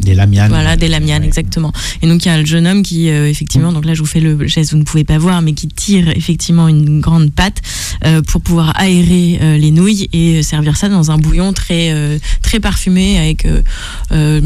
Des 0.00 0.14
lamianes. 0.14 0.48
voilà 0.50 0.76
des 0.76 0.88
lamianes 0.88 1.22
Ouais. 1.22 1.28
exactement. 1.28 1.72
Et 2.02 2.06
donc 2.08 2.24
il 2.24 2.28
y 2.28 2.30
a 2.30 2.38
le 2.38 2.44
jeune 2.46 2.66
homme 2.66 2.82
qui 2.82 3.08
euh, 3.08 3.28
effectivement 3.28 3.72
donc 3.72 3.84
là 3.86 3.94
je 3.94 4.00
vous 4.00 4.06
fais 4.06 4.20
le 4.20 4.46
geste 4.46 4.72
vous 4.72 4.78
ne 4.78 4.84
pouvez 4.84 5.04
pas 5.04 5.16
voir 5.18 5.40
mais 5.42 5.52
qui 5.54 5.68
tire 5.68 6.08
effectivement 6.10 6.68
une 6.68 7.00
grande 7.00 7.30
pâte 7.32 7.62
euh, 8.04 8.20
pour 8.22 8.40
pouvoir 8.42 8.72
aérer 8.78 9.38
euh, 9.40 9.56
les 9.56 9.70
nouilles 9.70 10.08
et 10.12 10.42
servir 10.42 10.76
ça 10.76 10.88
dans 10.88 11.10
un 11.10 11.16
bouillon 11.18 11.52
très 11.52 11.92
euh, 11.92 12.18
très 12.42 12.60
parfumé 12.60 13.18
avec 13.18 13.46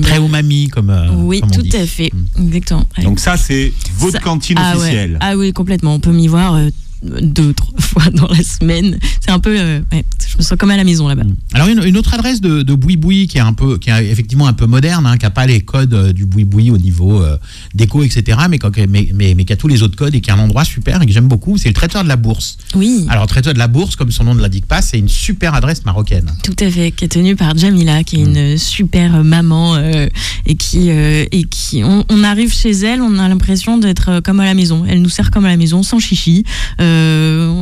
Très 0.02 0.18
umami, 0.18 0.68
comme. 0.68 0.90
euh, 0.90 1.08
oui, 1.14 1.40
comme 1.40 1.47
tout 1.50 1.62
dit. 1.62 1.76
à 1.76 1.86
fait. 1.86 2.10
Mm. 2.12 2.46
Exactement. 2.46 2.86
Donc 3.02 3.20
ça, 3.20 3.36
c'est 3.36 3.72
votre 3.98 4.12
Ça- 4.14 4.18
cantine 4.20 4.56
ah 4.60 4.74
ouais. 4.76 4.80
officielle. 4.82 5.18
Ah 5.20 5.36
oui, 5.36 5.52
complètement. 5.52 5.94
On 5.94 6.00
peut 6.00 6.12
m'y 6.12 6.28
voir 6.28 6.54
euh, 6.54 6.68
deux, 7.02 7.52
trois 7.54 7.74
fois 7.80 8.10
dans 8.10 8.28
la 8.28 8.42
semaine. 8.42 8.98
C'est 9.20 9.30
un 9.30 9.38
peu. 9.38 9.56
euh, 9.58 9.80
ouais, 9.92 10.04
je 10.30 10.36
me 10.38 10.42
sens 10.42 10.58
comme 10.58 10.70
à 10.70 10.76
la 10.76 10.84
maison 10.84 11.08
là-bas. 11.08 11.22
Alors 11.54 11.68
une, 11.68 11.82
une 11.84 11.96
autre 11.96 12.14
adresse 12.14 12.40
de, 12.40 12.62
de 12.62 12.74
Boui 12.74 12.96
Boui 12.96 13.26
qui 13.26 13.38
est 13.38 13.42
un 13.42 13.52
peu, 13.52 13.78
qui 13.78 13.90
est 13.90 14.06
effectivement 14.06 14.46
un 14.46 14.52
peu 14.52 14.66
moderne, 14.66 15.06
hein, 15.06 15.16
qui 15.16 15.24
n'a 15.24 15.30
pas 15.30 15.46
les 15.46 15.60
codes 15.60 15.94
euh, 15.94 16.12
du 16.12 16.26
Boui 16.26 16.44
Boui 16.44 16.70
au 16.70 16.78
niveau 16.78 17.22
euh, 17.22 17.36
déco, 17.74 18.02
etc. 18.02 18.38
Mais, 18.50 18.58
mais, 18.88 19.08
mais, 19.14 19.34
mais 19.34 19.44
qui 19.44 19.52
a 19.52 19.56
tous 19.56 19.68
les 19.68 19.82
autres 19.82 19.96
codes 19.96 20.14
et 20.14 20.20
qui 20.20 20.30
est 20.30 20.32
un 20.32 20.38
endroit 20.38 20.64
super 20.64 21.00
et 21.02 21.06
que 21.06 21.12
j'aime 21.12 21.28
beaucoup, 21.28 21.56
c'est 21.58 21.68
le 21.68 21.74
traiteur 21.74 22.02
de 22.04 22.08
la 22.08 22.16
Bourse. 22.16 22.58
Oui, 22.74 23.06
Alors 23.08 23.26
traiteur 23.26 23.54
de 23.54 23.58
la 23.58 23.68
Bourse, 23.68 23.96
comme 23.96 24.10
son 24.10 24.24
nom 24.24 24.34
ne 24.34 24.40
l'indique 24.42 24.66
pas, 24.66 24.82
c'est 24.82 24.98
une 24.98 25.08
super 25.08 25.54
adresse 25.54 25.84
marocaine. 25.84 26.30
tout 26.42 26.56
à 26.60 26.70
fait. 26.70 26.90
Qui 26.90 27.04
est 27.04 27.08
tenue 27.08 27.36
par 27.36 27.56
Jamila, 27.56 28.02
qui 28.04 28.16
est 28.16 28.24
une 28.24 28.58
super 28.58 29.22
maman 29.24 29.76
euh, 29.76 30.06
et 30.46 30.54
qui. 30.56 30.88
et 30.90 31.44
qui 31.50 31.82
on, 31.84 32.04
on 32.08 32.24
arrive 32.24 32.52
chez 32.52 32.70
elle, 32.72 33.02
on 33.02 33.18
a 33.18 33.28
l'impression 33.28 33.78
d'être 33.78 34.20
comme 34.20 34.40
à 34.40 34.44
la 34.44 34.54
maison. 34.54 34.84
Elle 34.88 35.02
nous 35.02 35.08
sert 35.08 35.30
comme 35.30 35.44
à 35.44 35.48
la 35.48 35.56
maison, 35.56 35.82
sans 35.82 35.98
chichi. 35.98 36.44
euh, 36.80 36.87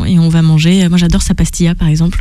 et 0.06 0.18
on 0.18 0.28
va 0.28 0.42
manger. 0.42 0.88
Moi, 0.88 0.98
j'adore 0.98 1.22
sa 1.22 1.34
pastilla, 1.34 1.74
par 1.74 1.88
exemple. 1.88 2.20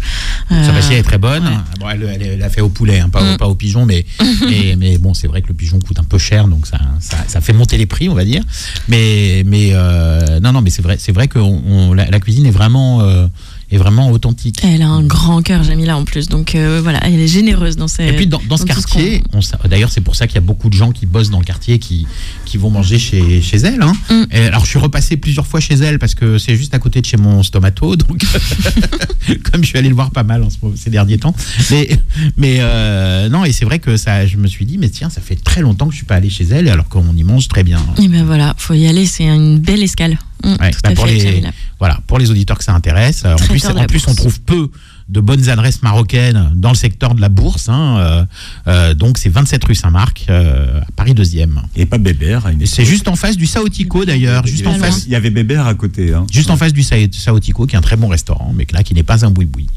Sa 0.49 0.55
Euh, 0.55 0.73
pastille 0.73 0.97
est 0.97 1.03
très 1.03 1.17
bonne. 1.17 1.43
ouais. 1.43 1.49
Bon, 1.79 1.89
elle, 1.89 2.03
elle, 2.03 2.21
elle 2.21 2.43
a 2.43 2.49
fait 2.49 2.61
au 2.61 2.69
poulet, 2.69 2.99
hein, 2.99 3.09
pas, 3.09 3.21
au, 3.21 3.33
Mm. 3.33 3.37
pas 3.37 3.47
au 3.47 3.55
pigeon, 3.55 3.85
mais, 3.85 4.05
mais, 4.41 4.75
mais 4.77 4.97
bon, 4.97 5.13
c'est 5.13 5.27
vrai 5.27 5.41
que 5.41 5.47
le 5.47 5.53
pigeon 5.53 5.79
coûte 5.79 5.99
un 5.99 6.03
peu 6.03 6.17
cher, 6.17 6.47
donc 6.47 6.67
ça, 6.67 6.79
ça, 6.99 7.17
ça 7.27 7.41
fait 7.41 7.53
monter 7.53 7.77
les 7.77 7.85
prix, 7.85 8.09
on 8.09 8.15
va 8.15 8.25
dire. 8.25 8.43
Mais, 8.87 9.43
mais 9.45 9.69
euh, 9.73 10.39
non, 10.39 10.51
non, 10.53 10.61
mais 10.61 10.69
c'est 10.69 10.81
vrai, 10.81 10.97
c'est 10.99 11.11
vrai 11.11 11.27
que 11.27 11.39
on- 11.39 11.61
on- 11.67 11.93
la, 11.93 12.05
la 12.09 12.19
cuisine 12.19 12.45
est 12.45 12.51
vraiment, 12.51 13.01
euh, 13.01 13.27
est 13.71 13.77
vraiment 13.77 14.11
authentique. 14.11 14.59
Elle 14.63 14.81
a 14.81 14.87
un 14.87 15.03
grand 15.03 15.41
cœur, 15.41 15.63
Jamila, 15.63 15.97
en 15.97 16.05
plus. 16.05 16.27
Donc 16.29 16.55
euh, 16.55 16.79
voilà, 16.83 16.99
elle 17.05 17.19
est 17.19 17.27
généreuse 17.27 17.75
dans 17.77 17.87
ses. 17.87 18.05
Et 18.05 18.13
puis 18.13 18.27
dans, 18.27 18.41
dans 18.47 18.57
ce 18.57 18.65
quartier, 18.65 19.23
d'ailleurs 19.69 19.91
c'est 19.91 20.01
pour 20.01 20.15
ça 20.15 20.27
qu'il 20.27 20.35
y 20.35 20.37
a 20.37 20.41
beaucoup 20.41 20.69
de 20.69 20.75
gens 20.75 20.91
qui 20.91 21.05
bossent 21.05 21.29
dans 21.29 21.39
le 21.39 21.45
quartier 21.45 21.79
qui, 21.79 22.05
qui 22.45 22.57
vont 22.57 22.69
manger 22.69 22.99
chez, 22.99 23.41
chez 23.41 23.57
elle. 23.57 23.81
hein. 23.81 23.93
Mm. 24.09 24.23
Et 24.31 24.39
alors 24.45 24.63
je 24.65 24.69
suis 24.69 24.79
repassé 24.79 25.17
plusieurs 25.17 25.47
fois 25.47 25.59
chez 25.59 25.75
elle 25.75 25.99
parce 25.99 26.15
que 26.15 26.37
c'est 26.37 26.55
juste 26.55 26.73
à 26.73 26.79
côté 26.79 27.01
de 27.01 27.05
chez 27.05 27.17
mon 27.17 27.41
stomato, 27.43 27.95
donc 27.95 28.23
comme 29.51 29.63
je 29.63 29.67
suis 29.69 29.77
allé 29.77 29.89
le 29.89 29.95
voir 29.95 30.11
pas 30.11 30.23
mal 30.23 30.43
en 30.43 30.49
ce 30.49 30.57
moment- 30.61 30.75
ces 30.77 30.89
derniers 30.89 31.17
temps. 31.17 31.33
Mais, 31.71 31.89
mais 32.37 32.57
euh, 32.59 33.29
non, 33.29 33.45
et 33.45 33.51
c'est 33.51 33.65
vrai 33.65 33.79
que 33.79 33.97
ça, 33.97 34.25
je 34.27 34.37
me 34.37 34.47
suis 34.47 34.65
dit, 34.65 34.77
mais 34.77 34.89
tiens, 34.89 35.09
ça 35.09 35.21
fait 35.21 35.35
très 35.35 35.61
longtemps 35.61 35.85
que 35.87 35.91
je 35.91 35.97
suis 35.97 36.05
pas 36.05 36.15
allé 36.15 36.29
chez 36.29 36.45
elle 36.45 36.67
alors 36.69 36.87
qu'on 36.89 37.15
y 37.15 37.23
mange 37.23 37.47
très 37.47 37.63
bien. 37.63 37.79
Et 38.01 38.07
ben 38.07 38.23
voilà, 38.25 38.53
faut 38.57 38.73
y 38.73 38.87
aller, 38.87 39.05
c'est 39.05 39.25
une 39.25 39.59
belle 39.59 39.83
escale. 39.83 40.17
Mm, 40.43 40.47
Ouais, 40.61 40.71
bah, 40.83 40.91
pour 40.95 41.05
fait, 41.07 41.13
les-. 41.13 41.43
Voilà, 41.79 41.99
pour 42.07 42.17
les 42.19 42.29
auditeurs 42.29 42.57
que 42.57 42.63
ça 42.63 42.73
intéresse. 42.73 43.23
Euh, 43.25 43.33
En 43.33 43.37
plus, 43.37 43.65
en 43.65 43.85
plus 43.85 44.07
on 44.07 44.15
trouve 44.15 44.39
peu 44.41 44.69
de 45.07 45.19
bonnes 45.19 45.49
adresses 45.49 45.81
marocaines 45.83 46.51
dans 46.55 46.69
le 46.69 46.75
secteur 46.75 47.13
de 47.15 47.21
la 47.21 47.29
bourse. 47.29 47.69
hein, 47.69 47.97
euh, 47.99 48.25
euh, 48.67 48.93
donc 48.93 49.17
c'est 49.17 49.29
27 49.29 49.63
rue 49.63 49.75
Saint-Marc, 49.75 50.25
euh, 50.29 50.81
à 50.81 50.85
Paris 50.95 51.13
2e. 51.13 51.61
Et 51.75 51.85
pas 51.85 51.97
Bébert. 51.97 52.43
c'est 52.65 52.85
juste 52.85 53.07
en 53.07 53.15
face 53.15 53.37
du 53.37 53.45
Saotico 53.45 54.03
d'ailleurs, 54.05 54.45
juste 54.47 54.59
il 54.61 54.65
y 54.65 54.67
en 54.67 54.71
avait- 54.71 54.79
face, 54.91 55.03
Il 55.05 55.11
y 55.11 55.15
avait 55.15 55.29
Bébert 55.29 55.67
à 55.67 55.73
côté. 55.75 56.13
hein. 56.13 56.25
juste 56.31 56.49
en 56.49 56.57
face 56.57 56.73
du 56.73 56.83
Sa- 56.83 56.95
Saotico, 57.11 57.65
qui 57.67 57.75
est 57.75 57.77
un 57.77 57.81
très 57.81 57.97
bon 57.97 58.07
restaurant, 58.07 58.51
mais 58.55 58.65
là 58.73 58.83
qui 58.83 58.93
n'est 58.93 59.03
pas 59.03 59.25
un 59.25 59.29
boui-boui. 59.31 59.67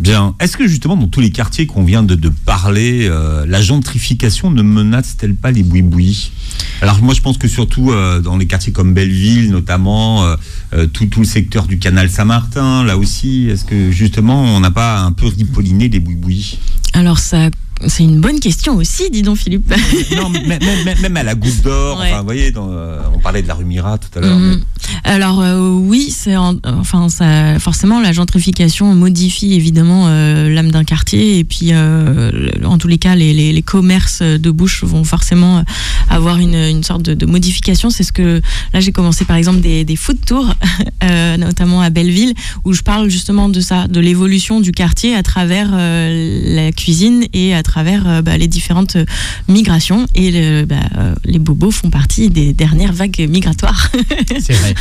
Bien. 0.00 0.34
Est-ce 0.40 0.56
que 0.56 0.66
justement, 0.66 0.96
dans 0.96 1.08
tous 1.08 1.20
les 1.20 1.28
quartiers 1.30 1.66
qu'on 1.66 1.84
vient 1.84 2.02
de, 2.02 2.16
parler, 2.46 3.06
euh, 3.10 3.44
la 3.46 3.60
gentrification 3.60 4.50
ne 4.50 4.62
menace-t-elle 4.62 5.34
pas 5.34 5.50
les 5.50 5.62
boui-boui? 5.62 6.32
Alors 6.80 7.02
moi, 7.02 7.12
je 7.12 7.20
pense 7.20 7.36
que 7.36 7.46
surtout 7.48 7.92
euh, 7.92 8.20
dans 8.20 8.38
les 8.38 8.46
quartiers 8.46 8.72
comme 8.72 8.94
Belleville, 8.94 9.50
notamment, 9.50 10.24
euh, 10.24 10.86
tout, 10.86 11.04
tout 11.04 11.20
le 11.20 11.26
secteur 11.26 11.66
du 11.66 11.78
canal 11.78 12.08
Saint-Martin, 12.08 12.82
là 12.82 12.96
aussi, 12.96 13.48
est-ce 13.50 13.66
que 13.66 13.90
justement, 13.90 14.42
on 14.42 14.60
n'a 14.60 14.70
pas 14.70 15.00
un 15.00 15.12
peu 15.12 15.26
ripolliné 15.26 15.90
les 15.90 16.00
boui-boui? 16.00 16.58
Alors 16.94 17.18
ça, 17.18 17.50
c'est 17.86 18.04
une 18.04 18.20
bonne 18.20 18.40
question 18.40 18.76
aussi, 18.76 19.10
dis 19.10 19.22
donc 19.22 19.36
Philippe. 19.38 19.72
Non, 20.16 20.28
même, 20.30 20.46
même- 20.84 20.98
même 21.00 21.16
à 21.16 21.22
la 21.22 21.34
Goutte 21.34 21.62
d'Or, 21.62 21.98
Ouais. 21.98 22.08
enfin, 22.10 22.18
vous 22.20 22.24
voyez, 22.24 22.50
dans, 22.50 22.68
euh, 22.70 22.98
on 23.14 23.18
parlait 23.18 23.42
de 23.42 23.48
la 23.48 23.54
rue 23.54 23.64
Mira 23.64 23.96
tout 23.98 24.18
à 24.18 24.22
l'heure. 24.22 24.38
Mhm. 24.38 24.56
mais- 24.58 25.00
Alors 25.04 25.40
euh, 25.40 25.58
oui, 25.60 26.12
c'est 26.14 26.36
en- 26.36 26.56
enfin 26.64 27.08
ça, 27.08 27.58
forcément 27.58 28.00
la 28.00 28.12
gentrification 28.12 28.94
modifie 28.94 29.54
évidemment 29.54 30.06
euh, 30.08 30.48
l'âme 30.52 30.70
d'un 30.70 30.84
quartier 30.84 31.38
et 31.38 31.44
puis 31.44 31.70
en 31.74 32.78
tous 32.78 32.88
les 32.88 32.98
cas 32.98 33.14
les, 33.14 33.32
les- 33.32 33.52
les 33.52 33.62
commerces 33.62 34.22
de 34.22 34.50
bouche 34.50 34.82
vont 34.84 35.04
forcément 35.04 35.64
avoir 36.08 36.38
une, 36.38 36.54
une 36.54 36.82
sorte 36.82 37.02
de, 37.02 37.14
de 37.14 37.26
modification. 37.26 37.90
C'est 37.90 38.02
ce 38.02 38.12
que 38.12 38.40
là 38.74 38.80
j'ai 38.80 38.92
commencé 38.92 39.24
par 39.24 39.36
exemple 39.36 39.60
des, 39.60 39.84
des 39.84 39.96
food 39.96 40.18
tours, 40.26 40.52
notamment 41.38 41.80
à 41.82 41.90
Belleville, 41.90 42.34
où 42.64 42.72
je 42.72 42.82
parle 42.82 43.08
justement 43.08 43.48
de 43.48 43.60
ça, 43.60 43.86
de 43.88 44.00
l'évolution 44.00 44.60
du 44.60 44.72
quartier 44.72 45.14
à 45.14 45.22
travers 45.22 45.70
la 45.72 46.72
cuisine 46.72 47.24
et 47.32 47.54
à 47.54 47.62
travers 47.62 47.69
euh, 47.78 48.22
bah, 48.22 48.36
les 48.36 48.48
différentes 48.48 48.96
euh, 48.96 49.04
migrations. 49.48 50.06
Et 50.14 50.30
le- 50.30 50.64
bah, 50.66 50.76
euh, 50.98 51.14
les 51.24 51.38
bobos 51.38 51.70
font 51.70 51.90
partie 51.90 52.30
des 52.30 52.52
dernières 52.52 52.92
vagues 52.92 53.26
migratoires. 53.28 53.90
C'est 54.40 54.52
vrai. 54.54 54.74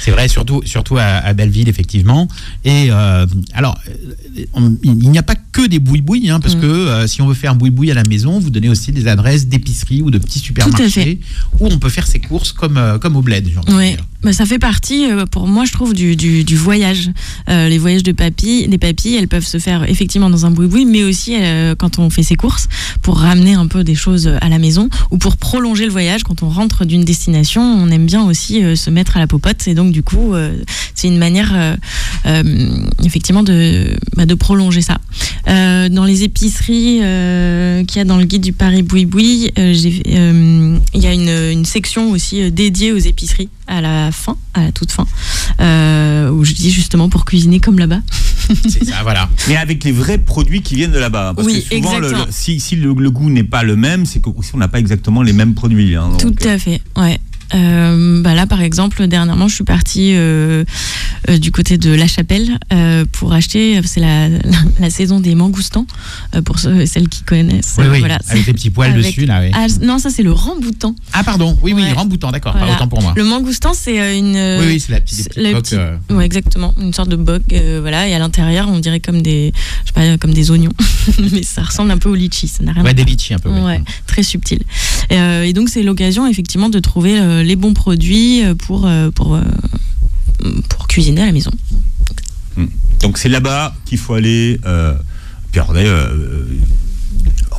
C'est 0.00 0.10
vrai, 0.10 0.28
surtout, 0.28 0.62
surtout 0.64 0.96
à, 0.96 1.02
à 1.04 1.32
Belleville, 1.32 1.68
effectivement. 1.68 2.28
Et 2.64 2.88
euh, 2.90 3.26
alors, 3.52 3.78
on- 4.54 4.76
il 4.82 5.10
n'y 5.10 5.18
a 5.18 5.22
pas 5.22 5.34
que 5.36 5.66
des 5.66 5.78
bouis-bouis, 5.78 6.30
hein, 6.30 6.40
parce 6.40 6.56
Mm. 6.56 6.60
que 6.60 6.66
euh, 6.66 7.06
si 7.06 7.22
on 7.22 7.26
veut 7.26 7.34
faire 7.34 7.52
un 7.52 7.54
boui-boui 7.56 7.90
à 7.90 7.94
la 7.94 8.02
maison, 8.08 8.38
vous 8.38 8.50
donnez 8.50 8.68
aussi 8.68 8.92
des 8.92 9.06
adresses 9.06 9.46
d'épicerie 9.46 10.02
ou 10.02 10.10
de 10.10 10.18
petits 10.18 10.38
supermarchés 10.38 11.20
où 11.60 11.66
on 11.66 11.78
peut 11.78 11.88
faire 11.88 12.06
ses 12.06 12.20
courses 12.20 12.52
comme, 12.52 12.76
euh, 12.76 12.98
comme 12.98 13.16
au 13.16 13.22
bled. 13.22 13.44
dire. 13.44 13.60
Bah, 14.24 14.32
ça 14.32 14.46
fait 14.46 14.58
partie, 14.58 15.10
euh, 15.10 15.26
pour 15.26 15.46
moi, 15.46 15.66
je 15.66 15.72
trouve, 15.72 15.92
du, 15.92 16.16
du, 16.16 16.56
voyage. 16.56 17.10
Euh, 17.50 17.68
les 17.68 17.76
voyages 17.76 18.02
de 18.02 18.12
papy, 18.12 18.66
des 18.68 18.78
papilles, 18.78 19.16
elles 19.16 19.28
peuvent 19.28 19.46
se 19.46 19.58
faire 19.58 19.84
effectivement 19.88 20.30
dans 20.30 20.46
un 20.46 20.50
boui-boui, 20.50 20.86
mais 20.86 21.04
aussi 21.04 21.36
euh, 21.36 21.74
quand 21.76 21.98
on 21.98 22.08
fait 22.08 22.22
ses 22.22 22.34
courses 22.34 22.68
pour 23.02 23.18
ramener 23.18 23.52
un 23.52 23.66
peu 23.66 23.84
des 23.84 23.94
choses 23.94 24.30
à 24.40 24.48
la 24.48 24.58
maison 24.58 24.88
ou 25.10 25.18
pour 25.18 25.36
prolonger 25.36 25.84
le 25.84 25.90
voyage. 25.90 26.22
Quand 26.22 26.42
on 26.42 26.48
rentre 26.48 26.86
d'une 26.86 27.04
destination, 27.04 27.60
on 27.62 27.90
aime 27.90 28.06
bien 28.06 28.24
aussi 28.24 28.62
se 28.76 28.88
mettre 28.88 29.18
à 29.18 29.20
la 29.20 29.26
popote. 29.26 29.68
Et 29.68 29.74
donc, 29.74 29.92
du 29.92 30.02
coup, 30.02 30.32
c'est 30.94 31.08
une 31.08 31.18
manière, 31.18 31.76
effectivement, 33.04 33.42
de, 33.42 33.94
bah, 34.16 34.24
de 34.24 34.34
prolonger 34.34 34.80
ça. 34.80 34.98
Dans 35.46 36.04
les 36.04 36.22
épiceries 36.22 37.00
qu'il 37.86 37.96
y 37.96 38.00
a 38.00 38.04
dans 38.04 38.16
le 38.16 38.24
guide 38.24 38.42
du 38.42 38.54
Paris 38.54 38.82
Boui-Boui, 38.82 39.52
il 39.56 40.80
y 40.94 41.06
a 41.06 41.12
une, 41.12 41.28
une 41.28 41.64
section 41.66 42.10
aussi 42.10 42.50
dédiée 42.50 42.92
aux 42.92 42.98
épiceries 42.98 43.50
à 43.66 43.80
la 43.80 44.12
fin, 44.14 44.36
à 44.54 44.62
la 44.62 44.72
toute 44.72 44.92
fin, 44.92 45.06
euh, 45.60 46.30
où 46.30 46.44
je 46.44 46.52
dis 46.54 46.70
justement 46.70 47.08
pour 47.08 47.24
cuisiner 47.24 47.60
comme 47.60 47.78
là-bas. 47.78 48.00
C'est 48.68 48.84
ça, 48.84 49.02
voilà. 49.02 49.28
Mais 49.48 49.56
avec 49.56 49.84
les 49.84 49.92
vrais 49.92 50.18
produits 50.18 50.60
qui 50.62 50.74
viennent 50.74 50.92
de 50.92 50.98
là-bas. 50.98 51.32
Parce 51.34 51.46
Oui, 51.46 51.64
que 51.68 51.76
souvent, 51.76 51.92
le- 51.98 52.04
exactement. 52.04 52.26
le- 52.26 52.32
si, 52.32 52.60
si 52.60 52.76
le, 52.76 52.92
le 52.94 53.10
goût 53.10 53.30
n'est 53.30 53.44
pas 53.44 53.62
le 53.62 53.76
même, 53.76 54.04
c'est 54.06 54.20
que 54.20 54.28
aussi 54.30 54.50
on 54.54 54.58
n'a 54.58 54.68
pas 54.68 54.78
exactement 54.78 55.22
les 55.22 55.32
mêmes 55.32 55.54
produits. 55.54 55.94
hein, 55.96 56.10
Tout 56.18 56.30
donc, 56.30 56.44
à 56.46 56.58
fait, 56.58 56.80
ouais. 56.96 57.18
Euh, 57.54 58.22
bah 58.22 58.34
là, 58.34 58.46
par 58.46 58.62
exemple, 58.62 59.06
dernièrement, 59.06 59.48
je 59.48 59.54
suis 59.54 59.64
partie 59.64 60.12
euh, 60.14 60.64
euh, 61.28 61.38
du 61.38 61.52
côté 61.52 61.78
de 61.78 61.90
La 61.92 62.06
Chapelle 62.06 62.58
pour 63.12 63.32
acheter. 63.32 63.80
C'est 63.84 64.00
la, 64.00 64.28
la, 64.28 64.38
la 64.80 64.90
saison 64.90 65.20
des 65.20 65.34
mangoustans 65.34 65.86
pour 66.44 66.58
ceux, 66.58 66.86
celles 66.86 67.08
qui 67.08 67.22
connaissent. 67.22 67.76
Oui, 67.78 67.84
oui, 67.90 67.98
voilà, 68.00 68.18
avec 68.28 68.44
des 68.46 68.52
petits 68.52 68.70
poils 68.70 68.90
avec- 68.92 69.04
dessus, 69.04 69.26
là, 69.26 69.40
oui. 69.40 69.50
Ah, 69.54 69.66
non, 69.82 69.98
ça 69.98 70.10
c'est 70.10 70.22
le 70.22 70.32
ramboutan. 70.32 70.94
Ah, 71.12 71.22
pardon, 71.24 71.56
oui, 71.62 71.72
oui, 71.74 71.82
Ouais. 71.82 71.92
remboutant, 71.92 72.30
d'accord, 72.32 72.52
Voilà. 72.52 72.68
pas 72.68 72.74
autant 72.74 72.88
pour 72.88 73.02
moi. 73.02 73.12
Le 73.16 73.24
mangoustan, 73.24 73.72
c'est 73.74 74.18
une. 74.18 74.34
Oui, 74.60 74.66
oui, 74.66 74.80
c'est 74.80 74.92
la 74.92 75.00
petite, 75.00 75.30
euh, 75.74 75.96
Ouais, 76.10 76.24
exactement, 76.24 76.74
une 76.80 76.92
sorte 76.92 77.08
de 77.08 77.16
boc, 77.16 77.42
voilà, 77.80 78.08
et 78.08 78.14
à 78.14 78.18
l'intérieur, 78.18 78.68
on 78.68 78.78
dirait 78.78 79.00
comme 79.00 79.22
des, 79.22 79.52
je 79.82 79.88
sais 79.88 79.92
pas, 79.92 80.18
comme 80.18 80.32
des 80.34 80.50
oignons, 80.50 80.72
mais 81.32 81.42
ça 81.42 81.62
ressemble 81.62 81.90
un 81.90 81.98
peu 81.98 82.08
au 82.08 82.14
litchi, 82.14 82.48
ça 82.48 82.62
n'a 82.64 82.72
rien 82.72 82.82
à 82.82 82.84
ouais, 82.86 82.94
des 82.94 83.04
litchis 83.04 83.34
un 83.34 83.38
peu. 83.38 83.50
oui. 83.50 83.60
Ouais, 83.60 83.80
très 84.06 84.22
subtil. 84.22 84.60
Et, 85.10 85.18
euh, 85.18 85.44
et 85.44 85.52
donc 85.52 85.68
c'est 85.68 85.82
l'occasion 85.82 86.26
effectivement 86.26 86.68
de 86.68 86.78
trouver 86.78 87.18
euh, 87.20 87.42
les 87.42 87.56
bons 87.56 87.74
produits 87.74 88.44
euh, 88.44 88.54
pour 88.54 88.88
pour 89.14 89.38
pour 90.68 90.88
cuisiner 90.88 91.22
à 91.22 91.26
la 91.26 91.32
maison. 91.32 91.50
donc 93.00 93.18
c'est 93.18 93.28
là-bas 93.28 93.74
qu'il 93.84 93.98
faut 93.98 94.14
aller. 94.14 94.60
Euh, 94.66 94.94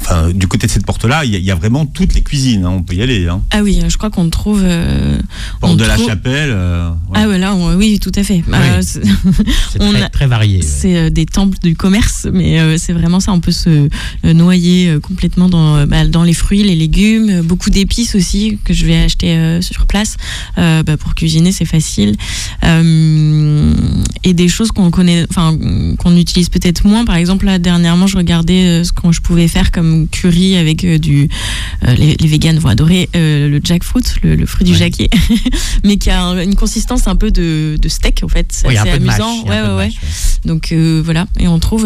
enfin, 0.05 0.31
du 0.33 0.47
côté 0.47 0.67
de 0.67 0.71
cette 0.71 0.85
porte-là, 0.85 1.25
il 1.25 1.31
y, 1.31 1.35
a- 1.35 1.39
il 1.39 1.45
y 1.45 1.51
a 1.51 1.55
vraiment 1.55 1.85
toutes 1.85 2.13
les 2.13 2.21
cuisines. 2.21 2.65
hein, 2.65 2.69
on 2.69 2.83
peut 2.83 2.93
y 2.95 3.01
aller. 3.01 3.27
Hein. 3.27 3.41
Ah 3.51 3.61
oui, 3.63 3.79
je 3.87 3.97
crois 3.97 4.09
qu'on 4.09 4.29
trouve. 4.29 4.61
euh, 4.63 5.17
Porte 5.59 5.73
on 5.73 5.75
de 5.75 5.83
la 5.83 5.97
Chapelle. 5.97 6.51
euh, 6.51 6.89
ouais. 6.89 6.95
Ah 7.15 7.27
ouais, 7.27 7.37
là, 7.39 7.55
on- 7.55 7.75
oui, 7.75 7.99
tout 7.99 8.11
à 8.15 8.23
fait. 8.23 8.43
Euh, 8.53 8.81
c'est- 8.81 9.01
C'est 9.71 9.81
On 9.81 9.91
très, 9.91 10.01
a- 10.03 10.09
très 10.09 10.27
varié. 10.27 10.57
ouais. 10.57 10.63
C'est 10.65 10.95
euh, 10.97 11.09
des 11.09 11.25
temples 11.25 11.57
du 11.63 11.75
commerce, 11.75 12.27
mais 12.31 12.59
euh, 12.59 12.77
c'est 12.77 12.93
vraiment 12.93 13.19
ça. 13.19 13.31
On 13.33 13.39
peut 13.39 13.51
se 13.51 13.69
euh, 14.25 14.33
noyer 14.33 14.89
euh, 14.89 14.99
complètement 14.99 15.49
dans, 15.49 15.75
euh, 15.77 15.85
bah, 15.85 16.05
dans 16.07 16.23
les 16.23 16.33
fruits, 16.33 16.63
les 16.63 16.75
légumes, 16.75 17.29
euh, 17.29 17.41
beaucoup 17.43 17.69
d'épices 17.69 18.15
aussi 18.15 18.59
que 18.63 18.73
je 18.73 18.85
vais 18.85 18.97
acheter 18.97 19.31
euh, 19.35 19.61
sur 19.61 19.85
place 19.87 20.17
Euh, 20.57 20.83
bah, 20.83 20.97
pour 20.97 21.15
cuisiner, 21.15 21.51
c'est 21.51 21.65
facile. 21.65 22.15
Euh, 22.63 23.73
et 24.23 24.33
des 24.33 24.47
choses 24.47 24.71
qu'on 24.71 24.91
connaît, 24.91 25.25
enfin 25.29 25.57
qu'on 25.99 26.15
utilise 26.17 26.49
peut-être 26.49 26.85
moins. 26.85 27.05
Par 27.05 27.15
exemple, 27.15 27.45
là 27.45 27.59
dernièrement, 27.59 28.07
je 28.07 28.17
regardais 28.17 28.63
euh, 28.65 28.83
ce 28.83 28.91
que 28.91 29.11
je 29.11 29.21
pouvais 29.21 29.47
faire 29.47 29.71
comme 29.71 29.94
curry 30.11 30.55
avec 30.57 30.83
euh, 30.83 30.97
du. 30.97 31.29
euh, 31.87 31.93
les, 31.95 32.15
les 32.19 32.27
véganes 32.27 32.57
vont 32.59 32.69
adorer 32.69 33.09
euh, 33.15 33.47
le 33.49 33.59
jackfruit, 33.63 34.03
le, 34.23 34.35
le 34.35 34.45
fruit 34.45 34.65
du 34.65 34.75
jacquier, 34.75 35.09
mais 35.83 35.97
qui 35.97 36.09
a 36.09 36.21
un- 36.23 36.41
une 36.43 36.55
consistance 36.55 37.07
un 37.07 37.15
peu 37.15 37.31
de, 37.31 37.77
de 37.81 37.89
steak 37.89 38.21
en 38.23 38.27
fait. 38.27 38.47
C'est 38.51 38.67
Oui, 38.67 38.75
mâche, 38.75 38.87
amusant. 39.19 39.43
Ouais, 39.43 39.61
ouais, 39.61 39.61
ouais. 39.61 39.85
mâche, 39.87 39.93
ouais. 39.93 40.39
Donc 40.45 40.71
euh, 40.71 41.01
voilà, 41.03 41.25
et 41.39 41.47
on 41.47 41.59
trouve, 41.59 41.85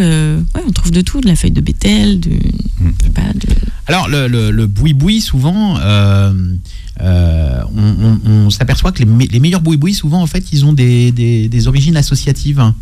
on 0.67 0.71
trouve 0.71 0.91
de 0.91 1.01
tout, 1.01 1.21
de 1.21 1.27
la 1.27 1.35
feuille 1.35 1.51
de 1.51 1.61
bétel, 1.61 2.19
sais 3.03 3.09
pas, 3.11 3.21
de- 3.33 3.53
Alors, 3.87 4.07
le, 4.09 4.27
le, 4.27 4.51
le 4.51 4.67
boui-boui, 4.67 5.21
souvent, 5.21 5.77
euh, 7.02 7.62
on, 7.75 7.82
on- 8.25 8.30
on 8.45 8.49
s'aperçoit 8.49 8.91
que 8.91 8.99
les, 8.99 9.06
me- 9.06 9.25
les 9.25 9.39
meilleurs 9.39 9.62
boui-boui, 9.62 9.93
souvent, 9.93 10.21
en 10.21 10.28
fait, 10.28 10.52
ils 10.52 10.65
ont 10.65 10.73
des, 10.73 11.12
des- 11.12 11.47
des 11.47 11.67
origines 11.67 11.95
associatives. 11.97 12.60
hein. 12.60 12.75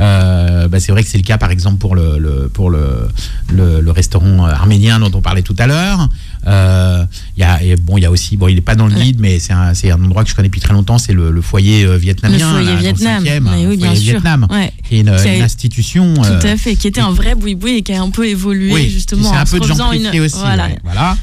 Euh, 0.00 0.68
bah, 0.68 0.80
c'est 0.80 0.92
vrai 0.92 1.02
que 1.02 1.08
c'est 1.08 1.18
le 1.18 1.24
cas, 1.24 1.38
par 1.38 1.50
exemple, 1.50 1.78
pour 1.78 1.94
le, 1.94 2.18
le- 2.18 2.48
pour 2.52 2.70
le, 2.70 3.08
le, 3.52 3.80
le 3.80 3.90
restaurant 3.90 4.46
euh, 4.46 4.50
arménien 4.50 4.98
dont 5.00 5.10
on 5.14 5.20
parlait 5.20 5.42
tout 5.42 5.56
à 5.58 5.66
l'heure. 5.66 6.08
Euh, 6.46 7.04
Il 7.36 7.40
y 7.40 7.44
a, 7.44 7.62
et 7.62 7.76
bon, 7.76 7.96
il 7.96 8.02
y 8.02 8.06
a 8.06 8.10
aussi, 8.10 8.36
bon, 8.36 8.48
il 8.48 8.54
n'est 8.56 8.60
pas 8.60 8.74
dans 8.74 8.86
le 8.86 8.94
guide, 8.94 9.18
mais 9.20 9.38
c'est 9.38 9.52
un, 9.52 9.74
c'est 9.74 9.90
un 9.90 10.02
endroit 10.02 10.24
que 10.24 10.30
je 10.30 10.34
connais 10.34 10.48
depuis 10.48 10.60
très 10.60 10.72
longtemps, 10.74 10.98
c'est 10.98 11.12
le, 11.12 11.30
le 11.30 11.40
foyer 11.40 11.84
euh, 11.84 11.92
le 11.92 11.98
vietnamien. 11.98 12.50
foyer 12.50 12.66
là, 12.66 12.72
le 12.74 12.78
Vietnam. 12.80 13.48
hein, 13.48 13.56
oui, 13.68 13.76
bien 13.76 13.86
foyer 13.88 14.00
sûr. 14.04 14.12
Vietnam, 14.12 14.46
Ouais, 14.50 14.72
qui 14.88 14.96
est 14.96 15.00
une, 15.00 15.16
Qui 15.16 15.28
a- 15.28 15.36
une 15.36 15.42
institution. 15.42 16.14
tout 16.14 16.46
à 16.46 16.56
fait, 16.56 16.76
qui 16.76 16.86
était 16.86 17.00
un 17.00 17.12
vrai 17.12 17.34
boui-boui 17.34 17.78
et 17.78 17.82
qui 17.82 17.92
a 17.92 18.02
un 18.02 18.10
peu 18.10 18.26
évolué 18.28 18.72
oui, 18.72 18.90
justement 18.90 19.30
c'est 19.30 19.36
un 19.36 19.42
en 19.42 19.44
peu 19.44 19.56
se 19.56 19.62
refaisant 19.62 19.92
une. 19.92 20.06
aussi. 20.20 20.36
Voilà. 20.38 20.66
ouais, 20.66 20.78
voilà. 20.84 21.16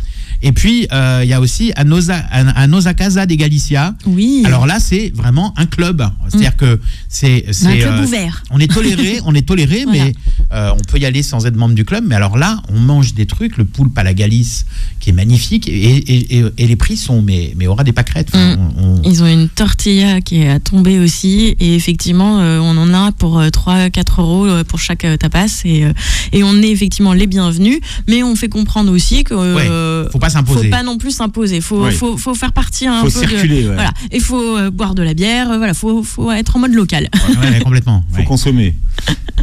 Et 0.43 0.51
puis, 0.51 0.87
euh, 0.91 1.21
il 1.23 1.29
y 1.29 1.33
a 1.33 1.39
aussi 1.39 1.71
à 1.75 1.83
Nosa, 1.83 2.15
à, 2.31 2.39
à 2.61 2.67
Nosa 2.67 2.93
Casa 2.93 3.25
de 3.25 3.35
Galicia. 3.35 3.93
Oui. 4.05 4.43
Alors 4.45 4.65
là, 4.65 4.79
c'est 4.79 5.11
vraiment 5.15 5.53
un 5.57 5.65
club. 5.65 6.03
C'est-à-dire 6.29 6.55
que 6.57 6.79
c'est. 7.07 7.45
un 7.65 7.77
club 7.77 7.93
euh, 7.99 8.03
ouvert. 8.03 8.43
on 8.49 8.59
est 8.59 8.71
toléré, 8.71 9.19
on 9.25 9.35
est 9.35 9.47
toléré, 9.47 9.83
Voilà. 9.85 10.05
mais 10.05 10.13
euh, 10.53 10.71
on 10.73 10.83
peut 10.91 10.97
y 10.99 11.05
aller 11.05 11.23
sans 11.23 11.45
être 11.45 11.55
membre 11.55 11.75
du 11.75 11.85
club. 11.85 12.03
Mais 12.07 12.15
alors 12.15 12.37
là, 12.37 12.61
on 12.73 12.79
mange 12.79 13.13
des 13.13 13.25
trucs, 13.25 13.57
le 13.57 13.65
poulpe 13.65 13.97
à 13.97 14.03
la 14.03 14.13
Galice, 14.13 14.65
qui 14.99 15.09
est 15.09 15.13
magnifique, 15.13 15.67
et, 15.67 15.71
et- 15.97 16.37
et- 16.39 16.45
et 16.57 16.67
les 16.67 16.75
prix 16.75 16.97
sont, 16.97 17.21
mais, 17.21 17.53
mais 17.57 17.67
aura 17.67 17.83
des 17.83 17.91
pâquerettes. 17.93 18.29
Enfin, 18.33 18.55
Mm. 18.55 18.59
on- 18.77 18.83
on- 18.83 19.01
Ils 19.03 19.23
ont 19.23 19.27
une 19.27 19.49
tortilla 19.49 20.21
qui 20.21 20.41
est 20.41 20.49
à 20.49 20.59
tomber 20.59 20.99
aussi 20.99 21.55
et 21.59 21.75
effectivement 21.75 22.39
euh, 22.39 22.59
on 22.59 22.77
en 22.77 22.93
a 22.93 23.11
pour 23.11 23.41
3-4 23.51 24.21
euros 24.21 24.45
euh, 24.45 24.63
pour 24.63 24.79
chaque 24.79 25.05
tapas 25.19 25.61
et, 25.65 25.85
euh, 25.85 25.93
et 26.31 26.43
on 26.43 26.61
est 26.61 26.69
effectivement 26.69 27.13
les 27.13 27.27
bienvenus 27.27 27.79
mais 28.07 28.23
on 28.23 28.35
fait 28.35 28.49
comprendre 28.49 28.91
aussi 28.91 29.23
que 29.23 29.33
euh, 29.33 30.09
faut 30.11 30.19
pas 30.19 30.29
faut 30.29 30.33
s'imposer. 30.33 30.69
pas 30.69 30.83
non 30.83 30.97
plus 30.97 31.11
s'imposer 31.11 31.61
faut, 31.61 31.89
faut, 31.91 32.17
faut 32.17 32.35
faire 32.35 32.53
partie 32.53 32.87
un 32.87 33.01
faut 33.01 33.09
peu 33.19 33.25
de- 33.25 33.29
circuler. 33.29 33.67
ouais. 33.67 33.73
Voilà, 33.75 33.91
il 34.11 34.21
faut 34.21 34.57
euh, 34.57 34.69
boire 34.71 34.95
de 34.95 35.03
la 35.03 35.13
bière, 35.13 35.47
voilà, 35.57 35.73
faut, 35.73 36.03
faut 36.03 36.31
être 36.31 36.55
en 36.55 36.59
mode 36.59 36.73
local. 36.73 37.09
Ouais, 37.13 37.49
ouais, 37.49 37.59
complètement. 37.59 38.03
faut 38.11 38.17
ouais. 38.19 38.23
consommer. 38.25 38.75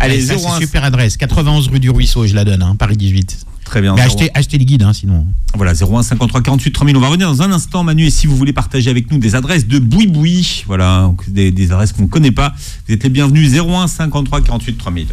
Allez, 0.01 0.21
Ça, 0.21 0.35
01, 0.35 0.39
c'est 0.55 0.61
super 0.67 0.85
adresse. 0.85 0.98
91 1.07 1.69
rue 1.69 1.81
du 1.81 1.91
Ruisseau, 1.91 2.27
je 2.27 2.35
la 2.35 2.45
donne, 2.45 2.63
hein, 2.63 2.75
Paris 2.77 2.97
18. 2.97 3.47
Très 3.65 3.81
bien. 3.81 3.95
Mais 3.95 4.03
01. 4.03 4.05
achetez, 4.07 4.31
achetez 4.35 4.59
les 4.59 4.65
guides, 4.65 4.83
hein, 4.83 4.93
sinon. 4.93 5.27
Voilà, 5.55 5.73
01 5.73 6.03
53 6.03 6.41
48 6.43 6.73
3000. 6.73 6.97
On 6.97 7.01
va 7.01 7.09
revenir 7.09 7.29
dans 7.29 7.43
un 7.43 7.53
instant, 7.53 7.85
Manu. 7.85 8.07
Et 8.07 8.11
si 8.11 8.27
vous 8.27 8.37
voulez 8.37 8.53
partager 8.53 8.91
avec 8.91 9.11
nous 9.11 9.19
des 9.19 9.35
adresses 9.35 9.67
de 9.67 9.79
boui-boui, 9.79 10.65
voilà, 10.67 11.13
des, 11.29 11.51
des 11.51 11.73
adresses 11.73 11.93
qu'on 11.93 12.03
ne 12.03 12.09
connaît 12.09 12.31
pas, 12.31 12.55
vous 12.87 12.95
êtes 12.95 13.03
les 13.03 13.11
bienvenus. 13.11 13.53
01 13.55 13.87
53 13.87 14.41
48 14.41 14.79
3000. 14.79 15.07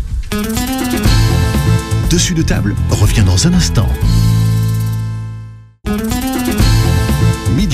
Dessus 2.09 2.33
de 2.33 2.41
table 2.41 2.75
revient 2.89 3.23
dans 3.25 3.47
un 3.47 3.53
instant. 3.53 3.89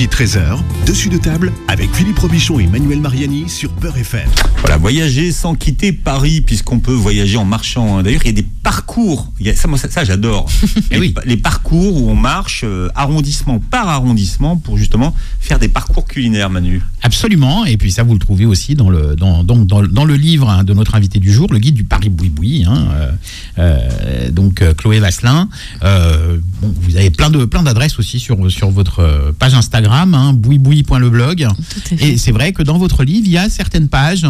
Midi 0.02 0.16
13h, 0.16 0.58
dessus 0.88 1.10
de 1.10 1.18
table 1.20 1.52
avec 1.68 1.94
Philippe 1.94 2.18
Robichon 2.18 2.58
et 2.60 2.66
Manuel 2.66 3.02
Mariani 3.02 3.48
sur 3.48 3.70
Peur 3.72 3.96
FM. 3.96 4.28
Voilà, 4.62 4.78
voyager 4.78 5.32
sans 5.32 5.54
quitter 5.54 5.92
Paris, 5.94 6.42
puisqu'on 6.42 6.80
peut 6.80 6.92
voyager 6.92 7.38
en 7.38 7.46
marchant. 7.46 8.00
hein. 8.00 8.02
D'ailleurs, 8.02 8.22
il 8.24 8.28
y 8.28 8.32
a 8.32 8.42
des 8.42 8.48
parcours. 8.64 9.32
Il 9.40 9.46
y 9.46 9.52
a- 9.52 9.56
ça, 9.56 9.68
moi, 9.68 9.78
ça, 9.78 9.92
ça, 9.92 10.04
j'adore. 10.04 10.50
Les, 10.92 10.98
oui. 10.98 11.10
pa- 11.12 11.22
les 11.24 11.38
parcours 11.38 12.02
où 12.02 12.10
on 12.10 12.16
marche 12.16 12.62
euh, 12.64 12.90
arrondissement 12.96 13.60
par 13.60 13.90
arrondissement 13.90 14.58
pour 14.58 14.76
justement 14.76 15.14
faire 15.40 15.60
des 15.60 15.68
parcours 15.68 16.06
culinaires, 16.08 16.50
Manu. 16.50 16.82
Absolument, 17.04 17.66
et 17.66 17.78
puis 17.78 17.92
ça 17.92 18.02
vous 18.02 18.14
le 18.14 18.20
trouvez 18.20 18.46
aussi 18.48 18.74
dans 18.74 18.90
le, 18.90 19.16
dans, 19.16 19.44
dans, 19.44 19.58
dans 19.66 20.06
le 20.06 20.16
livre 20.16 20.50
hein, 20.50 20.64
de 20.64 20.74
notre 20.74 20.96
invité 20.96 21.20
du 21.20 21.32
jour, 21.32 21.48
le 21.54 21.60
guide 21.60 21.76
du 21.76 21.84
Paris 21.84 22.10
Boui-Boui, 22.10 22.66
hein, 22.68 22.88
euh, 22.94 23.12
euh, 23.60 24.32
donc 24.32 24.64
Chloé 24.78 25.00
Vasselin. 25.00 25.48
Bon, 25.82 26.74
vous 26.82 26.96
avez 26.98 27.12
plein 27.12 27.30
de 27.30 27.46
plein 27.46 27.62
d'adresses 27.64 28.00
aussi 28.00 28.20
sur, 28.20 28.50
sur 28.52 28.70
votre 28.72 29.34
page 29.38 29.54
Instagram, 29.54 29.91
hein, 29.92 30.34
bouiboui.leblog. 30.34 31.44
À 31.44 31.54
fait. 31.54 32.04
Et 32.04 32.18
c'est 32.18 32.32
vrai 32.32 32.54
que 32.54 32.64
dans 32.64 32.78
votre 32.78 33.04
livre, 33.04 33.26
il 33.26 33.32
y 33.32 33.38
a 33.38 33.50
certaines 33.50 33.90
pages 33.90 34.26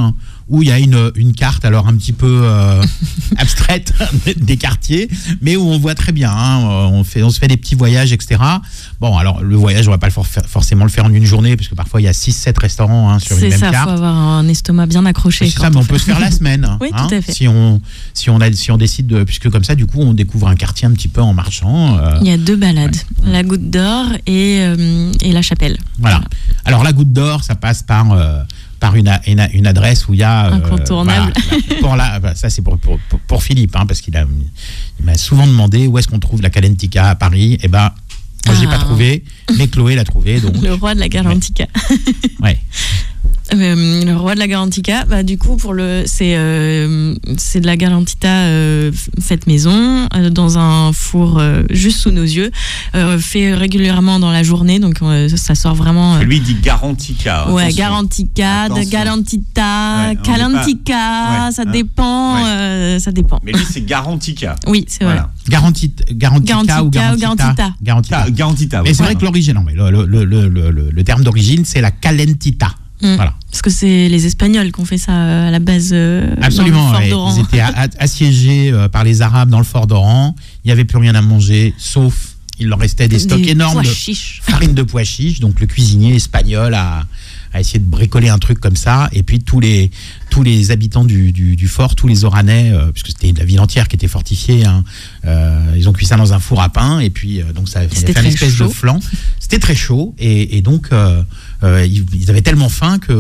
où 0.52 0.62
il 0.62 0.68
y 0.68 0.72
a 0.72 0.78
une, 0.80 1.12
une 1.16 1.34
carte, 1.34 1.66
alors 1.66 1.88
un 1.88 1.96
petit 1.96 2.12
peu 2.14 2.42
euh, 2.44 2.84
abstraite 3.38 3.94
des 4.38 4.58
quartiers, 4.58 5.10
mais 5.42 5.56
où 5.56 5.64
on 5.68 5.80
voit 5.80 5.96
très 5.96 6.12
bien. 6.12 6.30
hein, 6.32 6.58
on, 6.92 7.04
fait, 7.04 7.24
on 7.24 7.30
se 7.30 7.40
fait 7.40 7.48
des 7.48 7.58
petits 7.58 7.74
voyages, 7.76 8.12
etc. 8.12 8.40
Bon, 9.00 9.18
alors 9.18 9.42
le 9.42 9.56
voyage, 9.56 9.88
on 9.88 9.92
va 9.92 9.98
pas 9.98 10.08
le 10.08 10.12
for- 10.14 10.28
forcément 10.28 10.84
le 10.86 10.92
faire 10.92 11.06
en 11.06 11.14
une 11.14 11.26
journée, 11.26 11.56
parce 11.56 11.68
que 11.70 11.76
parfois 11.76 12.02
il 12.02 12.04
y 12.04 12.08
a 12.08 12.12
6-7 12.12 12.60
restaurants 12.60 13.10
hein, 13.10 13.20
sur 13.20 13.36
une 13.38 13.44
C'est 13.44 13.50
même 13.50 13.60
ça, 13.60 13.66
faut 13.68 13.72
carte. 13.72 13.90
avoir 13.90 14.14
un 14.16 14.48
estomac 14.48 14.86
bien 14.88 15.06
accroché. 15.06 15.50
C'est 15.50 15.60
ça, 15.60 15.70
mais 15.70 15.78
on 15.78 15.86
peut 15.86 15.98
se 15.98 16.04
faire 16.06 16.20
la 16.20 16.32
semaine. 16.32 16.66
hein, 16.70 16.78
Oui, 16.82 16.90
tout 16.92 17.16
à 17.16 17.22
fait. 17.22 17.32
Si 17.32 17.48
on, 17.48 17.82
si, 18.14 18.30
on 18.30 18.40
a, 18.42 18.52
si 18.52 18.72
on 18.72 18.78
décide 18.78 19.08
de. 19.08 19.24
Puisque 19.24 19.50
comme 19.50 19.64
ça, 19.64 19.76
du 19.76 19.86
coup, 19.86 20.02
on 20.02 20.14
découvre 20.14 20.48
un 20.50 20.56
quartier 20.56 20.86
un 20.88 20.92
petit 20.92 21.08
peu 21.08 21.22
en 21.22 21.34
marchant. 21.34 21.98
euh, 21.98 22.18
Il 22.22 22.28
y 22.28 22.32
a 22.32 22.38
deux 22.38 22.58
balades, 22.58 22.96
la 23.24 23.44
Goutte 23.44 23.70
d'Or 23.70 24.08
et, 24.28 24.58
euh, 24.62 25.12
et 25.22 25.32
la 25.32 25.42
Chapelle. 25.42 25.78
Voilà. 26.00 26.22
Alors 26.66 26.84
la 26.84 26.94
goutte 26.94 27.12
d'or, 27.14 27.44
ça 27.44 27.56
passe 27.56 27.82
par 27.82 28.12
euh, 28.12 28.44
par 28.82 28.96
une, 28.96 29.16
une, 29.28 29.68
adresse 29.68 30.08
où 30.10 30.14
il 30.16 30.20
y 30.20 30.24
a 30.24 30.48
euh, 30.48 30.54
Incontournable. 30.56 31.32
voilà, 31.36 31.80
pour 31.82 31.96
la- 31.96 32.20
bah, 32.20 32.36
ça 32.36 32.50
c'est 32.50 32.62
pour, 32.64 32.78
pour, 32.80 33.00
pour- 33.28 33.44
Philippe, 33.44 33.76
hein, 33.76 33.86
parce 33.86 34.02
qu'il 34.02 34.18
a 34.18 34.26
il 35.00 35.06
m'a 35.06 35.16
souvent 35.16 35.46
demandé 35.48 35.86
où 35.88 35.98
est-ce 36.00 36.08
qu'on 36.08 36.20
trouve 36.20 36.42
la 36.42 36.50
Calentica 36.50 37.10
à 37.10 37.16
Paris. 37.16 37.58
Et 37.62 37.68
ben 37.68 37.92
moi 38.48 38.56
je 38.56 38.62
l'ai 38.62 38.68
Ah. 38.68 38.72
pas 38.78 38.80
trouvé, 38.80 39.24
mais 39.58 39.68
Chloé 39.68 39.96
l'a 39.96 40.04
trouvé. 40.04 40.42
Donc 40.42 40.60
Le 40.62 40.74
roi 40.74 40.96
de 40.96 41.00
la 41.00 41.10
Garantica. 41.10 41.68
ouais. 42.42 42.60
Euh, 43.54 44.06
le 44.06 44.16
roi 44.16 44.34
de 44.36 44.40
la 44.40 44.48
Garantica, 44.48 45.04
bah, 45.06 45.24
du 45.24 45.38
coup, 45.38 45.58
pour 45.58 45.74
le, 45.74 46.04
c'est, 46.06 46.36
euh, 46.38 47.14
c'est 47.38 47.60
de 47.60 47.66
la 47.66 47.76
Garantita 47.76 48.28
euh, 48.46 48.92
faite 49.22 49.46
maison, 49.48 50.08
euh, 50.16 50.30
dans 50.30 50.58
un 50.58 50.94
four 50.94 51.38
euh, 51.40 51.64
juste 51.70 52.00
sous 52.00 52.12
nos 52.12 52.24
yeux, 52.24 52.52
euh, 52.96 53.20
fait 53.20 53.54
régulièrement 53.54 54.20
dans 54.20 54.32
la 54.32 54.44
journée, 54.44 54.80
donc 54.80 55.02
euh, 55.02 55.28
ça 55.36 55.56
sort 55.56 55.76
vraiment. 55.76 56.16
euh, 56.16 56.24
Lui 56.24 56.38
il 56.38 56.44
dit 56.44 56.56
Garantica. 56.62 57.50
Ouais, 57.52 57.64
attention. 57.64 57.78
Garantica, 57.78 58.70
de. 58.70 58.90
Galantita, 58.90 59.62
Ouais, 60.08 60.16
pas- 60.24 61.52
ça 61.52 61.64
hein, 61.64 61.72
dépend, 61.72 62.36
ouais. 62.36 62.42
euh, 62.50 63.00
ça 63.00 63.12
dépend. 63.12 63.40
Mais 63.44 63.52
lui 63.52 63.66
c'est 63.70 63.86
Garantica. 63.86 64.56
Oui, 64.68 64.86
c'est 64.88 65.04
vrai. 65.04 65.14
Voilà. 65.16 65.30
Garanti, 65.50 65.94
Garantica 66.12 66.54
Garantica 66.54 66.84
ou 66.84 66.90
Garantita? 66.90 67.18
Garantita. 67.18 67.74
Garantita. 67.82 68.24
Ah, 68.26 68.30
Garantita. 68.30 68.82
Mais 68.84 68.94
c'est 68.94 69.04
vrai 69.04 69.16
que 69.16 69.24
l'origine, 69.26 69.56
non, 69.56 69.64
mais 69.66 69.74
le, 69.74 69.90
le, 70.06 70.06
le, 70.26 70.48
le, 70.48 70.72
le- 70.72 70.90
le 70.92 71.04
terme 71.04 71.24
d'origine, 71.24 71.66
c'est 71.66 71.82
la 71.82 71.92
Calentita. 71.92 72.70
Mm. 73.02 73.16
Voilà. 73.16 73.34
Parce 73.50 73.62
que 73.62 73.70
c'est 73.70 74.10
les 74.10 74.26
Espagnols 74.26 74.72
qui 74.72 74.80
ont 74.80 74.86
fait 74.86 74.98
ça 74.98 75.12
euh, 75.14 75.48
à 75.48 75.52
la 75.52 75.60
base. 75.60 75.90
euh, 75.94 76.36
Absolument. 76.42 76.78
Dans 76.78 76.92
le 76.92 76.94
fort 76.94 77.02
ouais. 77.02 77.10
d'Oran. 77.10 77.36
Ils 77.38 77.42
étaient 77.44 77.64
assiégés 78.00 78.72
euh, 78.72 78.88
par 78.90 79.04
les 79.04 79.22
Arabes 79.22 79.50
dans 79.50 79.58
le 79.60 79.64
fort 79.66 79.88
d'Oran. 79.88 80.36
Il 80.64 80.68
n'y 80.68 80.72
avait 80.72 80.86
plus 80.86 80.98
rien 80.98 81.16
à 81.16 81.22
manger, 81.22 81.74
sauf 81.78 82.14
il 82.60 82.68
leur 82.68 82.78
restait 82.80 83.08
des 83.08 83.18
stocks 83.18 83.48
énormes 83.48 83.82
de 83.82 83.90
farine 84.44 84.76
de 84.76 84.84
pois 84.84 85.04
chiches. 85.04 85.40
Donc 85.40 85.60
le 85.60 85.66
cuisinier 85.66 86.16
espagnol 86.16 86.76
a, 86.76 87.08
a 87.54 87.60
essayé 87.60 87.80
de 87.80 87.86
bricoler 87.86 88.30
un 88.30 88.38
truc 88.38 88.60
comme 88.60 88.76
ça. 88.76 89.10
Et 89.14 89.24
puis 89.24 89.40
tous 89.40 89.60
les, 89.60 89.90
tous 90.30 90.44
les 90.44 90.70
habitants 90.70 91.04
du, 91.04 91.32
du, 91.32 91.56
du 91.56 91.68
fort, 91.68 91.96
tous 91.96 92.08
les 92.08 92.24
Oranais, 92.24 92.70
euh, 92.72 92.92
puisque 92.92 93.08
c'était 93.08 93.34
la 93.40 93.46
ville 93.46 93.60
entière 93.60 93.88
qui 93.88 93.96
était 93.96 94.08
fortifiée, 94.08 94.64
hein, 94.66 94.84
euh, 95.26 95.74
ils 95.76 95.90
ont 95.90 95.94
cuit 95.94 96.06
ça 96.06 96.18
dans 96.18 96.34
un 96.34 96.40
four 96.40 96.62
à 96.62 96.70
pain. 96.70 97.00
Et 97.00 97.10
puis 97.10 97.42
euh, 97.42 97.52
donc 97.52 97.68
ça 97.68 97.80
a 97.80 97.88
fait 97.88 98.12
une 98.12 98.28
espèce 98.28 98.58
de 98.58 98.68
flan. 98.68 99.00
C'était 99.40 99.58
très 99.60 99.76
chaud. 99.76 100.14
Et, 100.20 100.58
et 100.58 100.62
donc 100.62 100.90
euh, 101.64 101.68
euh, 101.78 101.86
ils, 101.86 102.06
ils 102.14 102.30
avaient 102.30 102.42
tellement 102.42 102.70
faim 102.70 102.98
qu'ils 103.00 103.16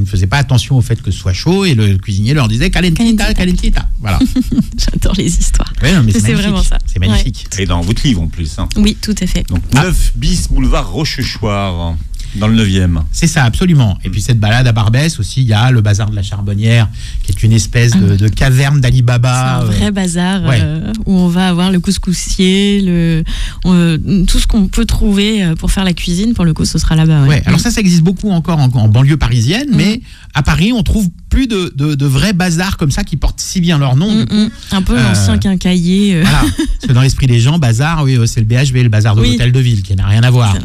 ne 0.00 0.04
faisaient 0.04 0.26
pas 0.26 0.38
attention 0.38 0.76
au 0.76 0.80
fait 0.80 1.00
que 1.02 1.10
ce 1.10 1.18
soit 1.18 1.32
chaud. 1.32 1.64
Et 1.64 1.74
le 1.74 1.96
cuisinier 1.98 2.34
leur 2.34 2.48
disait 2.48 2.70
calentita, 2.70 3.34
Calentita. 3.34 3.88
Voilà. 4.00 4.18
J'adore 4.78 5.14
les 5.16 5.26
histoires. 5.26 5.72
Ouais, 5.82 5.92
non, 5.94 6.02
mais 6.04 6.12
C'est 6.12 6.22
magnifique. 6.22 6.40
vraiment 6.42 6.62
ça. 6.62 6.78
C'est 6.86 6.98
magnifique. 7.00 7.46
Et 7.58 7.66
dans 7.66 7.80
votre 7.80 8.02
livre 8.06 8.22
en 8.22 8.28
plus. 8.28 8.58
hein. 8.58 8.68
Oui, 8.76 8.96
tout 9.00 9.14
à 9.20 9.26
fait. 9.26 9.46
Donc 9.48 9.62
Ah. 9.74 9.84
9 9.84 10.12
bis 10.16 10.48
boulevard 10.50 10.90
Rochechouart 10.90 11.96
dans 12.36 12.46
le 12.48 12.64
9e. 12.64 13.02
C'est 13.12 13.26
ça, 13.26 13.44
absolument. 13.44 13.98
Et 14.04 14.10
puis 14.10 14.20
cette 14.20 14.38
balade 14.38 14.66
à 14.66 14.72
Barbès 14.72 15.18
aussi, 15.18 15.42
il 15.42 15.48
y 15.48 15.52
a 15.52 15.70
le 15.70 15.80
bazar 15.80 16.10
de 16.10 16.16
la 16.16 16.22
Charbonnière, 16.22 16.88
qui 17.22 17.32
est 17.32 17.42
une 17.42 17.52
espèce 17.52 17.92
de, 17.92 18.16
de 18.16 18.28
caverne 18.28 18.80
d'Alibaba. 18.80 19.60
C'est 19.62 19.66
un 19.66 19.68
euh, 19.68 19.78
vrai 19.78 19.90
bazar 19.90 20.42
ouais. 20.44 20.60
euh, 20.62 20.92
où 21.06 21.12
on 21.16 21.28
va 21.28 21.48
avoir 21.48 21.70
le 21.70 21.80
couscoussier, 21.80 22.80
le, 22.82 23.24
euh, 23.66 23.98
tout 24.26 24.38
ce 24.38 24.46
qu'on 24.46 24.68
peut 24.68 24.84
trouver 24.84 25.42
euh, 25.44 25.54
pour 25.54 25.70
faire 25.72 25.84
la 25.84 25.92
cuisine. 25.92 26.34
Pour 26.34 26.44
le 26.44 26.54
coup, 26.54 26.64
ce 26.64 26.78
sera 26.78 26.96
là-bas. 26.96 27.22
ouais. 27.22 27.28
Ouais, 27.28 27.42
alors 27.46 27.60
ça, 27.60 27.70
ça 27.70 27.80
existe 27.80 28.02
beaucoup 28.02 28.30
encore 28.30 28.58
en, 28.58 28.64
en 28.74 28.88
banlieue 28.88 29.16
parisienne, 29.16 29.68
mais 29.72 30.00
à 30.34 30.42
Paris, 30.42 30.72
on 30.72 30.82
trouve 30.82 31.08
plus 31.28 31.46
de, 31.46 31.72
de, 31.76 31.94
de 31.94 32.06
vrais 32.06 32.32
bazars 32.32 32.76
comme 32.76 32.90
ça 32.90 33.04
qui 33.04 33.16
portent 33.16 33.40
si 33.40 33.60
bien 33.60 33.78
leur 33.78 33.96
nom. 33.96 34.10
Mm, 34.12 34.18
du 34.20 34.26
coup. 34.26 34.34
mm. 34.36 34.50
Un 34.72 34.82
peu 34.82 34.98
Euh, 34.98 35.02
l'ancien 35.02 35.38
quincailler. 35.38 36.16
euh, 36.16 36.22
Voilà. 36.22 36.40
Parce 36.40 36.86
que 36.88 36.92
dans 36.92 37.02
l'esprit 37.02 37.26
des 37.26 37.40
gens, 37.40 37.58
bazar, 37.58 38.02
oui, 38.04 38.16
euh, 38.16 38.26
c'est 38.26 38.40
le 38.40 38.46
BHV, 38.46 38.82
le 38.84 38.88
bazar 38.88 39.14
de 39.16 39.20
Oui. 39.22 39.32
l'hôtel 39.32 39.52
de 39.52 39.60
ville, 39.60 39.82
qui 39.82 39.94
n'a 39.96 40.06
rien 40.06 40.22
à 40.22 40.30
voir. 40.30 40.56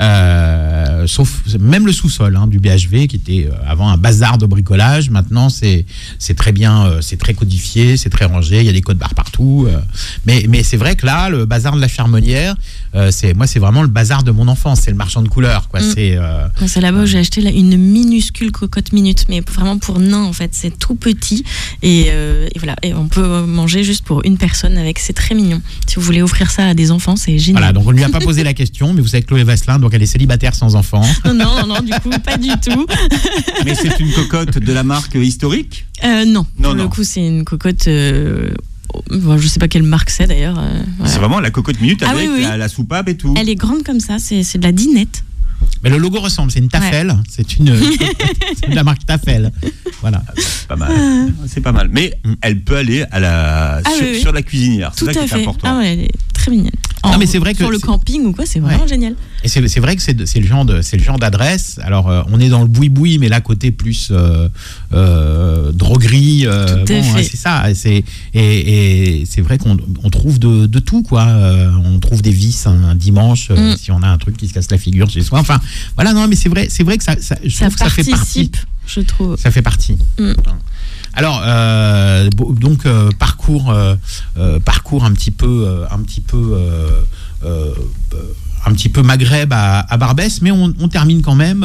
Euh, 0.00 1.06
sauf 1.06 1.42
même 1.58 1.86
le 1.86 1.92
sous-sol 1.92 2.36
hein, 2.36 2.46
du 2.46 2.58
BHV 2.58 3.06
qui 3.06 3.16
était 3.16 3.48
euh, 3.50 3.54
avant 3.66 3.88
un 3.88 3.96
bazar 3.96 4.38
de 4.38 4.46
bricolage. 4.46 5.10
Maintenant, 5.10 5.48
c'est 5.48 5.84
très 6.36 6.52
bien, 6.52 6.86
euh, 6.86 7.00
c'est 7.00 7.16
très 7.18 7.34
codifié, 7.34 7.96
c'est 7.96 8.10
très 8.10 8.24
rangé. 8.24 8.60
Il 8.60 8.66
y 8.66 8.68
a 8.68 8.72
des 8.72 8.80
codes 8.82 8.98
barres 8.98 9.14
partout. 9.14 9.66
euh. 9.68 9.78
mais 10.26 10.46
mais 10.48 10.62
c'est 10.62 10.76
vrai 10.76 10.96
que 10.96 11.04
là, 11.06 11.28
le 11.28 11.44
bazar 11.44 11.74
de 11.76 11.80
la 11.80 11.88
Charmonnière, 11.88 12.54
euh, 12.94 13.10
c'est 13.10 13.34
moi, 13.34 13.46
c'est 13.46 13.58
vraiment 13.58 13.82
le 13.82 13.88
bazar 13.88 14.22
de 14.22 14.30
mon 14.30 14.48
enfance. 14.48 14.80
C'est 14.82 14.90
le 14.90 14.96
marchand 14.96 15.22
de 15.22 15.28
couleurs, 15.28 15.68
quoi. 15.68 15.80
Mm. 15.80 15.92
C'est 15.94 16.16
euh, 16.16 16.46
là-bas 16.80 17.02
où 17.02 17.06
j'ai 17.06 17.18
acheté 17.18 17.40
là, 17.42 17.50
une 17.50 17.76
minuscule 17.76 18.52
cocotte 18.52 18.92
mais 19.28 19.40
vraiment 19.40 19.78
pour 19.78 19.98
nain 19.98 20.22
en 20.22 20.32
fait. 20.32 20.50
C'est 20.52 20.78
tout 20.78 20.94
petit 20.94 21.44
et, 21.82 22.06
euh, 22.08 22.48
et 22.54 22.58
voilà. 22.58 22.76
Et 22.82 22.94
on 22.94 23.06
peut 23.08 23.42
manger 23.42 23.84
juste 23.84 24.04
pour 24.04 24.24
une 24.24 24.36
personne 24.38 24.76
avec. 24.78 24.98
C'est 24.98 25.12
très 25.12 25.34
mignon. 25.34 25.60
Si 25.86 25.96
vous 25.96 26.02
voulez 26.02 26.22
offrir 26.22 26.50
ça 26.50 26.66
à 26.68 26.74
des 26.74 26.90
enfants, 26.90 27.16
c'est 27.16 27.38
génial. 27.38 27.60
voilà. 27.62 27.72
Donc 27.72 27.86
on 27.86 27.90
lui 27.90 28.04
a 28.04 28.08
pas 28.08 28.20
posé 28.20 28.42
la 28.44 28.54
question, 28.60 28.92
mais 28.92 29.00
vous 29.00 29.08
savez 29.08 29.22
Chloé 29.22 29.44
Vasselin, 29.44 29.78
donc 29.78 29.92
elle 29.94 30.02
est 30.02 30.06
célibataire 30.06 30.54
sans 30.54 30.74
enfant. 30.76 31.02
Non, 31.24 31.34
non, 31.34 31.66
non, 31.66 31.80
du 31.80 31.92
coup, 32.00 32.10
pas 32.24 32.36
du 32.36 32.48
tout. 32.62 32.86
Mais 33.64 33.74
c'est 33.74 33.98
une 34.00 34.12
cocotte 34.12 34.58
de 34.58 34.72
la 34.72 34.82
marque 34.82 35.14
historique? 35.14 35.86
Euh, 36.04 36.24
non, 36.24 36.46
Non, 36.58 36.62
pour 36.70 36.74
non. 36.74 36.82
le 36.84 36.88
coup, 36.88 37.04
c'est 37.04 37.24
une 37.24 37.44
cocotte. 37.44 37.86
euh, 37.88 38.50
bon, 39.10 39.38
je 39.38 39.46
sais 39.46 39.58
pas 39.60 39.68
quelle 39.68 39.82
marque 39.84 40.10
c'est 40.10 40.26
d'ailleurs. 40.26 40.58
euh, 40.58 40.82
voilà. 40.98 41.12
C'est 41.12 41.18
vraiment 41.18 41.40
la 41.40 41.50
cocotte 41.50 41.80
minute 41.80 42.02
Ah 42.04 42.10
avec 42.10 42.28
oui, 42.28 42.34
oui. 42.38 42.42
La, 42.42 42.56
la 42.56 42.68
soupape 42.68 43.08
et 43.08 43.16
tout. 43.16 43.34
Elle 43.38 43.48
est 43.48 43.54
grande 43.54 43.82
comme 43.84 44.00
ça, 44.00 44.18
c'est 44.18 44.42
c'est 44.42 44.58
de 44.58 44.64
la 44.64 44.72
dinette. 44.72 45.22
Mais 45.82 45.90
le 45.90 45.98
logo 45.98 46.20
ressemble. 46.20 46.50
C'est 46.50 46.58
une 46.60 46.68
Tafel. 46.68 47.14
C'est 47.28 47.56
une 47.56 47.64
de 48.68 48.74
la 48.74 48.84
marque 48.84 49.04
Tafel. 49.06 49.50
Voilà. 50.00 50.22
C'est 50.36 50.68
pas 50.68 50.76
mal. 50.76 50.92
C'est 51.46 51.60
pas 51.60 51.72
mal. 51.72 51.88
Mais 51.90 52.14
Mm. 52.24 52.34
elle 52.42 52.60
peut 52.60 52.76
aller 52.76 53.04
à 53.10 53.18
la, 53.20 53.76
Ah 53.84 53.90
sur, 53.90 54.02
oui, 54.04 54.10
oui. 54.14 54.20
sur 54.20 54.32
la 54.32 54.42
cuisinière. 54.42 54.92
C'est 54.94 55.00
Tout 55.00 55.06
ça 55.06 55.12
qui 55.12 55.18
à 55.18 55.24
est 55.24 55.28
fait. 55.28 55.40
important. 55.42 55.68
Ah 55.70 55.78
ouais, 55.78 55.92
elle 55.92 56.00
est 56.00 56.12
très 56.40 56.50
mignonne. 56.50 56.70
Non, 57.04 57.16
mais 57.18 57.26
c'est 57.26 57.38
vrai 57.38 57.52
que 57.52 57.58
sur 57.58 57.70
le 57.70 57.78
camping 57.78 58.24
ou 58.26 58.32
quoi, 58.32 58.44
c'est 58.46 58.60
vraiment 58.60 58.82
Ouais. 58.82 58.88
génial. 58.88 59.14
Et 59.42 59.48
c'est 59.48 59.66
c'est 59.68 59.80
vrai 59.80 59.96
que 59.96 60.02
c'est 60.02 60.12
le 60.40 60.46
genre 60.46 60.64
de 60.66 60.82
c'est 60.82 60.96
le 60.98 61.02
genre 61.02 61.18
d'adresse. 61.18 61.78
Alors 61.82 62.08
euh, 62.10 62.22
on 62.30 62.38
est 62.40 62.48
dans 62.50 62.60
le 62.60 62.68
boui-boui, 62.68 63.18
mais 63.18 63.28
là 63.28 63.40
côté 63.40 63.70
plus 63.70 64.08
euh, 64.10 64.48
euh, 64.92 65.72
droguerie. 65.72 66.46
euh, 66.46 66.84
bon, 66.84 67.14
ouais, 67.14 67.22
c'est 67.22 67.36
ça. 67.36 67.64
C'est 67.74 68.04
et, 68.34 69.20
et 69.20 69.24
c'est 69.26 69.40
vrai 69.40 69.56
qu'on 69.58 69.76
on 70.04 70.10
trouve 70.10 70.38
de, 70.38 70.66
de 70.66 70.78
tout 70.78 71.02
quoi. 71.02 71.22
Euh, 71.26 71.70
on 71.84 71.98
trouve 72.00 72.20
des 72.22 72.30
vis 72.32 72.66
un, 72.66 72.84
un 72.90 72.94
dimanche 72.94 73.48
euh, 73.50 73.72
Mm. 73.72 73.76
si 73.76 73.90
on 73.92 74.02
a 74.02 74.08
un 74.08 74.18
truc 74.18 74.36
qui 74.36 74.46
se 74.48 74.52
casse 74.54 74.70
la 74.70 74.78
figure 74.78 75.08
chez 75.10 75.22
soi. 75.22 75.38
Enfin 75.40 75.60
voilà 75.96 76.12
non 76.12 76.28
mais 76.28 76.36
c'est 76.36 76.48
vrai 76.48 76.68
c'est 76.70 76.82
vrai 76.84 76.98
que 76.98 77.04
ça, 77.04 77.14
ça 77.20 77.36
je 77.44 77.48
Ça 77.50 77.66
trouve 77.66 77.76
que 77.78 77.84
ça 77.84 77.90
fait 77.90 78.10
partie. 78.10 78.50
je 78.86 79.00
trouve. 79.00 79.36
Ça 79.38 79.50
fait 79.50 79.62
partie. 79.62 79.96
Mm. 80.18 80.32
Alors 81.14 81.40
donc 82.60 82.86
euh, 82.86 83.10
parcours 83.50 83.70
euh, 83.70 83.94
euh, 84.38 84.60
parcours 84.60 85.04
un 85.04 85.12
petit 85.12 85.30
peu 85.30 85.64
euh, 85.66 85.84
un 85.90 86.00
petit 86.02 86.20
peu 86.20 86.56
un 88.66 88.72
petit 88.72 88.90
peu 88.90 89.02
Maghreb 89.02 89.52
à, 89.54 89.96
Barbès, 89.96 90.42
mais 90.42 90.50
on, 90.50 90.70
termine 90.88 91.22
quand 91.22 91.34
même 91.34 91.60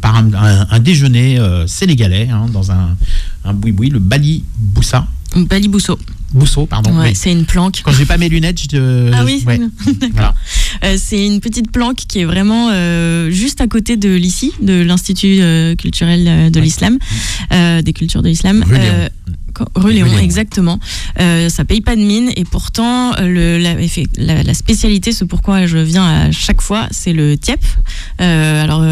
par 0.00 0.16
un, 0.16 0.34
un- 0.34 0.66
un 0.68 0.78
déjeuner 0.80 1.38
sénégalais 1.66 2.28
hein, 2.30 2.46
dans 2.52 2.72
un, 2.72 2.96
un 3.44 3.52
boui-boui, 3.54 3.90
le 3.90 4.00
Bali 4.00 4.44
Boussa. 4.58 5.06
Balibousseau. 5.36 5.96
Bousso, 5.96 6.15
pardon. 6.68 6.98
Ouais, 6.98 7.14
c'est 7.14 7.32
une 7.32 7.44
planque. 7.44 7.80
Quand 7.84 7.92
j'ai 7.92 8.04
pas 8.04 8.18
mes 8.18 8.28
lunettes, 8.28 8.60
je 8.60 8.66
te- 8.68 9.10
Ah 9.12 9.24
oui, 9.24 9.42
ouais. 9.46 9.60
Voilà. 10.12 10.34
Euh, 10.84 10.96
c'est 10.98 11.24
une 11.26 11.40
petite 11.40 11.70
planque 11.70 11.96
qui 12.08 12.20
est 12.20 12.24
vraiment 12.24 12.68
euh, 12.72 13.30
juste 13.30 13.60
à 13.60 13.66
côté 13.66 13.96
de 13.96 14.10
l'ICI, 14.14 14.52
de 14.60 14.82
l'Institut 14.82 15.38
euh, 15.40 15.74
culturel 15.74 16.24
euh, 16.28 16.50
de 16.50 16.58
Ouais. 16.58 16.64
l'islam, 16.64 16.98
euh, 17.52 17.82
des 17.82 17.92
cultures 17.92 18.22
de 18.22 18.28
l'islam. 18.28 18.64
Rue 19.74 19.92
Léon. 19.94 20.06
Euh, 20.12 20.18
exactement. 20.18 20.78
Euh, 21.18 21.48
ça 21.48 21.64
paye 21.64 21.80
pas 21.80 21.96
de 21.96 22.02
mine 22.02 22.30
et 22.36 22.44
pourtant 22.44 23.14
euh, 23.14 23.26
le, 23.26 23.56
la, 23.58 23.74
effe- 23.76 24.06
la- 24.18 24.42
la 24.42 24.52
spécialité, 24.52 25.12
ce 25.12 25.24
pourquoi 25.24 25.64
je 25.64 25.78
viens 25.78 26.04
à 26.04 26.30
chaque 26.30 26.60
fois, 26.60 26.86
c'est 26.90 27.14
le 27.14 27.38
tiep. 27.38 27.60
Euh, 28.20 28.62
alors 28.62 28.82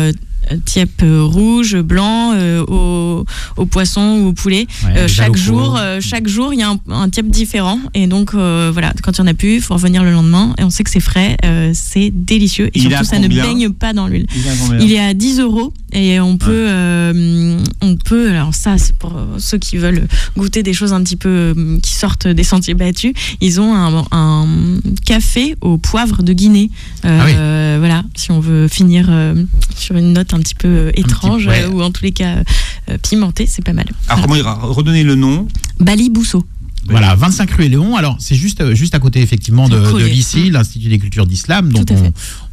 euh, 0.53 0.57
tiep 0.65 1.03
euh, 1.03 1.23
rouge, 1.23 1.77
blanc, 1.77 2.33
euh, 2.35 2.65
au, 2.67 3.25
au 3.57 3.67
poisson 3.67 4.21
ou 4.23 4.29
au 4.29 4.33
poulet. 4.33 4.67
Ouais, 4.85 4.99
Euh, 4.99 5.09
chaque 5.09 5.37
jour, 5.37 5.77
euh, 5.79 6.01
chaque 6.01 6.29
jour, 6.29 6.53
il 6.53 6.61
y 6.61 6.63
a 6.63 6.71
un, 6.71 6.79
un 6.91 7.09
tiep 7.09 7.27
différent. 7.29 7.79
Et 7.95 8.07
donc, 8.07 8.33
voilà, 8.35 8.93
quand 9.03 9.19
il 9.19 9.23
n'y 9.23 9.29
en 9.29 9.31
a 9.31 9.35
plus, 9.35 9.57
il 9.57 9.61
faut 9.61 9.75
revenir 9.75 10.03
le 10.05 10.13
lendemain. 10.13 10.55
Et 10.59 10.65
on 10.65 10.71
sait 10.71 10.85
que 10.85 10.91
c'est 10.91 11.01
frais, 11.01 11.37
c'est 11.73 12.11
délicieux. 12.13 12.67
Et 12.69 12.73
Il 12.79 12.83
surtout, 12.83 13.05
ça 13.05 13.19
ne 13.19 13.29
baigne 13.29 13.71
pas 13.71 13.93
dans 13.93 14.07
l'huile. 14.07 14.27
Il 14.37 14.47
est 14.47 14.51
à 14.51 14.55
combien 14.57 14.79
Il 14.81 14.93
est 14.93 15.01
à 15.01 15.15
10 15.15 15.41
euros 15.41 15.73
et 15.93 16.19
on 16.21 16.37
peut, 16.37 16.69
on 17.81 17.97
peut. 17.97 18.31
Alors 18.31 18.55
ça, 18.55 18.79
c'est 18.79 18.97
pour 18.97 19.15
ceux 19.39 19.59
qui 19.59 19.77
veulent 19.77 20.07
goûter 20.37 20.63
des 20.63 20.73
choses 20.73 20.93
un 20.93 21.03
petit 21.03 21.17
peu 21.17 21.55
qui 21.83 21.93
sortent 21.95 22.27
des 22.27 22.45
sentiers 22.45 22.75
battus. 22.75 23.13
Ils 23.41 23.61
ont 23.61 23.75
un, 23.75 24.05
un 24.11 24.47
café 25.07 25.55
au 25.61 25.79
poivre 25.79 26.23
de 26.23 26.33
Guinée. 26.33 26.71
Ah 27.05 27.25
oui. 27.27 27.33
voilà, 27.79 28.03
si 28.17 28.31
on 28.33 28.41
veut 28.41 28.69
finir 28.69 29.09
sur 29.77 29.97
une 29.97 30.13
note 30.13 30.34
un 30.35 30.41
petit 30.41 30.55
peu 30.55 30.69
euh, 30.69 30.91
étrange 30.95 31.47
ouais. 31.47 31.63
euh, 31.65 31.71
ou 31.71 31.83
en 31.83 31.91
tous 31.91 32.05
les 32.05 32.13
cas 32.13 32.43
euh, 32.91 32.99
pimentée, 33.03 33.47
c'est 33.47 33.65
pas 33.65 33.73
mal. 33.73 33.87
Alors, 34.09 34.23
comment 34.23 34.37
il 34.37 34.43
redonner 34.43 35.05
le 35.05 35.15
nom 35.15 35.49
Bali 35.81 36.11
Bousso. 36.11 36.45
Voilà, 36.87 37.15
25 37.15 37.51
rue 37.53 37.69
Léon. 37.69 37.97
Alors, 37.97 38.17
c'est 38.19 38.35
juste, 38.35 38.61
euh, 38.61 38.75
juste 38.75 38.95
à 38.95 38.99
côté, 38.99 39.23
effectivement, 39.23 39.69
de, 39.69 39.79
de 39.79 40.05
l'ICI, 40.05 40.51
l'Institut 40.51 40.89
des 40.89 40.99
cultures 40.99 41.27
d'islam, 41.27 41.73
dont 41.73 41.85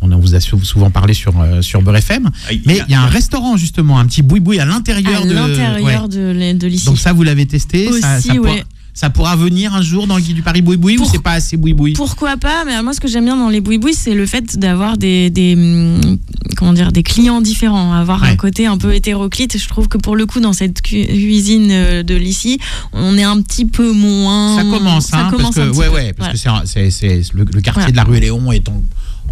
on, 0.02 0.10
on 0.10 0.18
vous 0.18 0.36
a 0.36 0.40
sou- 0.40 0.64
souvent 0.64 0.90
parlé 0.90 1.14
sur, 1.14 1.38
euh, 1.40 1.62
sur 1.62 1.82
Beurre 1.82 1.98
FM. 1.98 2.30
Ah, 2.48 2.54
il 2.54 2.62
Mais 2.66 2.80
il 2.88 2.92
y 2.92 2.96
a 2.96 3.02
un 3.02 3.08
restaurant, 3.08 3.58
justement, 3.58 4.00
un 4.00 4.06
petit 4.06 4.22
boui-boui 4.22 4.60
à 4.60 4.66
l'intérieur 4.66 5.26
de. 5.26 5.34
l'intérieur 5.34 5.82
ouais. 5.84 6.08
de, 6.08 6.58
de 6.58 6.68
l'ici. 6.68 6.86
Donc, 6.86 6.98
ça, 6.98 7.12
vous 7.12 7.24
l'avez 7.24 7.46
testé 7.46 7.92
ça, 8.00 8.18
Aussi, 8.18 8.28
ça, 8.30 8.36
ouais. 8.36 8.64
Ça 8.94 9.10
pourra 9.10 9.36
venir 9.36 9.74
un 9.74 9.82
jour 9.82 10.06
dans 10.08 10.16
le 10.18 10.22
guide 10.22 10.36
du 10.36 10.42
Paris 10.42 10.62
boui-boui 10.62 10.98
ou 10.98 11.06
c'est 11.06 11.22
pas 11.22 11.32
assez 11.32 11.56
boui-boui 11.58 11.94
Pourquoi 11.94 12.36
pas 12.38 12.66
Mais 12.66 12.82
moi, 12.84 12.94
ce 12.94 13.00
que 13.00 13.08
j'aime 13.08 13.26
bien 13.26 13.38
dans 13.38 13.50
les 13.50 13.62
boui-boui, 13.62 13.94
c'est 13.94 14.14
le 14.14 14.26
fait 14.26 14.58
d'avoir 14.60 14.98
des, 14.98 15.30
des, 15.30 15.56
hum, 15.56 16.18
comment 16.58 16.74
dire, 16.74 16.92
des 16.92 17.04
clients 17.04 17.42
différents, 17.42 17.94
avoir 17.94 18.24
un 18.24 18.36
côté 18.36 18.66
un 18.68 18.78
peu 18.78 18.94
hétéroclite. 18.94 19.58
Je 19.58 19.68
trouve 19.70 19.88
que 19.88 19.98
pour 19.98 20.16
le 20.16 20.26
coup, 20.26 20.40
dans 20.42 20.54
cette 20.54 20.82
cu- 20.82 21.06
cuisine 21.06 21.70
euh, 21.72 22.04
de 22.04 22.16
l'ici, 22.16 22.60
on 22.94 23.18
est 23.18 23.24
un 23.24 23.42
petit 23.42 23.66
peu 23.66 23.92
moins. 23.94 24.58
Ça 24.58 24.64
commence, 24.64 25.06
Ça 25.08 25.18
hein, 25.20 25.30
commence 25.32 25.56
parce 25.56 25.70
que, 25.70 25.78
ouais, 25.90 26.14
parce 26.14 26.44
Voilà. 26.44 26.62
que 26.64 26.90
c'est 26.92 27.22
le, 27.34 27.46
le 27.46 27.62
quartier 27.62 27.72
Voilà. 27.84 27.92
de 27.92 27.96
la 27.96 28.04
rue 28.04 28.20
Léon 28.20 28.52
est 28.52 28.68
en, 28.68 28.82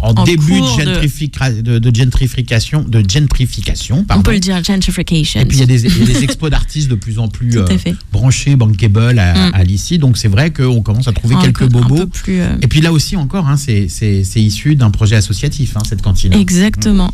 en 0.02 0.12
En 0.14 0.24
début 0.24 0.54
de, 0.54 0.58
cours 0.60 0.76
de- 0.78 0.82
gentrifica- 0.84 1.62
de, 1.62 1.78
de 1.78 1.94
gentrification, 1.94 2.82
de 2.82 3.04
gentrification, 3.08 3.98
On 3.98 4.04
pardon. 4.04 4.22
peut 4.22 4.32
le 4.32 4.40
dire, 4.40 4.62
gentrification. 4.64 5.40
Et 5.40 5.44
puis 5.44 5.58
il 5.58 5.60
y 5.60 5.62
a 5.64 5.66
des, 5.66 5.84
il 5.86 5.98
y 5.98 6.02
a 6.02 6.06
des 6.06 6.24
expos 6.24 6.50
d'artistes 6.50 6.88
de 6.88 6.94
plus 6.94 7.18
en 7.18 7.28
plus 7.28 7.58
euh, 7.58 7.66
branchés, 8.12 8.56
bankable 8.56 9.18
à, 9.18 9.50
Mm. 9.50 9.54
à 9.54 9.64
l'ICI. 9.64 9.98
Donc 9.98 10.16
c'est 10.18 10.28
vrai 10.28 10.50
qu'on 10.52 10.80
commence 10.82 11.08
à 11.08 11.12
trouver 11.12 11.34
Un 11.36 11.42
quelques 11.42 11.58
peu- 11.60 11.64
Un 11.76 11.80
bobos. 11.82 11.96
peu 11.96 12.06
plus. 12.06 12.40
euh, 12.40 12.56
Et 12.62 12.66
puis 12.68 12.80
là 12.80 12.92
aussi 12.92 13.16
encore, 13.16 13.46
hein, 13.48 13.56
c'est, 13.56 13.86
issu 14.36 14.74
d'un 14.76 14.90
projet 14.90 15.16
associatif, 15.16 15.76
hein, 15.76 15.82
cette 15.88 16.02
cantine. 16.02 16.32
Exactement. 16.32 17.12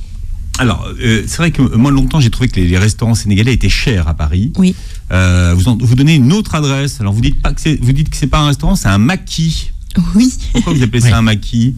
Alors, 0.59 0.89
euh, 1.05 1.23
c'est 1.27 1.37
vrai 1.37 1.51
que 1.51 1.61
moi, 1.61 1.91
longtemps, 1.91 2.19
j'ai 2.21 2.31
trouvé 2.31 2.49
que 2.49 2.59
les, 2.59 2.67
les 2.67 2.79
restaurants 2.79 3.15
sénégalais 3.15 3.53
étaient 3.53 3.69
chers 3.69 4.09
à 4.09 4.15
Paris. 4.15 4.53
Oui. 4.57 4.75
Euh, 5.13 5.53
vous, 5.55 5.69
en- 5.69 5.77
vous 5.77 5.95
donnez 5.95 6.15
une 6.15 6.33
autre 6.33 6.55
adresse. 6.55 6.99
Alors, 7.01 7.13
vous 7.13 7.21
dites 7.21 7.43
pas 7.43 7.53
que 7.53 7.61
c'est, 7.61 7.77
vous 7.83 7.93
dites 7.93 8.09
que 8.09 8.17
c'est 8.17 8.27
pas 8.27 8.39
un 8.39 8.47
restaurant, 8.47 8.75
c'est 8.75 8.89
un 8.89 8.97
maquis. 8.99 9.71
Oui. 10.15 10.33
Pourquoi 10.53 10.73
vous 10.75 10.83
appelez 10.83 11.01
ça 11.01 11.17
un 11.19 11.23
maquis 11.23 11.75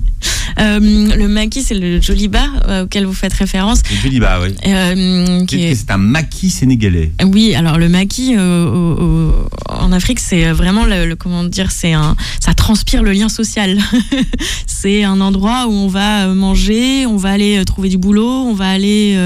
Euh, 0.58 0.80
le 0.80 1.28
maquis, 1.28 1.62
c'est 1.62 1.74
le 1.74 2.00
joli 2.00 2.26
bar 2.28 2.48
euh, 2.68 2.84
auquel 2.84 3.04
vous 3.06 3.12
faites 3.12 3.32
référence. 3.32 3.80
Je 4.02 4.08
dis 4.08 4.18
bah 4.18 4.40
oui. 4.42 4.54
euh, 4.66 5.44
est- 5.52 5.74
c'est 5.74 5.90
un 5.90 5.98
maquis 5.98 6.50
sénégalais? 6.50 7.12
Oui, 7.24 7.54
alors 7.54 7.78
le 7.78 7.88
maquis 7.88 8.34
en 8.36 9.92
Afrique, 9.92 10.18
c'est 10.20 10.50
vraiment 10.52 10.84
le, 10.84 11.06
le- 11.06 11.16
comment 11.16 11.44
dire, 11.44 11.70
c'est 11.70 11.92
un, 11.92 12.16
ça 12.40 12.54
transpire 12.54 13.02
le 13.02 13.12
lien 13.12 13.28
social. 13.28 13.78
c'est 14.66 15.04
un 15.04 15.20
endroit 15.20 15.66
où 15.68 15.72
on 15.72 15.88
va 15.88 16.26
manger, 16.34 17.06
on 17.06 17.16
va 17.16 17.30
aller 17.30 17.62
trouver 17.64 17.88
du 17.88 17.98
boulot, 17.98 18.28
on 18.28 18.54
va 18.54 18.68
aller 18.68 19.16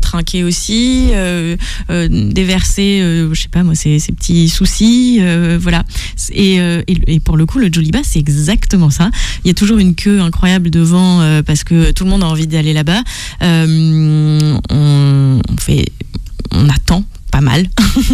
trinquer 0.00 0.44
aussi, 0.44 1.08
déverser, 1.88 3.26
je 3.32 3.40
sais 3.40 3.48
pas 3.48 3.62
moi, 3.62 3.74
ses, 3.74 3.98
ses 3.98 4.12
petits 4.12 4.48
soucis, 4.48 5.20
voilà. 5.58 5.84
Et, 6.32 6.56
et, 6.56 6.84
et 7.06 7.20
pour 7.20 7.36
le 7.36 7.46
coup, 7.46 7.58
le 7.62 7.72
Joliba, 7.72 8.00
c'est 8.02 8.18
exactement 8.18 8.90
ça. 8.90 9.10
Il 9.44 9.48
y 9.48 9.50
a 9.50 9.54
toujours 9.54 9.78
une 9.78 9.94
queue 9.94 10.20
incroyable 10.20 10.70
devant 10.70 11.20
euh, 11.20 11.42
parce 11.42 11.64
que 11.64 11.92
tout 11.92 12.04
le 12.04 12.10
monde 12.10 12.22
a 12.22 12.26
envie 12.26 12.46
d'aller 12.46 12.72
là-bas. 12.72 13.02
Euh, 13.42 14.58
on, 14.70 15.40
on 15.50 15.56
fait, 15.58 15.86
on 16.50 16.68
attend 16.68 17.04
pas 17.32 17.40
mal 17.40 17.66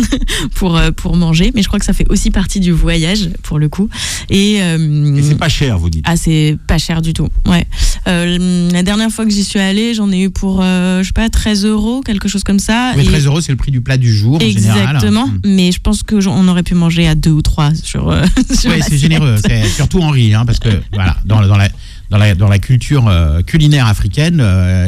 pour 0.55 0.77
euh, 0.77 0.91
pour 0.93 1.17
manger, 1.17 1.51
mais 1.55 1.63
je 1.63 1.67
crois 1.69 1.79
que 1.81 1.85
ça 1.85 1.93
fait 1.93 2.07
aussi 2.09 2.31
partie 2.31 2.61
du 2.61 2.71
voyage 2.73 3.29
pour 3.43 3.59
le 3.59 3.69
coup. 3.69 3.89
Et, 4.31 4.59
euh, 4.63 5.17
Et 5.17 5.23
c'est 5.23 5.35
pas 5.37 5.49
cher, 5.49 5.77
vous 5.79 5.91
dites. 5.91 6.05
ah, 6.09 6.17
c'est 6.17 6.57
pas 6.67 6.79
cher 6.79 7.03
du 7.03 7.13
tout. 7.13 7.29
Ouais. 7.47 7.67
Euh, 8.07 8.71
la 8.71 8.83
dernière 8.83 9.11
fois 9.11 9.25
que 9.27 9.31
j'y 9.33 9.45
suis 9.45 9.59
allée, 9.59 9.93
j'en 9.93 10.11
ai 10.13 10.23
eu 10.23 10.31
pour, 10.31 10.61
euh, 10.63 11.03
je 11.03 11.09
sais 11.09 11.13
pas, 11.13 11.29
13 11.29 11.65
euros, 11.67 12.01
quelque 12.01 12.29
chose 12.29 12.45
comme 12.45 12.61
ça. 12.61 12.93
Mais 12.97 13.03
Et- 13.03 13.07
13 13.07 13.27
euros, 13.27 13.41
c'est 13.41 13.53
le 13.53 13.59
prix 13.59 13.73
du 13.73 13.81
plat 13.81 13.97
du 13.97 14.15
jour 14.15 14.37
en 14.37 14.41
général. 14.41 14.95
Exactement. 14.95 15.27
Mm. 15.27 15.41
Mais 15.45 15.73
je 15.73 15.81
pense 15.81 16.03
que 16.05 16.21
j'en- 16.21 16.37
on 16.39 16.47
aurait 16.49 16.63
pu 16.63 16.75
manger 16.77 17.07
à 17.09 17.15
deux 17.15 17.31
ou 17.33 17.43
trois 17.43 17.75
sur. 17.75 18.15
sur 18.59 18.71
Ouais, 18.71 18.81
c'est 18.89 18.99
généreux. 18.99 19.37
C'est 19.45 19.67
surtout 19.69 20.01
Henri, 20.01 20.33
hein, 20.35 20.45
parce 20.47 20.61
que 20.61 20.69
voilà, 20.93 21.17
dans, 21.25 21.45
dans 21.47 21.57
la 21.57 21.69
dans 22.11 22.19
la 22.19 22.35
dans 22.35 22.49
la 22.49 22.59
culture 22.59 23.11
culinaire 23.47 23.87
africaine, 23.87 24.43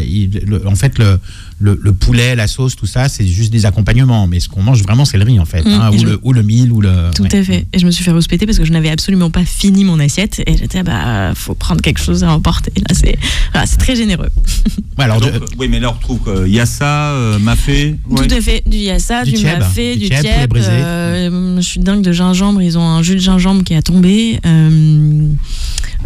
il- 0.06 0.40
le- 0.46 0.66
en 0.66 0.74
fait 0.76 0.98
le, 0.98 1.18
le 1.62 1.78
le 1.80 1.92
poulet, 1.92 2.34
la 2.34 2.46
sauce, 2.46 2.74
tout 2.74 2.86
ça, 2.86 3.08
c'est 3.08 3.26
juste 3.26 3.52
des 3.52 3.66
accompagnements. 3.66 4.26
Mais 4.26 4.40
ce 4.40 4.48
qu'on 4.48 4.62
mange 4.62 4.82
vraiment, 4.82 5.04
c'est 5.04 5.18
le 5.18 5.24
riz 5.24 5.38
en 5.38 5.44
fait, 5.44 5.62
Mm, 5.64 5.68
hein, 5.68 5.90
ou 5.92 5.98
je- 5.98 6.06
le 6.06 6.18
ou 6.22 6.32
le 6.32 6.42
mil 6.42 6.72
ou 6.72 6.80
le. 6.80 7.10
Tout 7.14 7.22
ouais. 7.24 7.36
à 7.36 7.44
fait. 7.44 7.66
Et 7.72 7.78
je 7.78 7.84
me 7.86 7.90
suis 7.90 8.02
fait 8.02 8.10
respecter 8.12 8.46
parce 8.46 8.58
que 8.58 8.64
je 8.64 8.72
n'avais 8.72 8.88
absolument 8.90 9.30
pas 9.30 9.44
fini 9.44 9.84
mon 9.84 10.00
assiette. 10.00 10.42
Et 10.46 10.56
j'étais, 10.56 10.82
bah, 10.82 11.32
faut 11.34 11.54
prendre 11.54 11.82
quelque 11.82 12.00
chose 12.00 12.24
à 12.24 12.32
emporter. 12.32 12.72
Là, 12.88 12.94
c'est 12.98 13.18
voilà, 13.52 13.66
très 13.78 13.94
généreux. 13.94 14.30
Ouais, 14.98 15.04
alors, 15.04 15.20
Donc, 15.20 15.30
euh, 15.32 15.38
oui, 15.58 15.66
mais 15.68 15.80
là, 15.80 15.88
on 15.90 15.94
retrouve 15.94 16.20
euh, 16.28 16.46
yassa, 16.46 17.12
euh, 17.12 17.38
mafé. 17.38 17.96
ouais. 18.10 18.26
Tout 18.28 18.34
à 18.34 18.40
fait. 18.42 18.62
Du 18.68 18.76
yassa, 18.76 19.24
Du 19.24 19.30
du, 19.30 19.36
tieb, 19.38 19.58
mafé, 19.58 19.94
du 19.96 20.08
du 20.08 20.08
tieb, 20.10 20.52
euh, 20.56 21.56
je 21.56 21.62
suis 21.66 21.80
dingue 21.80 22.02
de 22.02 22.12
gingembre. 22.12 22.60
Ils 22.60 22.76
ont 22.76 22.82
un 22.86 23.02
jus 23.02 23.14
de 23.14 23.20
gingembre 23.20 23.64
qui 23.64 23.74
a 23.74 23.80
tombé. 23.80 24.38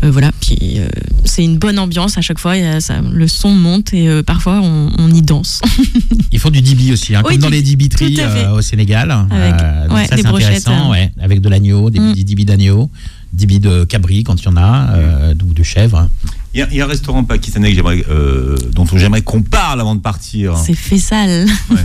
Euh, 0.02 0.06
euh, 0.06 0.10
voilà. 0.10 0.30
Puis 0.40 0.58
euh, 0.78 0.88
c'est 1.24 1.44
une 1.44 1.58
bonne 1.58 1.78
ambiance 1.78 2.18
à 2.18 2.20
chaque 2.20 2.38
fois. 2.38 2.56
Y 2.56 2.66
a 2.66 2.80
ça- 2.80 3.00
le 3.00 3.28
son 3.28 3.50
monte 3.50 3.92
et 3.94 4.08
euh, 4.08 4.22
parfois 4.22 4.60
on, 4.62 4.90
on 4.98 5.12
y 5.12 5.22
danse. 5.22 5.60
il 6.32 6.38
faut 6.38 6.50
du 6.50 6.60
dibi 6.60 6.92
aussi, 6.92 7.14
hein, 7.14 7.22
Oui, 7.24 7.34
comme 7.34 7.42
dans 7.42 7.48
les 7.48 7.62
dibiteries 7.62 8.16
euh, 8.20 8.52
au 8.52 8.62
Sénégal. 8.62 9.10
Avec- 9.10 9.54
Euh, 9.60 9.88
ouais, 9.94 10.06
ça 10.06 10.16
des 10.16 10.22
c'est 10.22 10.28
brochettes, 10.28 10.48
intéressant, 10.66 10.88
euh. 10.88 10.92
ouais, 10.92 11.10
avec 11.20 11.40
de 11.40 11.48
l'agneau, 11.48 11.90
des 11.90 12.00
Mm. 12.00 12.12
petits 12.12 12.24
dibis 12.24 12.44
d'agneau, 12.44 12.90
dibis 13.34 13.60
de 13.60 13.84
cabri 13.84 14.24
quand 14.24 14.40
il 14.40 14.44
y 14.44 14.48
en 14.48 14.56
a, 14.56 14.90
euh, 14.94 15.34
ou 15.48 15.52
de 15.54 15.62
chèvre. 15.62 16.08
Il 16.54 16.60
y, 16.60 16.62
a- 16.62 16.68
il 16.70 16.76
y 16.76 16.80
a 16.80 16.84
un 16.84 16.88
restaurant 16.88 17.24
pakistanais 17.24 17.74
euh, 18.08 18.56
dont 18.72 18.86
j'aimerais 18.94 19.22
qu'on 19.22 19.42
parle 19.42 19.80
avant 19.80 19.96
de 19.96 20.00
partir. 20.00 20.56
C'est 20.56 20.74
fait 20.74 20.98
sale. 20.98 21.46
Ouais. 21.70 21.76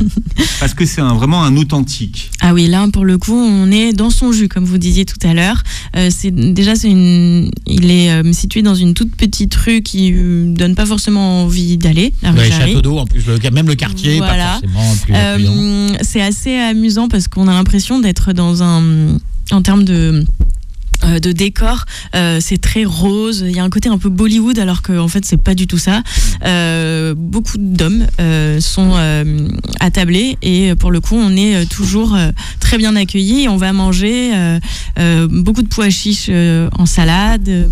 Parce 0.59 0.75
que 0.75 0.85
c'est 0.85 1.01
un- 1.01 1.15
vraiment 1.15 1.43
un 1.43 1.55
authentique. 1.57 2.29
Ah 2.39 2.53
oui, 2.53 2.67
là 2.67 2.85
pour 2.93 3.03
le 3.03 3.17
coup, 3.17 3.33
on 3.33 3.71
est 3.71 3.93
dans 3.93 4.11
son 4.11 4.31
jus, 4.31 4.47
comme 4.47 4.65
vous 4.65 4.77
disiez 4.77 5.05
tout 5.05 5.17
à 5.27 5.33
l'heure. 5.33 5.63
Euh, 5.95 6.09
c'est 6.15 6.29
déjà 6.29 6.75
c'est 6.75 6.89
une, 6.91 7.49
il 7.65 7.89
est 7.89 8.11
euh, 8.11 8.31
situé 8.31 8.61
dans 8.61 8.75
une 8.75 8.93
toute 8.93 9.15
petite 9.15 9.55
rue 9.55 9.81
qui 9.81 10.13
euh, 10.13 10.45
donne 10.53 10.75
pas 10.75 10.85
forcément 10.85 11.41
envie 11.45 11.77
d'aller. 11.77 12.13
La 12.21 12.29
rue 12.31 12.37
Ouais, 12.37 12.49
Jarry. 12.51 12.69
château 12.73 12.81
d'eau, 12.81 12.97
en 12.99 13.05
plus, 13.07 13.23
le- 13.25 13.49
même 13.49 13.67
le 13.67 13.73
quartier, 13.75 14.17
Voilà. 14.19 14.61
Euh, 15.09 15.89
c'est 16.03 16.21
assez 16.21 16.55
amusant 16.55 17.07
parce 17.07 17.27
qu'on 17.27 17.47
a 17.47 17.53
l'impression 17.53 17.97
d'être 17.99 18.33
dans 18.33 18.61
un, 18.61 19.17
en 19.51 19.61
termes 19.63 19.83
de 19.83 20.23
euh, 21.03 21.19
de 21.19 21.31
décor, 21.31 21.85
euh, 22.15 22.39
c'est 22.41 22.59
très 22.59 22.85
rose. 22.85 23.43
Il 23.47 23.55
y 23.55 23.59
a 23.59 23.63
un 23.63 23.69
côté 23.69 23.89
un 23.89 23.97
peu 23.97 24.09
Bollywood, 24.09 24.59
alors 24.59 24.81
qu'en 24.81 25.07
fait 25.07 25.25
c'est 25.25 25.41
pas 25.41 25.55
du 25.55 25.67
tout 25.67 25.77
ça. 25.77 26.03
Euh, 26.45 27.13
beaucoup 27.15 27.57
d'hommes 27.57 28.07
euh, 28.19 28.59
sont 28.59 28.91
euh, 28.95 29.47
attablés 29.79 30.37
et 30.41 30.75
pour 30.75 30.91
le 30.91 30.99
coup 31.01 31.15
on 31.15 31.35
est 31.35 31.65
toujours 31.69 32.15
euh, 32.15 32.31
très 32.59 32.77
bien 32.77 32.95
accueillis. 32.95 33.47
On 33.47 33.57
va 33.57 33.73
manger 33.73 34.31
euh, 34.33 34.59
euh, 34.99 35.27
beaucoup 35.29 35.61
de 35.61 35.67
pois 35.67 35.89
chiches 35.89 36.27
euh, 36.29 36.69
en 36.77 36.85
salade. 36.85 37.69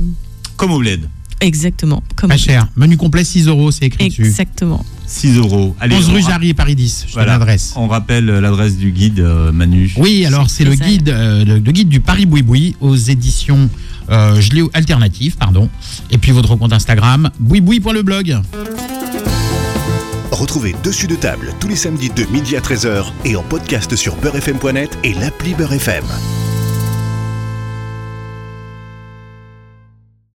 Comme 0.55 0.71
au 0.71 0.79
bled. 0.79 1.07
Exactement. 1.39 2.01
Comme 2.15 2.29
Pas 2.29 2.37
cher. 2.37 2.67
Menu 2.75 2.97
complet 2.97 3.23
6 3.23 3.47
euros, 3.47 3.71
c'est 3.71 3.85
écrit 3.85 4.09
dessus. 4.09 4.25
Exactement. 4.25 4.83
6 5.07 5.37
euros. 5.37 5.75
Allez, 5.79 5.95
11 5.95 6.09
on 6.09 6.13
rue 6.13 6.21
Jarry, 6.21 6.53
Paris 6.53 6.75
10. 6.75 7.05
Je 7.07 7.13
Voilà. 7.13 7.33
te 7.35 7.39
l'adresse. 7.39 7.73
On 7.75 7.87
rappelle 7.87 8.29
euh, 8.29 8.41
l'adresse 8.41 8.75
du 8.77 8.91
guide, 8.91 9.19
euh, 9.19 9.51
Manu. 9.51 9.91
Oui, 9.97 10.25
alors 10.25 10.49
c'est 10.49 10.65
le 10.65 10.75
ça. 10.75 10.85
guide, 10.85 11.09
euh, 11.09 11.45
le, 11.45 11.55
le 11.59 11.71
guide 11.71 11.89
du 11.89 11.99
Paris 12.01 12.25
Boui-Boui 12.25 12.75
aux 12.81 12.95
éditions 12.95 13.69
euh, 14.09 14.39
je 14.39 14.49
pardon. 15.37 15.69
Et 16.11 16.17
puis 16.17 16.31
votre 16.31 16.55
compte 16.55 16.71
Instagram, 16.73 17.29
boui-boui.leblog. 17.39 18.37
Retrouvez 20.31 20.75
Dessus 20.83 21.07
de 21.07 21.15
table 21.15 21.53
tous 21.59 21.67
les 21.67 21.75
samedis 21.75 22.09
de 22.09 22.25
midi 22.31 22.55
à 22.55 22.59
13h 22.59 23.05
et 23.25 23.35
en 23.35 23.43
podcast 23.43 23.95
sur 23.95 24.15
beurrefm.net 24.17 24.97
et 25.03 25.13
l'appli 25.13 25.53
Beurre 25.55 25.73
FM. 25.73 26.03